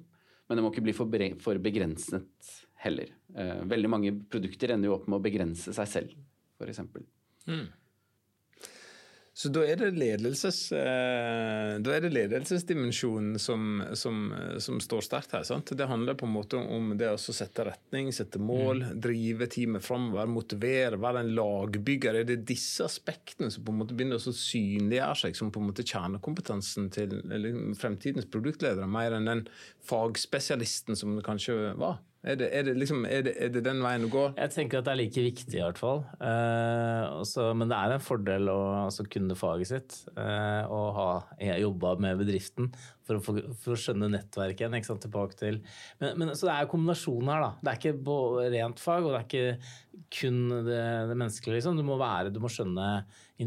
Men 0.49 0.59
det 0.59 0.65
må 0.65 0.73
ikke 0.73 0.83
bli 0.83 0.95
for, 0.97 1.61
begrenset 1.63 2.49
heller. 2.83 3.13
Eh, 3.37 3.61
veldig 3.69 3.91
mange 3.91 4.11
produkter 4.29 4.73
ender 4.73 4.89
jo 4.89 4.97
opp 4.97 5.07
med 5.07 5.21
å 5.21 5.23
begrense 5.23 5.71
seg 5.75 5.87
selv, 5.89 6.17
f.eks. 6.59 6.81
Så 9.33 9.49
da 9.49 9.63
er 9.65 9.79
det, 9.81 9.87
ledelses, 9.97 10.57
eh, 10.77 11.71
da 11.81 11.93
er 11.95 12.03
det 12.03 12.11
ledelsesdimensjonen 12.13 13.39
som, 13.41 13.81
som, 13.97 14.27
som 14.61 14.77
står 14.83 15.07
sterkt 15.07 15.33
her. 15.33 15.41
sant? 15.47 15.71
Det 15.73 15.87
handler 15.89 16.13
på 16.19 16.27
en 16.27 16.35
måte 16.35 16.59
om 16.61 16.91
det 16.99 17.09
å 17.09 17.17
sette 17.17 17.65
retning, 17.65 18.11
sette 18.13 18.37
mål, 18.37 18.83
drive 19.01 19.47
teamet 19.49 19.81
framover, 19.81 20.29
motivere, 20.29 21.01
være 21.01 21.25
en 21.25 21.33
lagbygger. 21.33 22.21
Er 22.21 22.29
det 22.29 22.43
disse 22.45 22.85
aspektene 22.85 23.49
som 23.49 23.65
på 23.65 23.73
en 23.73 23.81
måte 23.81 23.97
begynner 23.97 24.21
å 24.21 24.35
synliggjøre 24.37 25.17
seg 25.23 25.41
som 25.41 25.49
på 25.49 25.63
en 25.63 25.71
måte 25.71 25.87
kjernekompetansen 25.89 26.93
til 26.93 27.17
eller, 27.25 27.57
fremtidens 27.79 28.29
produktledere, 28.29 28.85
mer 28.85 29.17
enn 29.17 29.31
den 29.31 29.45
fagspesialisten 29.89 30.99
som 30.99 31.17
det 31.17 31.25
kanskje 31.25 31.73
var? 31.81 32.03
Er 32.23 32.37
det, 32.39 32.47
er, 32.55 32.63
det 32.63 32.73
liksom, 32.79 33.01
er, 33.03 33.25
det, 33.25 33.33
er 33.35 33.49
det 33.51 33.65
den 33.65 33.81
veien 33.83 34.05
å 34.07 34.09
gå? 34.11 34.21
Jeg 34.37 34.51
tenker 34.53 34.79
at 34.79 34.85
det 34.87 34.93
er 34.93 34.99
like 35.01 35.23
viktig, 35.25 35.57
i 35.57 35.63
hvert 35.63 35.79
fall. 35.79 36.05
Eh, 36.23 37.01
også, 37.19 37.49
men 37.59 37.67
det 37.67 37.75
er 37.75 37.95
en 37.97 38.03
fordel 38.03 38.47
å 38.47 38.59
altså, 38.85 39.03
kunne 39.11 39.35
faget 39.35 39.71
sitt 39.73 39.97
eh, 40.15 40.63
og 40.71 40.85
ha 40.95 41.07
jobba 41.59 41.97
med 42.05 42.21
bedriften 42.21 42.71
for 43.03 43.19
å, 43.19 43.23
for, 43.25 43.41
for 43.59 43.75
å 43.75 43.79
skjønne 43.79 44.07
nettverket 44.13 44.69
igjen. 44.69 44.99
Tilbake 45.03 45.35
til. 45.35 45.59
Men, 45.99 46.15
men, 46.21 46.31
så 46.39 46.47
det 46.47 46.55
er 46.55 46.63
jo 46.63 46.71
kombinasjonen 46.77 47.33
her, 47.33 47.43
da. 47.43 47.51
Det 47.59 47.73
er 47.73 47.81
ikke 47.81 48.49
rent 48.55 48.83
fag, 48.85 49.03
og 49.03 49.11
det 49.11 49.19
er 49.19 49.27
ikke 49.27 50.03
kun 50.21 50.41
det, 50.69 50.81
det 51.11 51.17
menneskelige. 51.19 51.59
Liksom. 51.59 51.79
Du 51.81 51.87
må 51.91 51.99
være, 51.99 52.31
du 52.31 52.39
må 52.39 52.51
skjønne 52.51 52.89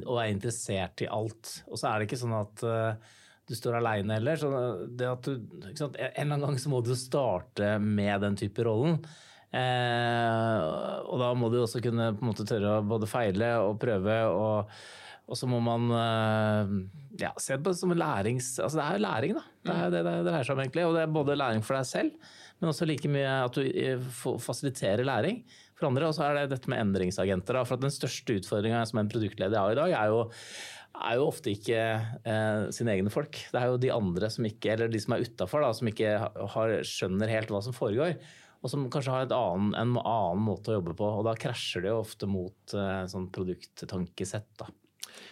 og 0.02 0.18
være 0.18 0.34
interessert 0.34 1.00
i 1.00 1.08
alt. 1.08 1.62
Og 1.70 1.80
så 1.80 1.88
er 1.88 2.02
det 2.02 2.10
ikke 2.10 2.20
sånn 2.20 2.36
at 2.36 2.66
eh, 2.68 3.14
du 3.46 3.54
står 3.54 3.78
aleine 3.78 4.18
heller. 4.18 4.40
Så 4.40 4.50
det 4.98 5.06
at 5.10 5.28
du? 5.28 5.36
En 5.36 5.78
eller 5.78 6.24
annen 6.24 6.48
gang 6.48 6.58
så 6.60 6.72
må 6.72 6.82
du 6.84 6.94
starte 6.98 7.76
med 7.82 8.20
den 8.24 8.38
type 8.38 8.66
rollen. 8.66 8.98
Eh, 9.56 10.60
og 11.06 11.20
da 11.22 11.32
må 11.38 11.48
du 11.52 11.60
også 11.62 11.80
kunne 11.84 12.12
på 12.16 12.24
en 12.24 12.30
måte 12.32 12.46
tørre 12.48 12.78
å 12.78 12.86
både 12.86 13.08
feile 13.10 13.52
og 13.62 13.78
prøve. 13.82 14.16
Og, 14.32 14.72
og 15.26 15.38
så 15.38 15.48
må 15.50 15.60
man 15.64 15.86
eh, 15.96 16.72
ja, 17.22 17.32
se 17.40 17.58
det 17.58 17.76
som 17.78 17.94
en 17.94 18.02
lærings... 18.02 18.56
Altså 18.62 18.80
det 18.80 18.86
er 18.86 18.98
jo 18.98 19.04
læring, 19.06 19.38
da. 19.38 19.44
Det 19.66 19.76
er 19.76 19.94
det 19.94 20.02
det 20.08 20.16
dreier 20.26 20.48
seg 20.48 20.56
om, 20.56 20.64
egentlig. 20.66 20.88
Og 20.88 20.96
det 20.98 21.04
er 21.04 21.14
både 21.14 21.38
læring 21.38 21.64
for 21.66 21.78
deg 21.78 21.88
selv, 21.88 22.34
men 22.60 22.72
også 22.72 22.88
like 22.88 23.10
mye 23.12 23.38
at 23.46 23.56
du 23.56 23.62
eh, 23.66 24.10
fasiliterer 24.42 25.06
læring 25.06 25.44
for 25.76 25.88
andre. 25.90 26.10
Og 26.10 26.16
så 26.18 26.26
er 26.26 26.40
det 26.40 26.56
dette 26.56 26.72
med 26.72 26.82
endringsagenter. 26.82 27.60
Da. 27.60 27.66
For 27.68 27.78
at 27.78 27.86
den 27.86 27.94
største 27.94 28.40
utfordringa 28.40 28.82
som 28.88 29.02
en 29.02 29.12
produktleder 29.12 29.62
har 29.62 29.76
i 29.76 29.78
dag, 29.78 29.96
er 30.02 30.12
jo 30.12 30.26
er 30.96 31.18
jo 31.18 31.28
ofte 31.28 31.52
ikke 31.52 31.78
eh, 31.78 32.64
sine 32.74 32.96
egne 32.96 33.12
folk. 33.12 33.38
Det 33.52 33.60
er 33.60 33.70
jo 33.70 33.78
de 33.80 33.92
andre 33.94 34.30
som 34.32 34.46
ikke, 34.48 34.72
eller 34.74 34.90
de 34.92 35.00
som 35.02 35.16
er 35.16 35.26
utafor, 35.26 35.66
som 35.76 35.90
ikke 35.90 36.16
har, 36.56 36.74
skjønner 36.86 37.32
helt 37.32 37.52
hva 37.52 37.62
som 37.64 37.76
foregår. 37.76 38.16
Og 38.64 38.72
som 38.72 38.86
kanskje 38.90 39.12
har 39.12 39.26
et 39.26 39.36
annen, 39.36 39.74
en 39.78 39.94
annen 40.00 40.42
måte 40.42 40.72
å 40.72 40.78
jobbe 40.78 40.96
på. 40.98 41.10
Og 41.20 41.26
da 41.28 41.36
krasjer 41.38 41.84
det 41.84 41.92
jo 41.92 42.00
ofte 42.00 42.28
mot 42.30 42.74
eh, 42.74 43.04
sånn 43.12 43.28
produkttankesett. 43.34 44.50
da. 44.62 44.70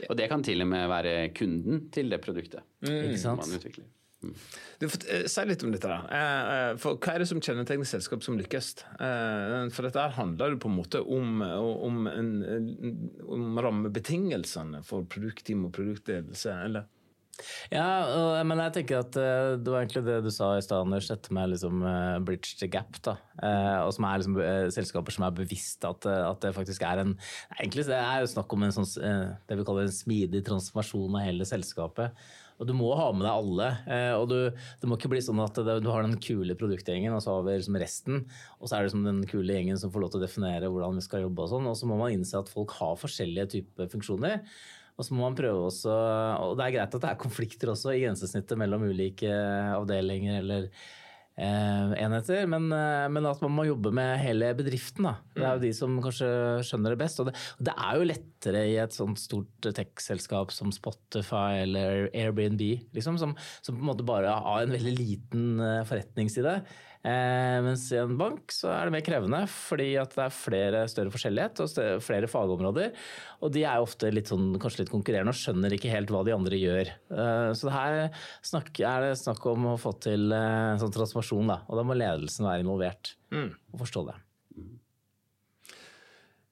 Og 0.09 0.17
det 0.19 0.29
kan 0.31 0.45
til 0.45 0.65
og 0.65 0.71
med 0.71 0.87
være 0.91 1.15
kunden 1.37 1.89
til 1.93 2.09
det 2.13 2.19
produktet 2.25 2.65
Ikke 2.85 3.19
sant? 3.21 3.43
man 3.43 3.59
utvikler. 3.59 3.89
Du 4.81 4.87
eh, 4.87 5.27
Si 5.31 5.45
litt 5.49 5.65
om 5.65 5.75
dette. 5.75 5.91
da. 5.91 6.01
Eh, 6.09 6.55
eh, 6.55 6.73
For 6.81 6.99
Hva 6.99 7.15
er 7.15 7.25
det 7.25 7.29
som 7.31 7.43
kjennetegner 7.43 7.89
selskap 7.89 8.25
som 8.27 8.39
lykkes? 8.41 8.73
For 9.75 9.87
dette 9.87 10.09
handler 10.19 10.55
jo 10.55 10.65
på 10.65 10.71
en 10.73 10.79
måte 10.81 11.05
om, 11.05 11.41
om, 11.45 12.03
om 13.37 13.63
rammebetingelsene 13.67 14.83
for 14.87 15.07
produktteam 15.11 15.67
og 15.69 15.75
produktledelse. 15.77 16.59
eller? 16.69 16.91
Ja, 17.67 18.45
men 18.47 18.61
jeg 18.63 18.73
tenker 18.77 19.01
at 19.03 19.17
det 19.17 19.67
var 19.67 19.81
egentlig 19.83 20.05
det 20.07 20.21
du 20.23 20.29
sa 20.31 20.53
i 20.55 20.63
stad, 20.63 20.85
Anders. 20.85 21.09
Dette 21.11 21.35
med 21.35 21.51
liksom 21.51 21.83
bridge 22.27 22.61
the 22.61 22.69
gap. 22.71 23.01
da. 23.03 23.17
Og 23.83 23.91
som 23.97 24.07
er 24.07 24.23
liksom 24.23 24.39
selskaper 24.77 25.17
som 25.17 25.27
er 25.27 25.35
bevisst 25.41 25.83
at, 25.89 26.07
at 26.07 26.47
det 26.47 26.55
faktisk 26.55 26.87
er 26.87 27.03
en 27.03 27.17
Egentlig 27.59 27.89
det 27.91 27.99
er 27.99 28.23
jo 28.23 28.31
snakk 28.37 28.55
om 28.55 28.69
en 28.69 28.77
sånn, 28.79 28.87
det 29.49 29.59
vi 29.59 29.67
kaller 29.67 29.89
en 29.89 29.99
smidig 29.99 30.45
transformasjon 30.47 31.19
av 31.19 31.27
hele 31.27 31.49
selskapet. 31.49 32.15
Og 32.61 32.69
du 32.69 32.75
må 32.77 32.93
ha 32.95 33.09
med 33.15 33.25
deg 33.27 33.33
alle. 33.33 33.69
eh, 33.91 34.13
og 34.15 34.29
du, 34.31 34.37
Det 34.81 34.89
må 34.91 34.99
ikke 34.99 35.11
bli 35.11 35.23
sånn 35.25 35.43
at 35.43 35.59
du 35.59 35.91
har 35.91 36.07
den 36.07 36.19
kule 36.23 36.55
produktgjengen, 36.59 37.15
og 37.17 37.23
så 37.25 37.35
har 37.35 37.47
vi 37.49 37.57
liksom 37.59 37.81
resten. 37.83 38.23
Og 38.61 38.69
så 38.69 38.77
er 38.77 38.85
det 38.85 38.91
liksom 38.93 39.05
den 39.09 39.25
kule 39.31 39.57
gjengen 39.57 39.81
som 39.81 39.93
får 39.95 40.05
lov 40.05 40.15
til 40.15 40.23
å 40.23 40.27
definere 40.27 40.71
hvordan 40.71 41.01
vi 41.01 41.05
skal 41.07 41.27
jobbe. 41.27 41.45
Og 41.45 41.53
sånn, 41.53 41.69
og 41.71 41.77
så 41.79 41.91
må 41.91 41.99
man 42.01 42.15
innse 42.15 42.39
at 42.39 42.53
folk 42.53 42.77
har 42.79 42.99
forskjellige 43.01 43.51
typer 43.59 43.91
funksjoner. 43.93 44.45
Og 44.95 45.03
så 45.03 45.17
må 45.17 45.25
man 45.25 45.35
prøve 45.35 45.65
også, 45.67 45.91
og 45.91 46.53
det 46.55 46.69
er 46.69 46.75
greit 46.77 46.93
at 46.95 47.03
det 47.03 47.09
er 47.11 47.19
konflikter 47.19 47.73
også 47.73 47.97
i 47.97 48.05
grensesnittet 48.05 48.61
mellom 48.61 48.85
ulike 48.87 49.27
avdelinger 49.75 50.39
eller 50.39 50.69
enheter, 51.99 52.47
men, 52.47 52.69
eh, 52.71 53.07
men 53.11 53.27
at 53.27 53.41
man 53.43 53.55
må 53.57 53.67
jobbe 53.67 53.91
med 53.95 54.21
hele 54.23 54.53
bedriften. 54.55 55.09
Da. 55.09 55.15
Det 55.35 55.43
er 55.43 55.57
jo 55.57 55.65
de 55.65 55.73
som 55.75 55.97
kanskje 56.05 56.31
skjønner 56.67 56.95
det 56.95 57.01
best. 57.01 57.21
Og 57.21 57.31
det, 57.31 57.35
det 57.59 57.75
er 57.75 57.99
jo 57.99 58.09
lettere 58.09 58.65
i 58.71 58.77
et 58.83 58.95
sånt 58.95 59.19
stort 59.19 59.69
tech-selskap 59.75 60.55
som 60.55 60.71
Spotify 60.75 61.65
eller 61.65 62.09
Airbnb, 62.13 62.63
liksom, 62.95 63.19
som, 63.19 63.35
som 63.61 63.75
på 63.75 63.83
en 63.83 63.91
måte 63.91 64.07
bare 64.07 64.31
har 64.47 64.63
en 64.63 64.75
veldig 64.75 64.95
liten 64.99 65.49
eh, 65.59 65.83
forretningsside. 65.89 66.59
Eh, 67.05 67.59
mens 67.61 67.85
i 67.93 67.99
en 68.01 68.15
bank 68.17 68.53
så 68.55 68.71
er 68.73 68.89
det 68.89 68.95
mer 68.95 69.05
krevende, 69.05 69.43
fordi 69.51 69.91
at 70.01 70.15
det 70.17 70.25
er 70.25 70.33
flere 70.33 70.85
større 70.89 71.13
forskjellighet 71.13 71.61
og 71.61 72.03
flere 72.05 72.31
fagområder. 72.33 72.95
Og 73.45 73.53
de 73.53 73.67
er 73.69 73.85
ofte 73.85 74.09
litt 74.13 74.33
sånn, 74.33 74.55
kanskje 74.61 74.85
litt 74.85 74.93
konkurrerende 74.95 75.35
og 75.35 75.41
skjønner 75.41 75.77
ikke 75.77 75.93
helt 75.93 76.13
hva 76.15 76.25
de 76.25 76.37
andre 76.37 76.61
gjør. 76.61 76.95
Eh, 77.13 77.51
så 77.61 77.73
her 77.75 77.99
snakk, 78.47 78.73
er 78.81 79.11
det 79.11 79.19
snakk 79.21 79.45
om 79.53 79.75
å 79.75 79.81
få 79.81 79.93
til 80.07 80.33
eh, 80.33 80.77
sånn 80.81 80.97
transformasjon, 80.97 81.53
da. 81.53 81.61
Og 81.69 81.81
da 81.81 81.85
må 81.85 81.99
ledelsen 81.99 82.49
være 82.49 82.65
involvert 82.65 83.17
og 83.35 83.85
forstå 83.85 84.09
det. 84.09 84.21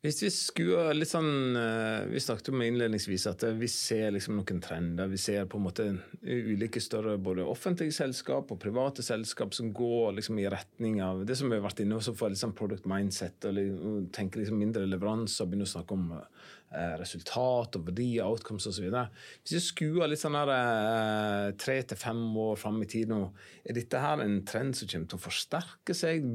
Hvis 0.03 0.19
vi 0.25 0.29
skuer 0.35 0.97
litt 0.97 1.12
sånn 1.12 1.55
eh, 1.55 2.09
Vi 2.11 2.21
snakket 2.23 2.49
om 2.51 2.62
innledningsvis 2.65 3.29
at 3.31 3.45
eh, 3.47 3.55
vi 3.55 3.69
ser 3.71 4.09
liksom 4.11 4.35
noen 4.35 4.59
trender. 4.65 5.07
Vi 5.12 5.21
ser 5.21 5.47
på 5.47 5.61
en 5.61 5.67
måte 5.69 5.87
ulike 6.27 6.83
større 6.83 7.15
både 7.23 7.45
offentlige 7.47 7.95
selskap 7.95 8.51
og 8.51 8.59
private 8.65 9.05
selskap 9.07 9.55
som 9.55 9.71
går 9.71 10.19
liksom 10.19 10.43
i 10.43 10.49
retning 10.51 10.99
av 11.07 11.23
det 11.29 11.38
som 11.38 11.47
vi 11.47 11.61
har 11.61 11.62
vært 11.69 11.85
inne 11.85 12.01
på, 12.03 12.17
får 12.19 12.35
liksom 12.35 12.57
product 12.59 12.91
mindset 12.91 13.47
og 13.47 13.55
liksom, 13.61 14.11
tenker 14.19 14.43
liksom 14.43 14.59
mindre 14.59 14.85
leveranser, 14.91 15.47
begynner 15.47 15.71
å 15.71 15.75
snakke 15.77 15.95
om 15.95 16.11
eh, 16.19 16.95
resultat 16.99 17.79
og 17.79 17.88
verdi, 17.93 18.11
outcomes 18.27 18.67
osv. 18.75 18.91
Hvis 18.91 19.55
vi 19.55 19.65
skuer 19.71 20.11
litt 20.11 20.27
sånn 20.27 20.43
her 20.43 20.57
eh, 20.59 21.49
tre 21.62 21.79
til 21.87 22.03
fem 22.09 22.27
år 22.43 22.59
fram 22.59 22.83
i 22.83 22.91
tid 22.91 23.15
nå, 23.15 23.29
er 23.62 23.79
dette 23.79 24.03
her 24.03 24.27
en 24.27 24.41
trend 24.51 24.75
som 24.75 24.91
kommer 24.91 25.15
til 25.15 25.23
å 25.23 25.27
forsterke 25.31 25.95
seg? 25.95 26.33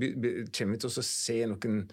Kommer 0.56 0.78
vi 0.80 0.86
til 0.86 0.94
å 0.94 1.12
se 1.12 1.44
noen 1.52 1.90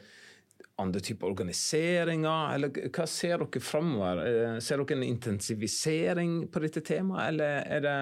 andre 0.83 1.03
typer 1.05 1.31
organiseringer, 1.31 2.55
eller 2.55 2.89
hva 2.89 3.05
ser 3.11 3.43
dere 3.43 3.63
framover? 3.63 4.23
Eh, 4.25 4.57
Ser 4.65 4.81
dere 4.83 4.97
en 4.97 5.05
intensivisering 5.07 6.33
på 6.51 6.63
dette 6.65 6.83
temaet, 6.85 7.29
eller 7.33 7.69
er 7.77 7.85
det 7.85 7.99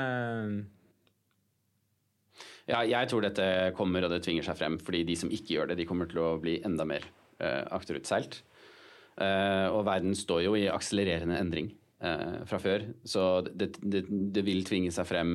Ja, 2.71 2.85
jeg 2.87 3.11
tror 3.11 3.25
dette 3.25 3.45
kommer 3.77 4.07
og 4.07 4.13
det 4.13 4.23
tvinger 4.25 4.47
seg 4.47 4.57
frem, 4.57 4.79
fordi 4.81 5.03
de 5.05 5.17
som 5.19 5.33
ikke 5.35 5.57
gjør 5.57 5.73
det, 5.73 5.81
de 5.83 5.87
kommer 5.89 6.09
til 6.09 6.23
å 6.23 6.39
bli 6.41 6.61
enda 6.65 6.87
mer 6.87 7.05
uh, 7.43 7.67
akterutseilt. 7.75 8.39
Uh, 9.19 9.67
og 9.75 9.83
verden 9.85 10.15
står 10.17 10.45
jo 10.47 10.55
i 10.57 10.69
akselererende 10.71 11.41
endring 11.43 11.73
uh, 12.07 12.47
fra 12.49 12.63
før, 12.63 12.87
så 13.05 13.43
det, 13.51 13.75
det, 13.83 14.07
det 14.09 14.47
vil 14.47 14.63
tvinge 14.65 14.95
seg 14.95 15.11
frem 15.11 15.35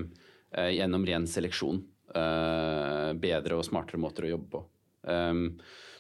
uh, 0.56 0.72
gjennom 0.72 1.06
ren 1.06 1.28
seleksjon. 1.30 1.84
Eh, 2.16 3.10
bedre 3.20 3.58
og 3.60 3.66
smartere 3.68 4.00
måter 4.00 4.26
å 4.26 4.32
jobbe 4.32 4.48
på. 4.54 4.62
Um, 5.12 5.42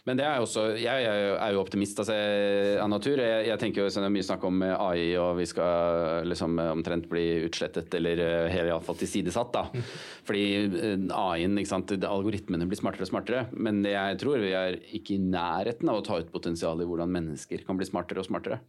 men 0.07 0.15
det 0.15 0.23
er 0.23 0.39
også, 0.39 0.69
jeg 0.79 1.03
er 1.03 1.51
jo 1.51 1.59
optimist 1.59 1.99
altså, 1.99 2.15
av 2.79 2.87
natur. 2.87 3.19
Jeg, 3.19 3.43
jeg 3.49 3.59
tenker 3.59 3.83
jo 3.83 3.91
så 3.91 3.99
det 3.99 4.07
er 4.07 4.13
mye 4.15 4.23
snakk 4.23 4.45
om 4.47 4.61
AI, 4.63 5.09
og 5.19 5.33
vi 5.41 5.47
skal 5.49 6.23
liksom 6.31 6.55
omtrent 6.63 7.09
bli 7.11 7.25
utslettet, 7.43 7.91
eller 7.99 8.21
eh, 8.23 8.59
iallfall 8.61 8.95
tilsidesatt. 9.01 9.51
da. 9.51 9.65
Fordi 10.29 10.45
eh, 10.63 11.07
AI-en, 11.11 11.59
algoritmene 12.07 12.69
blir 12.69 12.79
smartere 12.79 13.03
og 13.03 13.11
smartere. 13.11 13.47
Men 13.59 13.83
jeg 13.83 14.19
tror 14.21 14.39
vi 14.39 14.53
er 14.55 14.79
ikke 14.95 15.17
i 15.17 15.25
nærheten 15.25 15.91
av 15.91 15.99
å 15.99 16.05
ta 16.07 16.21
ut 16.21 16.31
potensialet 16.31 16.85
i 16.85 16.87
hvordan 16.87 17.11
mennesker 17.11 17.65
kan 17.67 17.79
bli 17.79 17.89
smartere 17.89 18.23
og 18.23 18.29
smartere. 18.29 18.61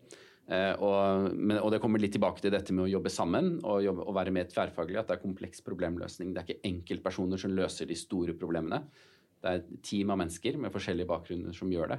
Eh, 0.48 0.72
og, 0.80 1.28
men, 1.36 1.60
og, 1.60 1.68
det 1.70 1.78
kommer 1.82 2.02
litt 2.02 2.14
tilbake 2.16 2.42
til 2.42 2.54
dette 2.54 2.74
med 2.74 2.86
å 2.86 2.90
jobbe 2.96 3.12
sammen 3.12 3.58
og, 3.60 3.82
jobbe, 3.84 4.06
og 4.08 4.16
være 4.16 4.32
mer 4.34 4.50
tverrfaglig. 4.50 4.98
At 4.98 5.12
det 5.12 5.20
er 5.20 5.22
kompleks 5.22 5.62
problemløsning. 5.66 6.34
Det 6.34 6.42
er 6.42 6.50
ikke 6.50 6.72
enkeltpersoner 6.72 7.46
som 7.46 7.54
løser 7.54 7.86
de 7.86 7.98
store 8.02 8.34
problemene. 8.38 8.82
Det 9.48 9.56
er 9.56 9.64
et 9.64 9.84
team 9.86 10.12
av 10.12 10.20
mennesker 10.20 10.58
med 10.60 10.72
forskjellige 10.74 11.08
bakgrunner 11.08 11.56
som 11.56 11.70
gjør 11.72 11.94
det. 11.94 11.98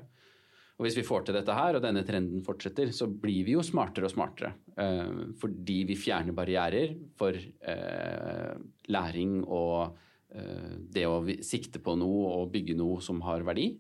Og 0.79 0.85
Hvis 0.85 0.95
vi 0.95 1.03
får 1.03 1.25
til 1.27 1.35
dette 1.35 1.55
her, 1.55 1.75
og 1.75 1.83
denne 1.83 2.05
trenden 2.07 2.43
fortsetter, 2.45 2.93
så 2.95 3.09
blir 3.11 3.43
vi 3.43 3.57
jo 3.57 3.63
smartere 3.65 4.07
og 4.07 4.13
smartere. 4.13 4.53
Eh, 4.79 5.25
fordi 5.41 5.81
vi 5.89 5.97
fjerner 5.99 6.35
barrierer 6.37 6.93
for 7.19 7.35
eh, 7.35 8.53
læring 8.87 9.41
og 9.43 9.97
eh, 10.31 10.77
det 10.87 11.03
å 11.09 11.19
sikte 11.43 11.81
på 11.83 11.97
noe 11.99 12.31
og 12.37 12.53
bygge 12.53 12.77
noe 12.79 13.01
som 13.03 13.19
har 13.27 13.43
verdi. 13.47 13.73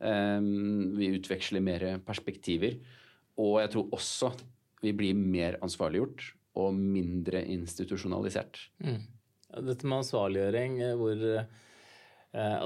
Eh, 0.00 0.40
vi 0.96 1.12
utveksler 1.18 1.60
mer 1.60 1.84
perspektiver. 2.06 2.78
Og 3.36 3.60
jeg 3.60 3.74
tror 3.74 3.92
også 3.98 4.32
vi 4.80 4.94
blir 4.96 5.18
mer 5.18 5.58
ansvarliggjort 5.64 6.30
og 6.56 6.72
mindre 6.76 7.44
institusjonalisert. 7.52 8.62
Mm. 8.80 9.02
Dette 9.66 9.88
med 9.88 10.02
ansvarliggjøring, 10.02 10.80
eh, 10.82 10.96
hvor 10.98 11.24
eh, 11.30 11.48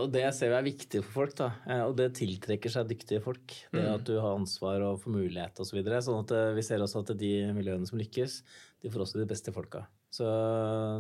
og 0.01 0.09
Det 0.15 0.25
ser 0.35 0.51
vi 0.51 0.59
er 0.59 0.67
viktig 0.67 1.03
for 1.05 1.21
folk. 1.21 1.37
da, 1.39 1.51
eh, 1.67 1.83
og 1.85 1.95
Det 1.97 2.09
tiltrekker 2.19 2.73
seg 2.73 2.89
dyktige 2.91 3.23
folk. 3.23 3.55
Det 3.71 3.85
mm. 3.85 3.95
At 3.95 4.05
du 4.09 4.17
har 4.19 4.39
ansvar 4.39 4.83
og 4.87 5.01
får 5.03 5.15
mulighet 5.15 5.61
osv. 5.61 5.71
Så 5.71 5.79
videre, 5.79 6.03
sånn 6.03 6.25
at 6.25 6.35
vi 6.57 6.65
ser 6.67 6.83
også 6.83 7.05
at 7.05 7.15
de 7.19 7.33
miljøene 7.55 7.87
som 7.87 8.01
lykkes, 8.01 8.43
de 8.83 8.91
får 8.91 9.07
også 9.07 9.21
de 9.21 9.29
beste 9.31 9.55
folka. 9.55 9.85
Så 10.11 10.27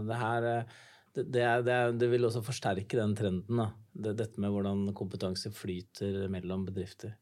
det 0.06 0.20
her 0.20 0.46
det, 1.14 1.24
det, 1.26 1.42
er, 1.42 1.64
det, 1.66 1.74
er, 1.74 1.96
det 1.98 2.08
vil 2.12 2.26
også 2.28 2.42
forsterke 2.46 2.98
den 2.98 3.16
trenden. 3.18 3.58
da, 3.58 4.12
Dette 4.14 4.38
med 4.42 4.52
hvordan 4.54 4.86
kompetanse 4.94 5.50
flyter 5.50 6.28
mellom 6.30 6.62
bedrifter. 6.68 7.16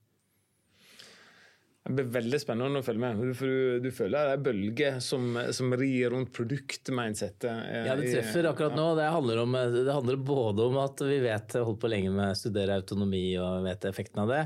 Det 1.89 1.95
blir 1.97 2.09
veldig 2.12 2.39
spennende 2.43 2.82
å 2.82 2.84
følge 2.84 3.01
med. 3.01 3.20
For 3.39 3.49
du, 3.49 3.78
du 3.80 3.89
føler 3.97 4.28
det 4.28 4.32
er 4.36 4.43
bølger 4.45 4.97
som, 5.01 5.39
som 5.57 5.72
rir 5.80 6.12
rundt 6.12 6.34
produktmindsettet. 6.36 7.49
Eh, 7.49 7.86
ja, 7.89 7.95
det 7.97 8.11
treffer 8.12 8.51
akkurat 8.51 8.76
nå. 8.76 8.91
Det 8.99 9.07
handler, 9.09 9.41
om, 9.41 9.57
det 9.72 9.86
handler, 9.89 10.18
både 10.20 10.66
om 10.68 10.76
at 10.82 11.01
vi 11.09 11.16
vet 11.24 11.57
holdt 11.57 11.80
på 11.80 11.89
lenge 11.89 12.12
med 12.12 12.34
å 12.34 12.36
studere 12.36 12.76
autonomi 12.76 13.22
og 13.41 13.64
vet 13.64 13.89
effekten 13.89 14.20
av 14.26 14.34
det. 14.34 14.43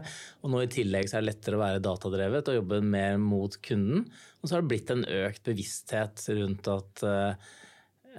Og 0.46 0.54
nå 0.54 0.62
i 0.62 0.70
tillegg 0.70 1.10
så 1.10 1.18
er 1.18 1.24
det 1.24 1.32
lettere 1.32 1.58
å 1.58 1.64
være 1.64 1.82
datadrevet 1.82 2.52
og 2.52 2.60
jobbe 2.60 2.78
mer 2.94 3.18
mot 3.18 3.58
kunden. 3.66 4.06
Og 4.38 4.46
så 4.46 4.54
har 4.54 4.62
det 4.62 4.70
blitt 4.70 4.94
en 4.94 5.02
økt 5.02 5.42
bevissthet 5.50 6.22
rundt 6.38 6.70
at 6.70 7.04
uh, 7.06 7.50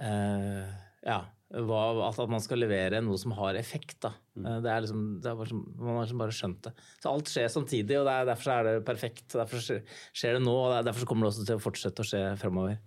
uh, 0.04 0.68
ja, 1.04 1.18
at, 1.54 2.18
man 2.30 2.42
skal 2.42 2.62
levere 2.62 3.02
noe 3.04 3.18
som 3.20 3.34
har 3.38 3.58
effekt. 3.58 4.06
Mm. 4.34 4.48
Det 4.64 4.70
er 4.72 4.84
liksom, 4.84 5.04
det 5.22 5.30
er 5.30 5.38
bare, 5.38 5.60
man 5.60 5.98
har 5.98 6.06
liksom 6.06 6.22
bare 6.24 6.34
skjønt 6.34 6.66
det. 6.66 6.72
Så 7.02 7.12
alt 7.12 7.30
skjer 7.30 7.52
samtidig, 7.52 7.98
og 8.00 8.10
er, 8.10 8.26
derfor 8.28 8.56
er 8.56 8.68
det 8.68 8.74
perfekt. 8.88 9.26
Derfor 9.34 9.62
skjer 9.62 10.38
det 10.38 10.42
nå, 10.44 10.56
og 10.66 10.74
derfor 10.86 11.08
kommer 11.10 11.26
det 11.28 11.34
også 11.34 11.46
til 11.48 11.60
å 11.60 11.64
fortsette 11.64 12.04
å 12.04 12.10
skje 12.10 12.24
fremover. 12.42 12.80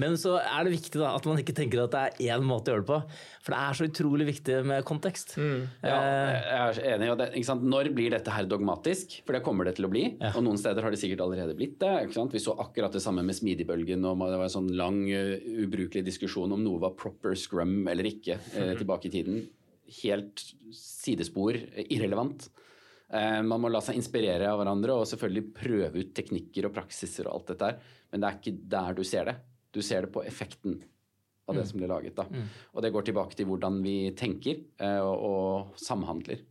Men 0.00 0.16
så 0.20 0.36
er 0.40 0.66
det 0.66 0.74
viktig 0.74 1.00
da, 1.00 1.14
at 1.16 1.26
man 1.28 1.40
ikke 1.40 1.54
tenker 1.56 1.82
at 1.84 1.94
det 1.94 2.02
er 2.02 2.36
én 2.36 2.44
måte 2.46 2.70
å 2.70 2.76
gjøre 2.76 2.84
det 2.84 2.90
på. 2.90 2.98
For 3.46 3.54
det 3.54 3.60
er 3.62 3.78
så 3.78 3.86
utrolig 3.88 4.26
viktig 4.28 4.56
med 4.66 4.84
kontekst. 4.88 5.36
Mm. 5.38 5.60
Ja, 5.86 5.96
jeg 5.96 6.56
er 6.56 6.80
enig. 6.96 7.10
Det, 7.20 7.28
Når 7.62 7.90
blir 7.96 8.16
dette 8.16 8.34
her 8.34 8.48
dogmatisk? 8.50 9.20
For 9.26 9.36
det 9.36 9.42
kommer 9.46 9.68
det 9.68 9.76
til 9.78 9.88
å 9.88 9.92
bli. 9.92 10.04
Ja. 10.18 10.32
Og 10.34 10.44
noen 10.46 10.60
steder 10.60 10.84
har 10.84 10.92
det 10.92 11.00
sikkert 11.00 11.22
allerede 11.24 11.56
blitt 11.58 11.78
det. 11.82 11.92
Vi 12.34 12.42
så 12.42 12.56
akkurat 12.60 12.94
det 12.94 13.04
samme 13.04 13.24
med 13.26 13.38
smidigbølgen. 13.38 14.04
og 14.04 14.26
Det 14.26 14.40
var 14.40 14.48
en 14.48 14.56
sånn 14.56 14.72
lang, 14.76 15.00
uh, 15.06 15.36
ubrukelig 15.64 16.04
diskusjon 16.06 16.52
om 16.56 16.64
noe 16.64 16.82
var 16.82 16.96
proper 16.98 17.36
scrum 17.38 17.86
eller 17.92 18.10
ikke 18.10 18.40
uh, 18.40 18.74
tilbake 18.76 19.08
i 19.08 19.14
tiden. 19.14 19.42
Helt 20.02 20.42
sidespor, 20.74 21.58
irrelevant. 21.86 22.48
Uh, 23.06 23.42
man 23.46 23.62
må 23.62 23.70
la 23.70 23.80
seg 23.84 23.98
inspirere 24.00 24.48
av 24.50 24.58
hverandre 24.58 24.96
og 24.98 25.06
selvfølgelig 25.06 25.52
prøve 25.54 26.02
ut 26.02 26.16
teknikker 26.16 26.66
og 26.66 26.74
praksiser 26.74 27.28
og 27.28 27.38
alt 27.38 27.52
dette 27.52 27.70
her. 27.70 27.92
Men 28.10 28.22
det 28.22 28.28
er 28.28 28.40
ikke 28.40 28.58
der 28.74 28.98
du 28.98 29.06
ser 29.06 29.30
det. 29.30 29.36
Du 29.76 29.82
ser 29.84 30.06
det 30.06 30.14
på 30.14 30.24
effekten 30.24 30.80
av 31.46 31.54
det 31.54 31.62
mm. 31.62 31.70
som 31.70 31.80
blir 31.80 31.92
laget. 31.92 32.16
Da. 32.16 32.26
Mm. 32.32 32.50
Og 32.72 32.82
det 32.82 32.92
går 32.94 33.06
tilbake 33.06 33.38
til 33.38 33.48
hvordan 33.50 33.80
vi 33.84 33.96
tenker 34.18 34.64
eh, 34.82 35.00
og, 35.00 35.26
og 35.30 35.80
samhandler. 35.80 36.42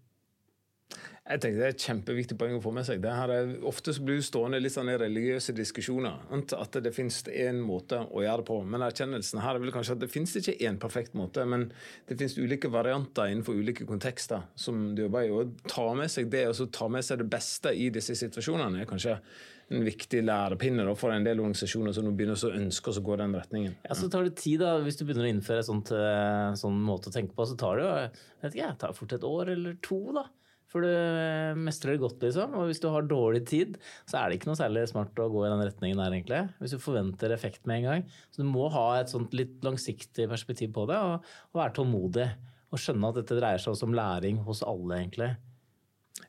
Jeg 1.25 1.41
tenker 1.41 1.57
Det 1.57 1.65
er 1.65 1.73
et 1.73 1.83
kjempeviktig 1.87 2.35
poeng 2.37 2.51
å 2.53 2.61
få 2.61 2.71
med 2.75 2.85
seg. 2.85 2.99
Det 3.01 3.09
her 3.09 3.31
er, 3.33 3.53
ofte 3.65 3.95
så 3.97 4.03
blir 4.05 4.19
du 4.21 4.25
stående 4.25 4.59
litt 4.61 4.75
sånn 4.75 4.91
i 4.93 4.97
religiøse 5.01 5.55
diskusjoner. 5.57 6.19
At 6.53 6.77
det 6.85 6.91
finnes 6.93 7.17
én 7.33 7.63
måte 7.65 8.03
å 8.05 8.21
gjøre 8.21 8.43
det 8.43 8.47
på. 8.51 8.59
Men 8.69 8.85
erkjennelsen 8.85 9.41
her 9.41 9.57
er 9.57 9.63
vel 9.63 9.73
kanskje 9.73 9.95
at 9.97 10.03
det 10.03 10.11
finnes 10.13 10.35
ikke 10.37 10.53
én 10.69 10.77
perfekt 10.81 11.17
måte. 11.17 11.41
Men 11.49 11.71
det 12.05 12.19
finnes 12.19 12.37
ulike 12.37 12.69
varianter 12.69 13.33
innenfor 13.33 13.57
ulike 13.57 13.89
kontekster 13.89 14.45
som 14.53 14.91
du 14.93 15.07
jobber 15.07 15.25
i. 15.25 15.33
Å 15.33 15.49
ta 15.65 15.87
med 15.97 16.13
seg 16.13 16.29
det 16.29 16.45
og 16.51 16.59
så 16.59 16.69
ta 16.69 16.91
med 16.93 17.07
seg 17.07 17.23
det 17.23 17.29
beste 17.33 17.73
i 17.73 17.89
disse 17.95 18.13
situasjonene 18.21 18.85
er 18.85 18.91
kanskje 18.93 19.17
en 19.73 19.85
viktig 19.85 20.21
lærepinne 20.21 20.85
for 20.99 21.13
en 21.13 21.25
del 21.25 21.41
organisasjoner 21.41 21.95
som 21.95 22.05
nå 22.05 22.13
begynner 22.17 22.37
å 22.37 22.53
ønske 22.53 22.91
å 22.91 23.03
gå 23.05 23.17
den 23.21 23.33
retningen. 23.33 23.75
Ja, 23.87 23.97
Så 23.97 24.09
tar 24.13 24.27
det 24.27 24.35
tid, 24.37 24.61
da. 24.61 24.77
Hvis 24.85 24.99
du 24.99 25.05
begynner 25.05 25.25
å 25.25 25.31
innføre 25.33 25.65
en 25.65 25.83
eh, 25.97 26.57
sånn 26.59 26.77
måte 26.85 27.09
å 27.09 27.15
tenke 27.15 27.33
på, 27.33 27.47
så 27.49 27.57
tar 27.57 27.79
det 27.79 27.85
jo 27.85 28.49
ikke, 28.51 28.73
tar 28.81 28.97
fort 28.97 29.15
et 29.17 29.25
år 29.25 29.55
eller 29.55 29.77
to. 29.85 29.99
da. 30.15 30.27
For 30.69 30.85
du 30.85 30.91
eh, 30.91 31.57
mestrer 31.57 31.95
det 31.95 32.03
godt, 32.03 32.21
liksom. 32.21 32.53
Og 32.59 32.69
hvis 32.69 32.81
du 32.83 32.89
har 32.93 33.09
dårlig 33.09 33.45
tid, 33.49 33.77
så 34.09 34.19
er 34.19 34.29
det 34.29 34.37
ikke 34.37 34.51
noe 34.51 34.59
særlig 34.59 34.85
smart 34.91 35.17
å 35.23 35.29
gå 35.33 35.45
i 35.45 35.51
den 35.53 35.65
retningen 35.65 36.01
der, 36.01 36.13
egentlig. 36.13 36.41
Hvis 36.59 36.75
du 36.75 36.83
forventer 36.83 37.33
effekt 37.33 37.65
med 37.65 37.81
en 37.81 37.89
gang. 37.89 38.05
Så 38.29 38.43
du 38.43 38.49
må 38.49 38.69
ha 38.73 38.87
et 38.99 39.13
sånt 39.13 39.33
litt 39.37 39.65
langsiktig 39.65 40.29
perspektiv 40.29 40.75
på 40.75 40.85
det, 40.91 40.99
og, 40.99 41.25
og 41.53 41.61
være 41.61 41.77
tålmodig. 41.79 42.29
Og 42.69 42.81
skjønne 42.81 43.09
at 43.09 43.21
dette 43.21 43.37
dreier 43.39 43.61
seg 43.61 43.73
også 43.73 43.89
om 43.89 43.97
læring 43.97 44.41
hos 44.45 44.61
alle, 44.67 44.99
egentlig. 44.99 45.31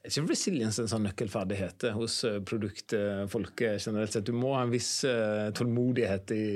Er 0.07 0.13
ikke 0.13 0.31
resilience 0.31 0.79
en 0.79 0.91
sånn 0.91 1.03
nøkkelferdighet 1.09 1.89
hos 1.97 2.21
eh, 2.29 2.39
produktfolket 2.47 3.83
generelt 3.83 4.15
sett? 4.15 4.29
Du 4.29 4.37
må 4.39 4.53
ha 4.55 4.63
en 4.63 4.71
viss 4.71 5.01
uh, 5.09 5.51
tålmodighet 5.57 6.33
i 6.37 6.47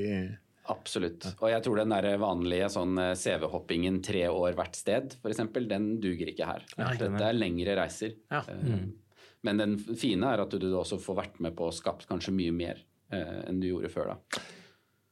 Absolutt. 0.70 1.26
Og 1.40 1.48
jeg 1.50 1.64
tror 1.64 1.80
den 1.80 1.90
der 1.90 2.06
vanlige 2.22 2.68
sånn 2.70 2.94
eh, 3.02 3.16
CV-hoppingen 3.18 3.98
tre 4.06 4.28
år 4.30 4.54
hvert 4.54 4.78
sted, 4.78 5.16
f.eks., 5.18 5.42
den 5.66 5.88
duger 5.98 6.30
ikke 6.30 6.46
her. 6.46 6.68
Dette 6.76 7.10
er 7.10 7.34
lengre 7.34 7.74
reiser. 7.80 8.14
Ja. 8.30 8.44
Mm. 8.46 8.92
Men 9.48 9.58
den 9.64 9.74
fine 9.98 10.30
er 10.30 10.44
at 10.44 10.54
du 10.54 10.68
også 10.68 11.00
får 11.02 11.18
vært 11.18 11.42
med 11.42 11.56
på 11.58 11.66
å 11.66 11.74
skapt 11.74 12.06
kanskje 12.06 12.36
mye 12.36 12.54
mer 12.54 12.86
enn 13.10 13.58
du 13.58 13.66
gjorde 13.66 13.90
før. 13.90 14.12
da. 14.12 14.42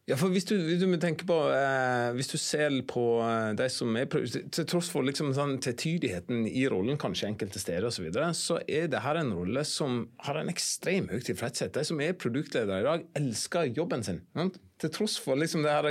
Ja, 0.09 0.17
for 0.17 0.33
hvis 0.33 0.47
du, 0.49 0.55
hvis 0.57 0.81
du 0.81 0.89
tenker 0.97 1.27
på 1.29 1.37
eh, 1.53 2.15
Hvis 2.17 2.31
du 2.33 2.39
ser 2.41 2.73
på 2.89 3.03
eh, 3.21 3.51
de 3.59 3.67
som 3.73 3.97
er 4.01 4.09
Til 4.09 4.69
tross 4.69 4.89
for 4.93 5.05
liksom 5.05 5.35
sånn 5.37 5.59
tvetydigheten 5.61 6.47
i 6.49 6.65
rollen, 6.71 6.97
kanskje 7.01 7.29
enkelte 7.29 7.61
steder 7.61 7.91
osv., 7.91 7.99
så, 7.99 8.07
videre, 8.07 8.31
så 8.37 8.61
er 8.65 8.89
det 8.89 9.03
her 9.05 9.21
en 9.21 9.35
rolle 9.37 9.65
som 9.69 10.01
har 10.25 10.41
en 10.41 10.49
ekstrem 10.53 11.11
høy 11.13 11.21
tilfredshet. 11.27 11.75
De 11.75 11.85
som 11.85 12.01
er 12.01 12.17
produktledere 12.17 12.81
i 12.81 12.87
dag, 12.87 13.05
elsker 13.21 13.69
jobben 13.77 14.07
sin. 14.07 14.23
Sant? 14.39 14.57
Til 14.83 14.93
tross 14.95 15.17
for 15.23 15.39
liksom 15.39 15.65
det 15.67 15.73
her 15.75 15.89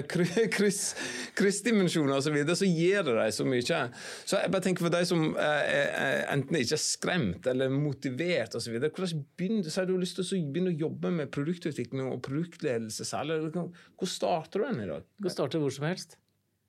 kryss, 0.57 0.81
kryssdimensjoner 1.38 2.17
osv., 2.17 2.38
så, 2.47 2.57
så 2.61 2.69
gir 2.69 3.03
det 3.07 3.15
dem 3.17 3.33
så 3.35 3.47
mye. 3.47 3.79
Så 4.23 4.41
jeg 4.41 4.53
bare 4.53 4.65
tenker 4.65 4.88
for 4.88 4.93
de 4.93 5.01
som 5.09 5.25
eh, 5.41 6.21
enten 6.33 6.59
ikke 6.59 6.77
er 6.77 6.83
skremt 6.83 7.49
eller 7.51 7.73
motivert 7.73 8.55
osv. 8.57 8.77
Hvordan 8.88 9.25
begynner 9.39 9.71
så 9.71 9.83
har 9.83 9.89
du 9.89 9.97
lyst 9.99 10.19
til 10.19 10.27
å 10.27 10.43
begynne 10.53 10.75
å 10.75 10.81
jobbe 10.85 11.11
med 11.19 11.33
produktutvikling 11.35 12.07
og 12.11 12.23
produktledelse 12.27 13.07
særlig? 13.07 13.41
Hvor 13.53 14.11
starter 14.11 14.63
du 14.63 14.69
den 14.69 14.85
i 14.85 14.89
dag? 14.93 15.05
Du 15.17 15.27
kan 15.27 15.38
starte 15.38 15.61
hvor 15.61 15.73
som 15.73 15.89
helst. 15.89 16.17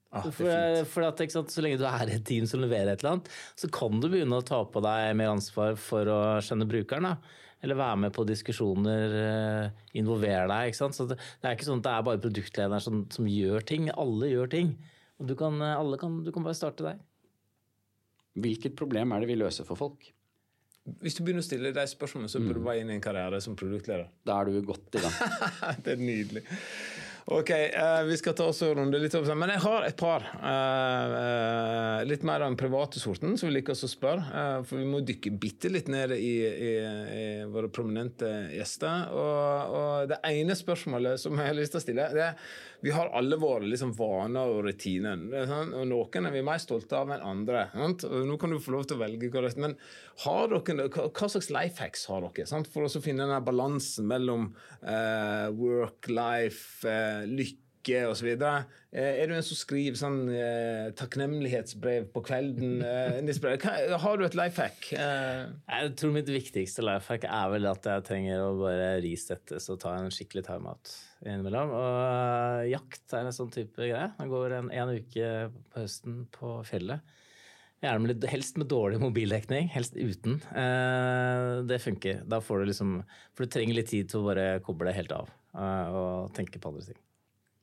Ah, 0.09 0.25
for, 0.33 0.49
for 0.89 1.05
at, 1.05 1.21
sant, 1.29 1.51
Så 1.53 1.61
lenge 1.61 1.77
du 1.77 1.85
er 1.85 2.09
et 2.15 2.23
team 2.25 2.47
som 2.49 2.63
leverer 2.63 2.95
et 2.95 3.03
eller 3.03 3.19
annet, 3.19 3.27
så 3.61 3.69
kan 3.73 4.01
du 4.01 4.09
begynne 4.09 4.39
å 4.41 4.47
ta 4.47 4.63
på 4.65 4.81
deg 4.81 5.19
mer 5.21 5.35
ansvar 5.35 5.77
for 5.81 6.09
å 6.09 6.23
skjønne 6.45 6.69
brukeren. 6.71 7.11
da 7.13 7.45
eller 7.63 7.79
være 7.79 8.03
med 8.05 8.15
på 8.15 8.25
diskusjoner, 8.29 9.17
eh, 9.23 9.87
involvere 9.99 10.47
deg. 10.51 10.71
ikke 10.71 10.81
sant? 10.81 10.97
Så 10.99 11.09
det, 11.11 11.19
det 11.43 11.49
er 11.49 11.57
ikke 11.59 11.69
sånn 11.69 11.83
at 11.83 11.89
det 11.89 11.95
er 11.95 12.07
bare 12.07 12.23
produktlederen 12.23 12.85
som, 12.85 13.03
som 13.15 13.29
gjør 13.31 13.67
ting. 13.67 13.89
Alle 13.95 14.31
gjør 14.31 14.53
ting. 14.55 14.77
Og 15.19 15.27
du 15.31 15.35
kan, 15.39 15.59
alle 15.63 15.99
kan, 15.99 16.21
du 16.25 16.31
kan 16.35 16.47
bare 16.47 16.59
starte 16.59 16.87
der. 16.87 17.01
Hvilket 18.39 18.77
problem 18.79 19.13
er 19.13 19.25
det 19.25 19.33
vi 19.33 19.39
løser 19.39 19.67
for 19.67 19.79
folk? 19.79 20.13
Hvis 21.03 21.19
du 21.19 21.25
begynner 21.25 21.45
å 21.45 21.47
stille 21.47 21.73
de 21.75 21.85
spørsmålene, 21.91 22.31
så 22.33 22.41
burde 22.41 22.61
du 22.61 22.63
mm. 22.63 22.69
være 22.71 22.83
inn 22.83 22.93
i 22.93 22.97
en 22.97 23.05
karriere 23.05 23.41
som 23.45 23.57
produktleder. 23.59 24.09
Da 24.25 24.39
er 24.41 24.49
du 24.49 24.63
godt 24.65 24.97
i 24.97 25.03
gang. 25.03 25.17
det 25.85 25.95
er 25.95 26.01
nydelig. 26.01 26.45
Ok, 27.31 27.51
uh, 27.51 28.05
vi 28.05 28.17
skal 28.17 28.35
ta 28.35 28.45
oss 28.49 28.63
en 28.63 28.71
runde 28.75 28.99
litt 28.99 29.13
opp. 29.19 29.27
Men 29.37 29.51
jeg 29.53 29.61
har 29.61 29.85
et 29.85 29.97
par. 30.01 30.23
Uh, 30.41 31.11
uh, 31.13 31.99
litt 32.09 32.23
mer 32.25 32.41
av 32.41 32.49
den 32.49 32.57
private 32.57 33.03
sorten, 33.03 33.35
som 33.37 33.51
vi 33.51 33.59
liker 33.59 33.75
oss 33.75 33.85
å 33.85 33.91
spørre. 33.93 34.25
for 34.65 34.81
vi 34.81 34.87
må 34.89 35.03
dykke 35.05 35.35
bitte 35.37 35.69
litt 35.69 35.91
ned 35.93 36.15
i, 36.17 36.33
i, 36.49 36.71
i 37.19 37.27
våre 37.53 37.69
prominente 37.69 38.31
gjester. 38.57 39.13
Og, 39.13 39.77
og, 39.77 40.09
det 40.09 40.23
ene 40.25 40.57
spørsmålet 40.57 41.21
som 41.21 41.37
jeg 41.37 41.53
har 41.53 41.59
lyst 41.59 41.77
til 41.77 41.83
å 41.83 41.85
stille, 41.85 42.09
det 42.17 42.25
er 42.31 42.41
vi 42.81 42.93
har 42.95 43.11
alle 43.19 43.37
våre 43.41 43.67
liksom, 43.67 43.93
vaner 43.99 44.53
og 44.53 44.65
rutiner. 44.69 45.19
Sånn? 45.51 45.73
Og 45.75 45.87
noen 45.91 46.29
er 46.29 46.35
vi 46.35 46.45
mer 46.47 46.61
stolte 46.63 46.99
av 46.99 47.11
enn 47.15 47.25
andre. 47.27 47.65
Sant? 47.75 48.07
Nå 48.07 48.39
kan 48.39 48.55
du 48.55 48.61
få 48.63 48.77
lov 48.77 48.87
til 48.87 48.99
å 48.99 49.03
velge 49.03 49.31
hva 49.35 49.51
Men 49.59 49.75
dere, 50.53 50.89
hva 50.89 51.31
slags 51.31 51.51
life 51.55 51.83
hacks 51.83 52.07
har 52.11 52.27
dere 52.29 52.47
sant? 52.47 52.71
for 52.71 52.87
å 52.87 53.03
finne 53.03 53.27
den 53.27 53.47
balansen 53.47 54.07
mellom 54.11 54.53
work, 55.59 56.11
life, 56.13 56.87
lykke? 57.27 57.65
Uke 57.89 58.05
osv. 58.11 58.29
Er 58.93 59.29
du 59.29 59.35
en 59.37 59.45
som 59.45 59.59
skriver 59.59 59.99
sånn 59.99 60.21
eh, 60.33 60.89
takknemlighetsbrev 60.99 62.11
på 62.15 62.25
kvelden? 62.29 62.79
Eh, 63.49 63.93
har 64.01 64.19
du 64.19 64.25
et 64.27 64.37
life 64.37 64.61
hack? 64.61 64.89
Eh. 64.93 65.45
Jeg 65.49 65.93
tror 65.99 66.13
mitt 66.15 66.29
viktigste 66.31 66.85
life 66.85 67.11
hack 67.11 67.25
er 67.29 67.53
vel 67.53 67.69
at 67.71 67.87
jeg 67.89 68.05
trenger 68.07 68.43
å 68.45 68.57
bare 68.61 68.89
risettes 69.05 69.69
og 69.73 69.81
ta 69.83 69.95
en 69.97 70.11
skikkelig 70.13 70.45
timeout 70.47 70.93
innimellom. 71.25 71.73
Og 71.77 72.69
jakt 72.71 73.15
er 73.17 73.29
en 73.29 73.35
sånn 73.35 73.53
type 73.55 73.81
greie. 73.81 74.11
Jeg 74.19 74.33
går 74.33 74.57
en, 74.59 74.71
en 74.75 74.95
uke 74.99 75.33
på 75.73 75.83
høsten 75.83 76.21
på 76.35 76.59
fjellet. 76.69 77.17
Gjerne 77.79 78.09
med 78.09 78.25
helst 78.27 78.57
med 78.59 78.67
dårlig 78.71 78.99
mobildekning, 79.03 79.69
helst 79.71 79.95
uten. 79.95 80.41
Eh, 80.51 81.61
det 81.69 81.79
funker. 81.83 82.25
Da 82.27 82.41
får 82.43 82.65
du 82.65 82.73
liksom 82.73 82.97
For 83.37 83.47
du 83.47 83.55
trenger 83.55 83.79
litt 83.79 83.93
tid 83.93 84.11
til 84.11 84.23
å 84.23 84.31
bare 84.33 84.49
koble 84.67 84.95
helt 84.97 85.15
av 85.15 85.31
eh, 85.55 85.99
og 86.01 86.35
tenke 86.35 86.59
på 86.59 86.73
andre 86.73 86.89
ting. 86.91 86.99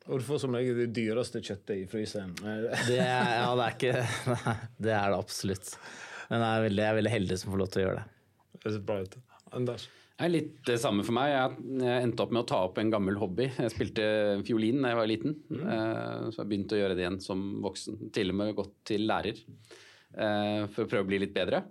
Og 0.06 0.22
du 0.22 0.26
får 0.28 0.42
som 0.44 0.54
regel 0.54 0.78
det 0.84 0.92
dyreste 0.94 1.42
kjøttet 1.42 1.76
i 1.82 1.86
fryseren. 1.90 2.34
det, 2.42 2.98
ja, 3.00 3.50
det 3.58 3.66
er 3.66 3.78
ikke 3.78 3.94
Nei, 4.30 4.56
det 4.86 4.94
er 4.94 5.14
det 5.14 5.20
absolutt. 5.20 5.72
Men 6.30 6.42
jeg 6.42 6.50
er 6.58 6.66
veldig, 6.68 6.84
jeg 6.84 6.92
er 6.92 7.00
veldig 7.00 7.14
heldig 7.14 7.38
som 7.42 7.54
får 7.54 7.62
lov 7.62 7.72
til 7.74 7.82
å 7.82 7.86
gjøre 7.86 8.02
det. 8.02 8.60
Det 8.66 8.74
ser 8.74 8.84
bra 8.86 8.98
ut. 9.02 9.18
Anders? 9.56 9.88
Det 10.16 10.28
er 10.28 10.32
litt 10.32 10.52
det 10.70 10.78
samme 10.80 11.04
for 11.04 11.18
meg. 11.18 11.34
Jeg 11.34 12.04
endte 12.06 12.24
opp 12.24 12.32
med 12.32 12.46
å 12.46 12.48
ta 12.48 12.62
opp 12.70 12.78
en 12.80 12.92
gammel 12.94 13.18
hobby. 13.20 13.50
Jeg 13.52 13.74
spilte 13.74 14.06
fiolin 14.48 14.80
da 14.80 14.94
jeg 14.94 15.00
var 15.02 15.10
liten. 15.12 15.34
Mm. 15.52 15.66
Så 16.32 16.40
jeg 16.40 16.52
begynte 16.52 16.78
å 16.78 16.80
gjøre 16.80 16.96
det 16.96 17.04
igjen 17.04 17.20
som 17.24 17.42
voksen. 17.66 17.98
Til 18.16 18.32
og 18.32 18.40
med 18.40 18.54
gått 18.56 18.78
til 18.88 19.04
lærer. 19.10 19.42
Eh, 20.16 20.62
for 20.72 20.86
å 20.86 20.90
prøve 20.90 21.04
å 21.04 21.10
bli 21.10 21.20
litt 21.26 21.36
bedre. 21.36 21.66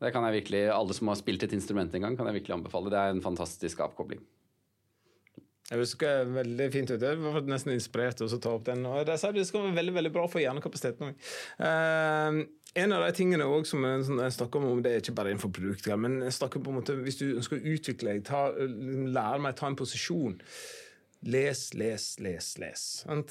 Det 0.00 0.12
kan 0.12 0.24
jeg 0.24 0.38
virkelig, 0.40 0.62
Alle 0.72 0.96
som 0.96 1.12
har 1.12 1.20
spilt 1.20 1.44
et 1.44 1.52
instrument 1.56 1.92
en 1.92 2.08
gang, 2.08 2.16
kan 2.16 2.28
jeg 2.30 2.40
virkelig 2.40 2.56
anbefale. 2.56 2.92
Det 2.92 3.00
er 3.00 3.12
en 3.12 3.24
fantastisk 3.24 3.84
avkobling. 3.84 4.24
Jeg 5.66 5.80
husker 5.82 6.28
veldig 6.30 6.66
fint 6.70 6.92
ut. 6.92 7.02
Jeg 7.02 7.18
var 7.18 7.48
nesten 7.50 7.74
inspirert 7.74 8.20
til 8.20 8.28
å 8.30 8.38
ta 8.38 8.52
opp 8.54 8.68
den. 8.68 8.84
og 8.86 9.06
Det 9.08 9.18
skal 9.18 9.64
være 9.64 9.74
veldig 9.80 9.96
veldig 9.96 10.12
bra 10.14 10.28
for 10.30 10.42
hjernekapasiteten 10.42 11.08
òg. 11.08 11.26
Uh, 11.58 12.44
en 12.76 12.92
av 12.92 13.06
de 13.06 13.12
tingene 13.16 13.44
også 13.48 13.72
som 13.72 13.86
jeg, 13.88 14.32
snakker 14.36 14.62
om, 14.62 14.82
det 14.84 14.92
er 14.92 15.02
ikke 15.02 15.16
bare 15.16 15.32
innenfor 15.32 15.52
produkter, 15.56 15.96
men 15.98 16.18
jeg 16.26 16.36
snakker 16.36 16.60
på 16.60 16.72
en 16.72 16.76
måte, 16.76 16.96
hvis 17.00 17.16
du 17.18 17.30
ønsker 17.30 17.56
å 17.56 17.70
utvikle 17.72 18.18
deg, 18.18 18.66
lære 19.16 19.40
meg 19.40 19.56
å 19.56 19.58
ta 19.62 19.70
en 19.70 19.78
posisjon. 19.80 20.36
Les, 21.26 21.62
les, 21.74 22.04
les, 22.20 22.48
les. 22.60 22.82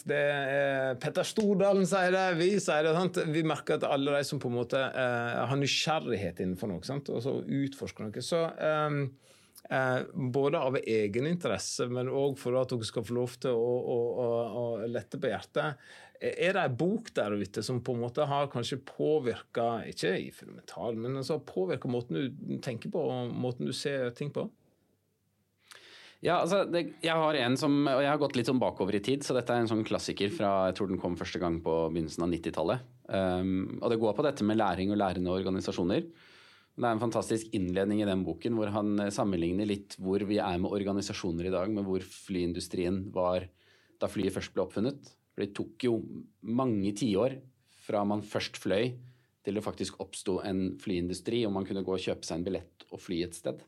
Det 0.10 0.18
er, 0.18 0.98
Petter 1.00 1.28
Stordalen 1.28 1.86
sier 1.88 2.10
det, 2.12 2.24
vi 2.40 2.50
sier 2.60 2.90
det. 2.90 3.28
Vi 3.32 3.46
merker 3.46 3.78
at 3.78 3.86
alle 3.88 4.18
de 4.18 4.26
som 4.28 4.42
på 4.42 4.50
en 4.50 4.58
måte 4.58 4.82
eh, 4.82 5.38
har 5.46 5.62
nysgjerrighet 5.62 6.42
innenfor 6.44 6.74
noe, 6.74 6.82
og 6.82 7.22
så 7.24 7.38
utforsker 7.46 8.10
noe 8.10 8.26
så 8.26 8.42
eh, 8.58 8.82
eh, 8.82 8.98
Både 9.66 10.60
av 10.62 10.76
egeninteresse, 10.78 11.88
men 11.90 12.12
òg 12.14 12.36
for 12.38 12.54
at 12.60 12.70
dere 12.70 12.86
skal 12.86 13.06
få 13.08 13.16
lov 13.18 13.38
til 13.42 13.56
å, 13.58 13.72
å, 13.94 13.96
å, 14.22 14.28
å 14.62 14.66
lette 14.86 15.18
på 15.18 15.32
hjertet. 15.32 15.80
Er 16.22 16.56
det 16.56 16.62
ei 16.62 16.72
bok 16.72 17.10
der 17.18 17.34
ute 17.36 17.64
som 17.66 17.82
på 17.84 17.96
en 17.96 18.04
måte 18.06 18.28
har 18.30 18.52
kanskje 18.52 18.78
påvirka, 18.88 19.84
ikke 19.90 20.14
i 20.22 20.30
fundamental, 20.34 20.96
men 21.00 21.18
altså 21.20 21.40
påvirka 21.44 21.90
måten 21.92 22.20
du 22.20 22.60
tenker 22.64 22.94
på, 22.94 23.02
og 23.10 23.34
måten 23.34 23.68
du 23.68 23.74
ser 23.76 24.14
ting 24.16 24.32
på? 24.36 24.46
Ja, 26.24 26.40
altså, 26.40 26.64
det, 26.72 26.96
jeg 27.04 27.14
har 27.14 27.38
en 27.38 27.58
som, 27.60 27.74
og 27.86 28.00
jeg 28.02 28.10
har 28.10 28.22
gått 28.22 28.38
litt 28.38 28.48
sånn 28.50 28.62
bakover 28.62 28.96
i 28.98 29.04
tid, 29.04 29.26
så 29.26 29.36
dette 29.36 29.54
er 29.54 29.62
en 29.62 29.70
sånn 29.70 29.84
klassiker 29.86 30.32
fra 30.34 30.54
jeg 30.70 30.78
tror 30.80 30.90
den 30.90 31.02
kom 31.02 31.18
første 31.20 31.42
gang 31.42 31.60
på 31.62 31.74
begynnelsen 31.92 32.26
av 32.26 32.32
90-tallet. 32.32 32.88
Um, 33.12 33.76
og 33.82 33.92
det 33.92 34.00
går 34.02 34.16
på 34.18 34.26
dette 34.26 34.48
med 34.48 34.58
læring 34.58 34.94
og 34.94 35.02
lærende 35.02 35.36
organisasjoner. 35.36 36.08
Det 36.76 36.84
er 36.84 36.92
en 36.92 37.00
fantastisk 37.00 37.54
innledning 37.56 38.02
i 38.04 38.08
den 38.08 38.26
boken 38.28 38.58
hvor 38.58 38.72
han 38.76 39.00
sammenligner 39.14 39.68
litt 39.70 39.96
hvor 39.96 40.24
vi 40.28 40.42
er 40.44 40.58
med 40.60 40.74
organisasjoner 40.76 41.48
i 41.48 41.54
dag, 41.54 41.72
med 41.72 41.88
hvor 41.88 42.04
flyindustrien 42.04 43.06
var 43.16 43.48
da 44.02 44.10
flyet 44.12 44.36
først 44.36 44.52
ble 44.56 44.66
oppfunnet. 44.66 45.12
For 45.32 45.46
det 45.46 45.56
tok 45.56 45.86
jo 45.88 46.00
mange 46.44 46.92
tiår 47.00 47.38
fra 47.86 48.04
man 48.08 48.24
først 48.26 48.60
fløy 48.60 48.90
til 49.46 49.56
det 49.56 49.64
faktisk 49.64 50.02
oppsto 50.04 50.40
en 50.44 50.74
flyindustri, 50.82 51.44
og 51.46 51.54
man 51.56 51.68
kunne 51.68 51.84
gå 51.86 51.96
og 51.96 52.02
kjøpe 52.02 52.28
seg 52.28 52.40
en 52.42 52.46
billett 52.48 52.86
og 52.90 53.02
fly 53.04 53.22
et 53.24 53.38
sted. 53.38 53.62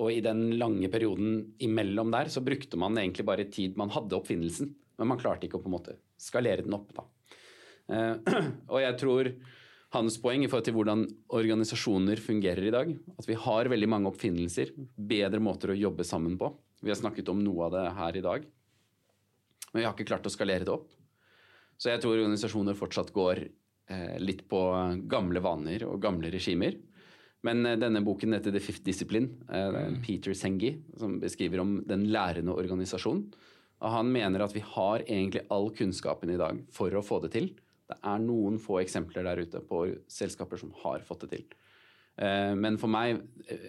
Og 0.00 0.10
i 0.10 0.22
den 0.24 0.54
lange 0.58 0.88
perioden 0.90 1.56
imellom 1.62 2.12
der 2.14 2.30
så 2.32 2.42
brukte 2.46 2.78
man 2.80 2.96
egentlig 2.98 3.26
bare 3.26 3.46
tid 3.46 3.76
Man 3.78 3.92
hadde 3.94 4.16
oppfinnelsen, 4.16 4.72
men 4.98 5.10
man 5.10 5.20
klarte 5.20 5.46
ikke 5.46 5.60
å 5.60 5.62
på 5.62 5.70
en 5.70 5.76
måte 5.76 5.98
skalere 6.18 6.64
den 6.64 6.74
opp. 6.74 6.94
da. 6.96 7.04
Uh, 7.84 8.16
og 8.72 8.80
jeg 8.80 8.98
tror 9.02 9.30
hans 9.94 10.18
poeng 10.20 10.44
i 10.44 10.50
forhold 10.50 10.66
til 10.68 10.76
hvordan 10.76 11.06
organisasjoner 11.34 12.20
fungerer 12.22 12.68
i 12.68 12.74
dag, 12.74 12.92
at 13.18 13.28
vi 13.28 13.38
har 13.38 13.70
veldig 13.70 13.88
mange 13.90 14.10
oppfinnelser, 14.10 14.74
bedre 14.94 15.40
måter 15.42 15.72
å 15.72 15.78
jobbe 15.78 16.06
sammen 16.06 16.36
på. 16.40 16.50
Vi 16.84 16.92
har 16.92 17.00
snakket 17.00 17.30
om 17.32 17.40
noe 17.42 17.68
av 17.68 17.74
det 17.74 17.84
her 17.98 18.18
i 18.18 18.24
dag. 18.24 18.46
Men 19.72 19.80
vi 19.80 19.86
har 19.86 19.94
ikke 19.96 20.06
klart 20.10 20.26
å 20.28 20.32
skalere 20.32 20.66
det 20.66 20.74
opp. 20.74 20.90
Så 21.80 21.90
jeg 21.90 22.02
tror 22.02 22.18
organisasjoner 22.18 22.76
fortsatt 22.78 23.10
går 23.14 23.40
eh, 23.46 24.18
litt 24.22 24.44
på 24.50 24.60
gamle 25.10 25.42
vaner 25.42 25.86
og 25.88 26.02
gamle 26.02 26.30
regimer. 26.34 26.76
Men 27.44 27.66
eh, 27.66 27.78
denne 27.80 28.04
boken 28.04 28.36
heter 28.36 28.54
The 28.54 28.62
Fifth 28.62 28.84
Discipline. 28.86 29.40
Eh, 29.48 29.80
mm. 29.96 29.98
Peter 30.04 30.36
Sengi 30.38 30.76
som 31.00 31.18
beskriver 31.22 31.64
om 31.64 31.80
den 31.88 32.06
lærende 32.14 32.54
organisasjonen. 32.54 33.26
Og 33.84 33.92
han 33.92 34.12
mener 34.14 34.44
at 34.44 34.54
vi 34.54 34.62
har 34.64 35.02
egentlig 35.02 35.42
all 35.52 35.68
kunnskapen 35.74 36.30
i 36.32 36.40
dag 36.40 36.62
for 36.72 36.94
å 36.94 37.02
få 37.04 37.18
det 37.24 37.34
til. 37.34 37.50
Det 37.90 37.98
er 38.00 38.22
noen 38.24 38.56
få 38.62 38.80
eksempler 38.80 39.26
der 39.26 39.42
ute 39.44 39.60
på 39.64 39.84
selskaper 40.10 40.60
som 40.60 40.72
har 40.84 41.04
fått 41.04 41.26
det 41.26 41.32
til. 41.34 41.56
Eh, 42.16 42.52
men 42.56 42.78
for 42.80 42.92
meg 42.92 43.20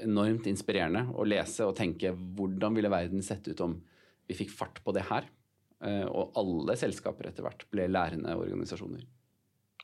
enormt 0.03 0.47
inspirerende 0.51 1.07
å 1.15 1.25
lese 1.27 1.67
og 1.67 1.75
tenke 1.77 2.13
hvordan 2.15 2.77
ville 2.77 2.93
verden 2.93 3.25
sett 3.25 3.47
ut 3.49 3.65
om 3.65 3.79
vi 4.25 4.37
fikk 4.37 4.53
fart 4.55 4.81
på 4.85 4.95
det 4.95 5.05
her? 5.11 5.27
Og 5.85 6.37
alle 6.39 6.73
selskaper 6.79 7.27
etter 7.27 7.43
hvert 7.45 7.65
ble 7.69 7.83
lærende 7.91 8.31
organisasjoner. 8.39 9.03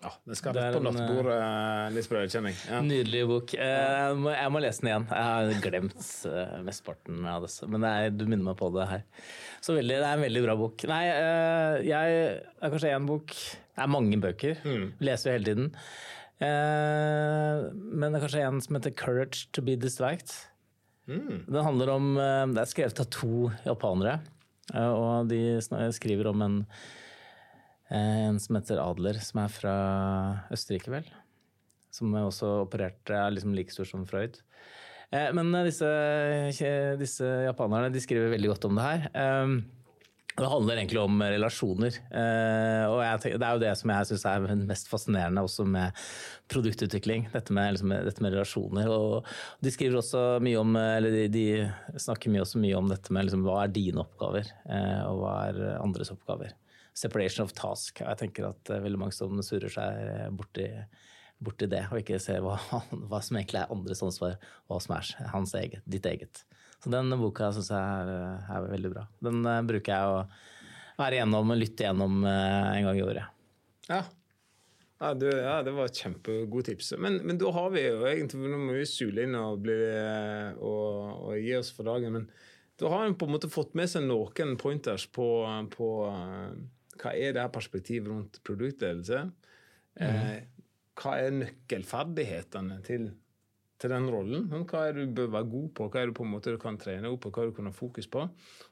Ja, 0.02 0.12
Den 0.26 0.38
skal 0.38 0.56
rett 0.58 0.74
på 0.74 0.82
nattbordet, 0.82 1.36
eh, 1.38 1.88
Lisbeth, 1.94 2.34
Kjenning. 2.34 2.56
jeg. 2.58 2.74
Ja. 2.74 2.82
Nydelig 2.82 3.22
bok. 3.30 3.54
Eh, 3.54 3.62
jeg 3.62 4.18
må, 4.18 4.32
jeg 4.34 4.52
må, 4.54 4.62
lese 4.64 4.82
den 4.82 4.90
igjen. 4.90 5.08
Jeg 5.12 5.26
har 5.28 5.66
glemt 5.66 6.06
uh, 6.26 6.62
mesteparten 6.66 7.26
av 7.30 7.46
det. 7.46 7.52
Men 7.70 7.86
det 7.86 7.92
er, 7.92 8.14
du 8.16 8.24
minner 8.26 8.48
meg 8.48 8.58
på 8.58 8.72
det 8.74 8.88
her. 8.90 9.04
Så 9.62 9.76
veldig, 9.78 10.00
det 10.02 10.08
er 10.08 10.18
en 10.18 10.26
veldig 10.26 10.42
bra 10.48 10.56
bok. 10.58 10.86
Nei, 10.90 11.04
uh, 11.14 11.76
jeg 11.86 12.16
Det 12.18 12.66
er 12.66 12.74
kanskje 12.74 12.94
én 12.96 13.10
bok. 13.10 13.36
Det 13.36 13.84
er 13.86 13.92
mange 13.94 14.22
bøker. 14.24 14.64
Mm. 14.66 14.88
Leser 15.06 15.30
jo 15.30 15.36
hele 15.38 15.50
tiden. 15.52 15.70
Men 16.42 18.08
det 18.08 18.18
er 18.18 18.24
kanskje 18.24 18.46
en 18.48 18.62
som 18.66 18.76
heter 18.76 18.96
'Courage 18.98 19.46
to 19.54 19.62
be 19.62 19.76
distract'. 19.78 20.48
Mm. 21.06 21.46
Den 21.46 21.64
handler 21.64 21.90
om 21.94 22.16
Det 22.16 22.62
er 22.64 22.72
skrevet 22.72 23.00
av 23.00 23.06
to 23.14 23.52
japanere, 23.66 24.22
og 24.74 25.30
de 25.30 25.62
skriver 25.94 26.28
om 26.28 26.42
en 26.42 26.58
Eh, 26.66 27.01
en 27.96 28.40
som 28.40 28.58
heter 28.58 28.80
Adler, 28.84 29.20
som 29.24 29.42
er 29.44 29.52
fra 29.52 29.76
Østerrike, 30.54 30.94
vel. 30.94 31.10
Som 31.92 32.14
er 32.16 32.24
også 32.24 32.62
opererte, 32.64 33.16
er 33.18 33.34
liksom 33.36 33.56
like 33.58 33.74
stor 33.74 33.90
som 33.90 34.06
Freud. 34.08 34.40
Eh, 35.12 35.30
men 35.36 35.52
disse, 35.68 35.90
disse, 37.02 37.28
japanerne 37.48 37.92
de 37.92 38.04
skriver 38.04 38.32
veldig 38.32 38.54
godt 38.54 38.70
om 38.70 38.80
det 38.80 38.88
her. 38.88 39.08
Det 40.38 40.48
handler 40.48 40.80
egentlig 40.80 41.02
om 41.02 41.20
relasjoner. 41.22 41.98
Eh, 42.08 42.86
og 42.88 43.02
jeg, 43.04 43.36
det 43.36 43.48
er 43.48 43.58
jo 43.58 43.64
det 43.64 43.74
som 43.80 43.92
jeg 43.94 44.10
syns 44.10 44.26
er 44.32 44.64
mest 44.70 44.88
fascinerende 44.92 45.44
også 45.44 45.66
med 45.68 45.98
produktutvikling. 46.52 47.28
Dette 47.34 47.56
med, 47.56 47.76
liksom, 47.76 47.94
dette 48.08 48.24
med, 48.24 48.36
relasjoner. 48.38 48.90
Og 48.92 49.28
de 49.60 49.74
skriver 49.76 50.00
også 50.00 50.24
mye 50.44 50.62
om, 50.62 50.80
eller 50.80 51.18
de, 51.18 51.28
de 51.34 52.00
snakker 52.00 52.32
mye, 52.32 52.46
også 52.46 52.64
mye 52.64 52.80
om 52.80 52.90
dette 52.92 53.14
med 53.14 53.28
liksom, 53.28 53.44
hva 53.48 53.60
er 53.66 53.76
dine 53.76 54.06
oppgaver, 54.06 54.50
og 55.12 55.22
hva 55.22 55.36
er 55.50 55.64
andres 55.82 56.14
oppgaver 56.16 56.56
separation 56.94 57.46
of 57.46 57.54
task. 57.56 58.02
Jeg 58.04 58.20
tenker 58.20 58.50
at 58.50 58.72
er 58.72 58.84
veldig 58.84 59.00
mange 59.00 59.16
som 59.16 59.40
surrer 59.46 59.72
seg 59.72 60.36
borti, 60.38 60.68
borti 61.42 61.70
det, 61.72 61.86
og 61.92 62.02
ikke 62.02 62.20
ser 62.22 62.42
hva, 62.46 62.58
hva, 63.10 63.22
som 63.24 63.40
egentlig 63.40 63.64
er 63.64 63.74
andres 63.74 64.04
ansvar, 64.06 64.38
hva 64.70 64.82
som 64.84 64.98
er 64.98 65.14
hans 65.34 65.56
eget, 65.58 65.86
ditt 65.90 66.08
eget. 66.10 66.44
Så 66.82 66.90
den 66.94 67.14
boka 67.22 67.52
syns 67.54 67.70
jeg 67.70 67.78
er, 67.78 68.40
er, 68.42 68.72
veldig 68.72 68.92
bra. 68.94 69.06
Den 69.22 69.44
uh, 69.46 69.60
bruker 69.68 69.94
jeg 69.94 70.16
å 70.16 70.24
være 71.02 71.20
igjennom 71.20 71.54
og 71.54 71.62
lytte 71.62 71.86
igjennom 71.86 72.24
uh, 72.26 72.72
en 72.72 72.88
gang 72.90 72.98
i 72.98 73.06
året. 73.06 73.38
Ja. 73.90 74.02
Ja, 75.02 75.16
du, 75.18 75.26
ja, 75.26 75.56
det 75.66 75.72
var 75.74 75.90
et 75.90 75.98
kjempegodt 75.98 76.68
tips. 76.70 76.92
Men, 77.02 77.18
men, 77.26 77.40
da 77.42 77.50
har 77.56 77.72
vi 77.74 77.82
jo 77.88 78.04
egentlig 78.06 78.52
Nå 78.52 78.60
må 78.62 78.76
vi 78.78 78.84
sule 78.86 79.24
inn 79.26 79.34
og, 79.34 79.64
bli, 79.66 79.74
eh, 79.74 80.52
og, 80.62 81.24
og 81.26 81.40
gi 81.42 81.56
oss 81.58 81.72
for 81.74 81.90
dagen. 81.90 82.20
Men 82.20 82.28
da 82.78 82.92
har 82.94 83.08
en 83.08 83.18
på 83.18 83.26
en 83.26 83.34
måte 83.34 83.50
fått 83.50 83.74
med 83.78 83.90
seg 83.90 84.06
noen 84.06 84.54
pointers 84.62 85.08
på, 85.10 85.26
på 85.74 85.90
hva 87.02 87.16
er 87.18 87.34
det 87.34 87.42
her 87.42 87.50
perspektivet 87.54 88.12
rundt 88.12 88.38
produktledelse? 88.46 89.24
Eh, 90.06 90.36
hva 91.02 91.16
er 91.18 91.34
nøkkelferdighetene 91.40 92.78
til, 92.86 93.10
til, 93.82 93.94
den 93.94 94.10
rollen? 94.14 94.48
Hva 94.70 94.88
er 94.88 94.98
du 94.98 95.04
bør 95.18 95.34
være 95.38 95.52
god 95.52 95.70
på? 95.78 95.90
Hva 95.92 96.02
er 96.02 96.10
det 96.12 96.18
på 96.18 96.26
en 96.28 96.34
måte 96.36 96.54
du 96.54 96.62
kan 96.62 96.80
trene 96.82 97.12
opp 97.12 97.26
på? 97.26 97.34
Hva 97.34 97.50
du 97.50 97.54
kan 97.58 97.70
ha 97.70 97.76
fokus 97.76 98.10
på? 98.12 98.26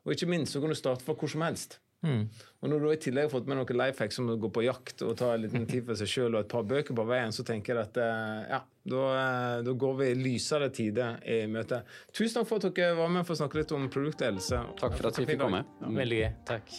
Og 0.05 0.15
ikke 0.15 0.29
minst 0.29 0.55
så 0.55 0.63
kan 0.63 0.73
du 0.73 0.77
starte 0.77 1.05
fra 1.05 1.17
hvor 1.17 1.31
som 1.31 1.45
helst. 1.47 1.79
Mm. 2.01 2.29
Og 2.63 2.71
når 2.71 2.79
du 2.79 2.87
i 2.93 2.99
tillegg 3.03 3.27
har 3.27 3.31
fått 3.33 3.49
med 3.49 3.57
noen 3.59 3.79
life 3.79 3.99
hacks 3.99 4.15
som 4.19 4.29
å 4.31 4.37
gå 4.39 4.49
på 4.55 4.63
jakt 4.63 5.03
og 5.03 5.17
ta 5.19 5.33
en 5.33 5.43
liten 5.43 5.65
tid 5.67 5.83
for 5.87 5.99
seg 5.99 6.07
sjøl 6.07 6.37
og 6.37 6.45
et 6.45 6.51
par 6.51 6.63
bøker 6.67 6.95
på 6.95 7.05
veien, 7.09 7.33
så 7.35 7.43
tenker 7.47 7.75
jeg 7.75 7.89
at 7.89 7.99
eh, 7.99 8.53
ja, 8.53 8.61
da, 8.93 9.03
eh, 9.19 9.55
da 9.67 9.75
går 9.83 9.97
vi 9.99 10.09
lysere 10.21 10.69
tider 10.75 11.19
i 11.27 11.41
møte. 11.51 11.81
Tusen 12.13 12.39
takk 12.39 12.47
for 12.51 12.63
at 12.63 12.79
dere 12.79 12.95
var 12.99 13.11
med 13.11 13.27
for 13.27 13.35
å 13.35 13.41
snakke 13.41 13.59
litt 13.59 13.75
om 13.75 13.89
produktledelse. 13.91 14.63
Takk 14.79 14.95
for 14.95 15.11
at 15.11 15.19
vi 15.19 15.27
fikk 15.33 15.43
komme. 15.43 15.65
Veldig 15.83 16.21
gøy. 16.23 16.29
Takk. 16.47 16.75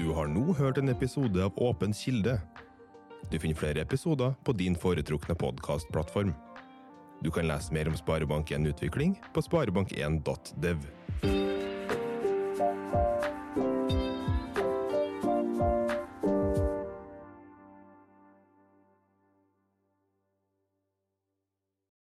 Du 0.00 0.08
har 0.16 0.28
nå 0.28 0.52
hørt 0.58 0.80
en 0.80 0.92
episode 0.92 1.40
av 1.44 1.56
Åpen 1.64 1.96
kilde. 1.96 2.38
Du 3.32 3.38
finner 3.40 3.56
flere 3.56 3.84
episoder 3.84 4.36
på 4.44 4.52
din 4.58 4.76
foretrukne 4.76 5.36
podkastplattform. 5.40 6.34
Du 7.24 7.30
kan 7.30 7.46
lese 7.48 7.72
mer 7.72 7.88
om 7.88 7.94
Sparebank1 7.94 8.68
Utvikling 8.68 9.20
på 9.34 9.40
sparebank1.dev. 9.40 10.76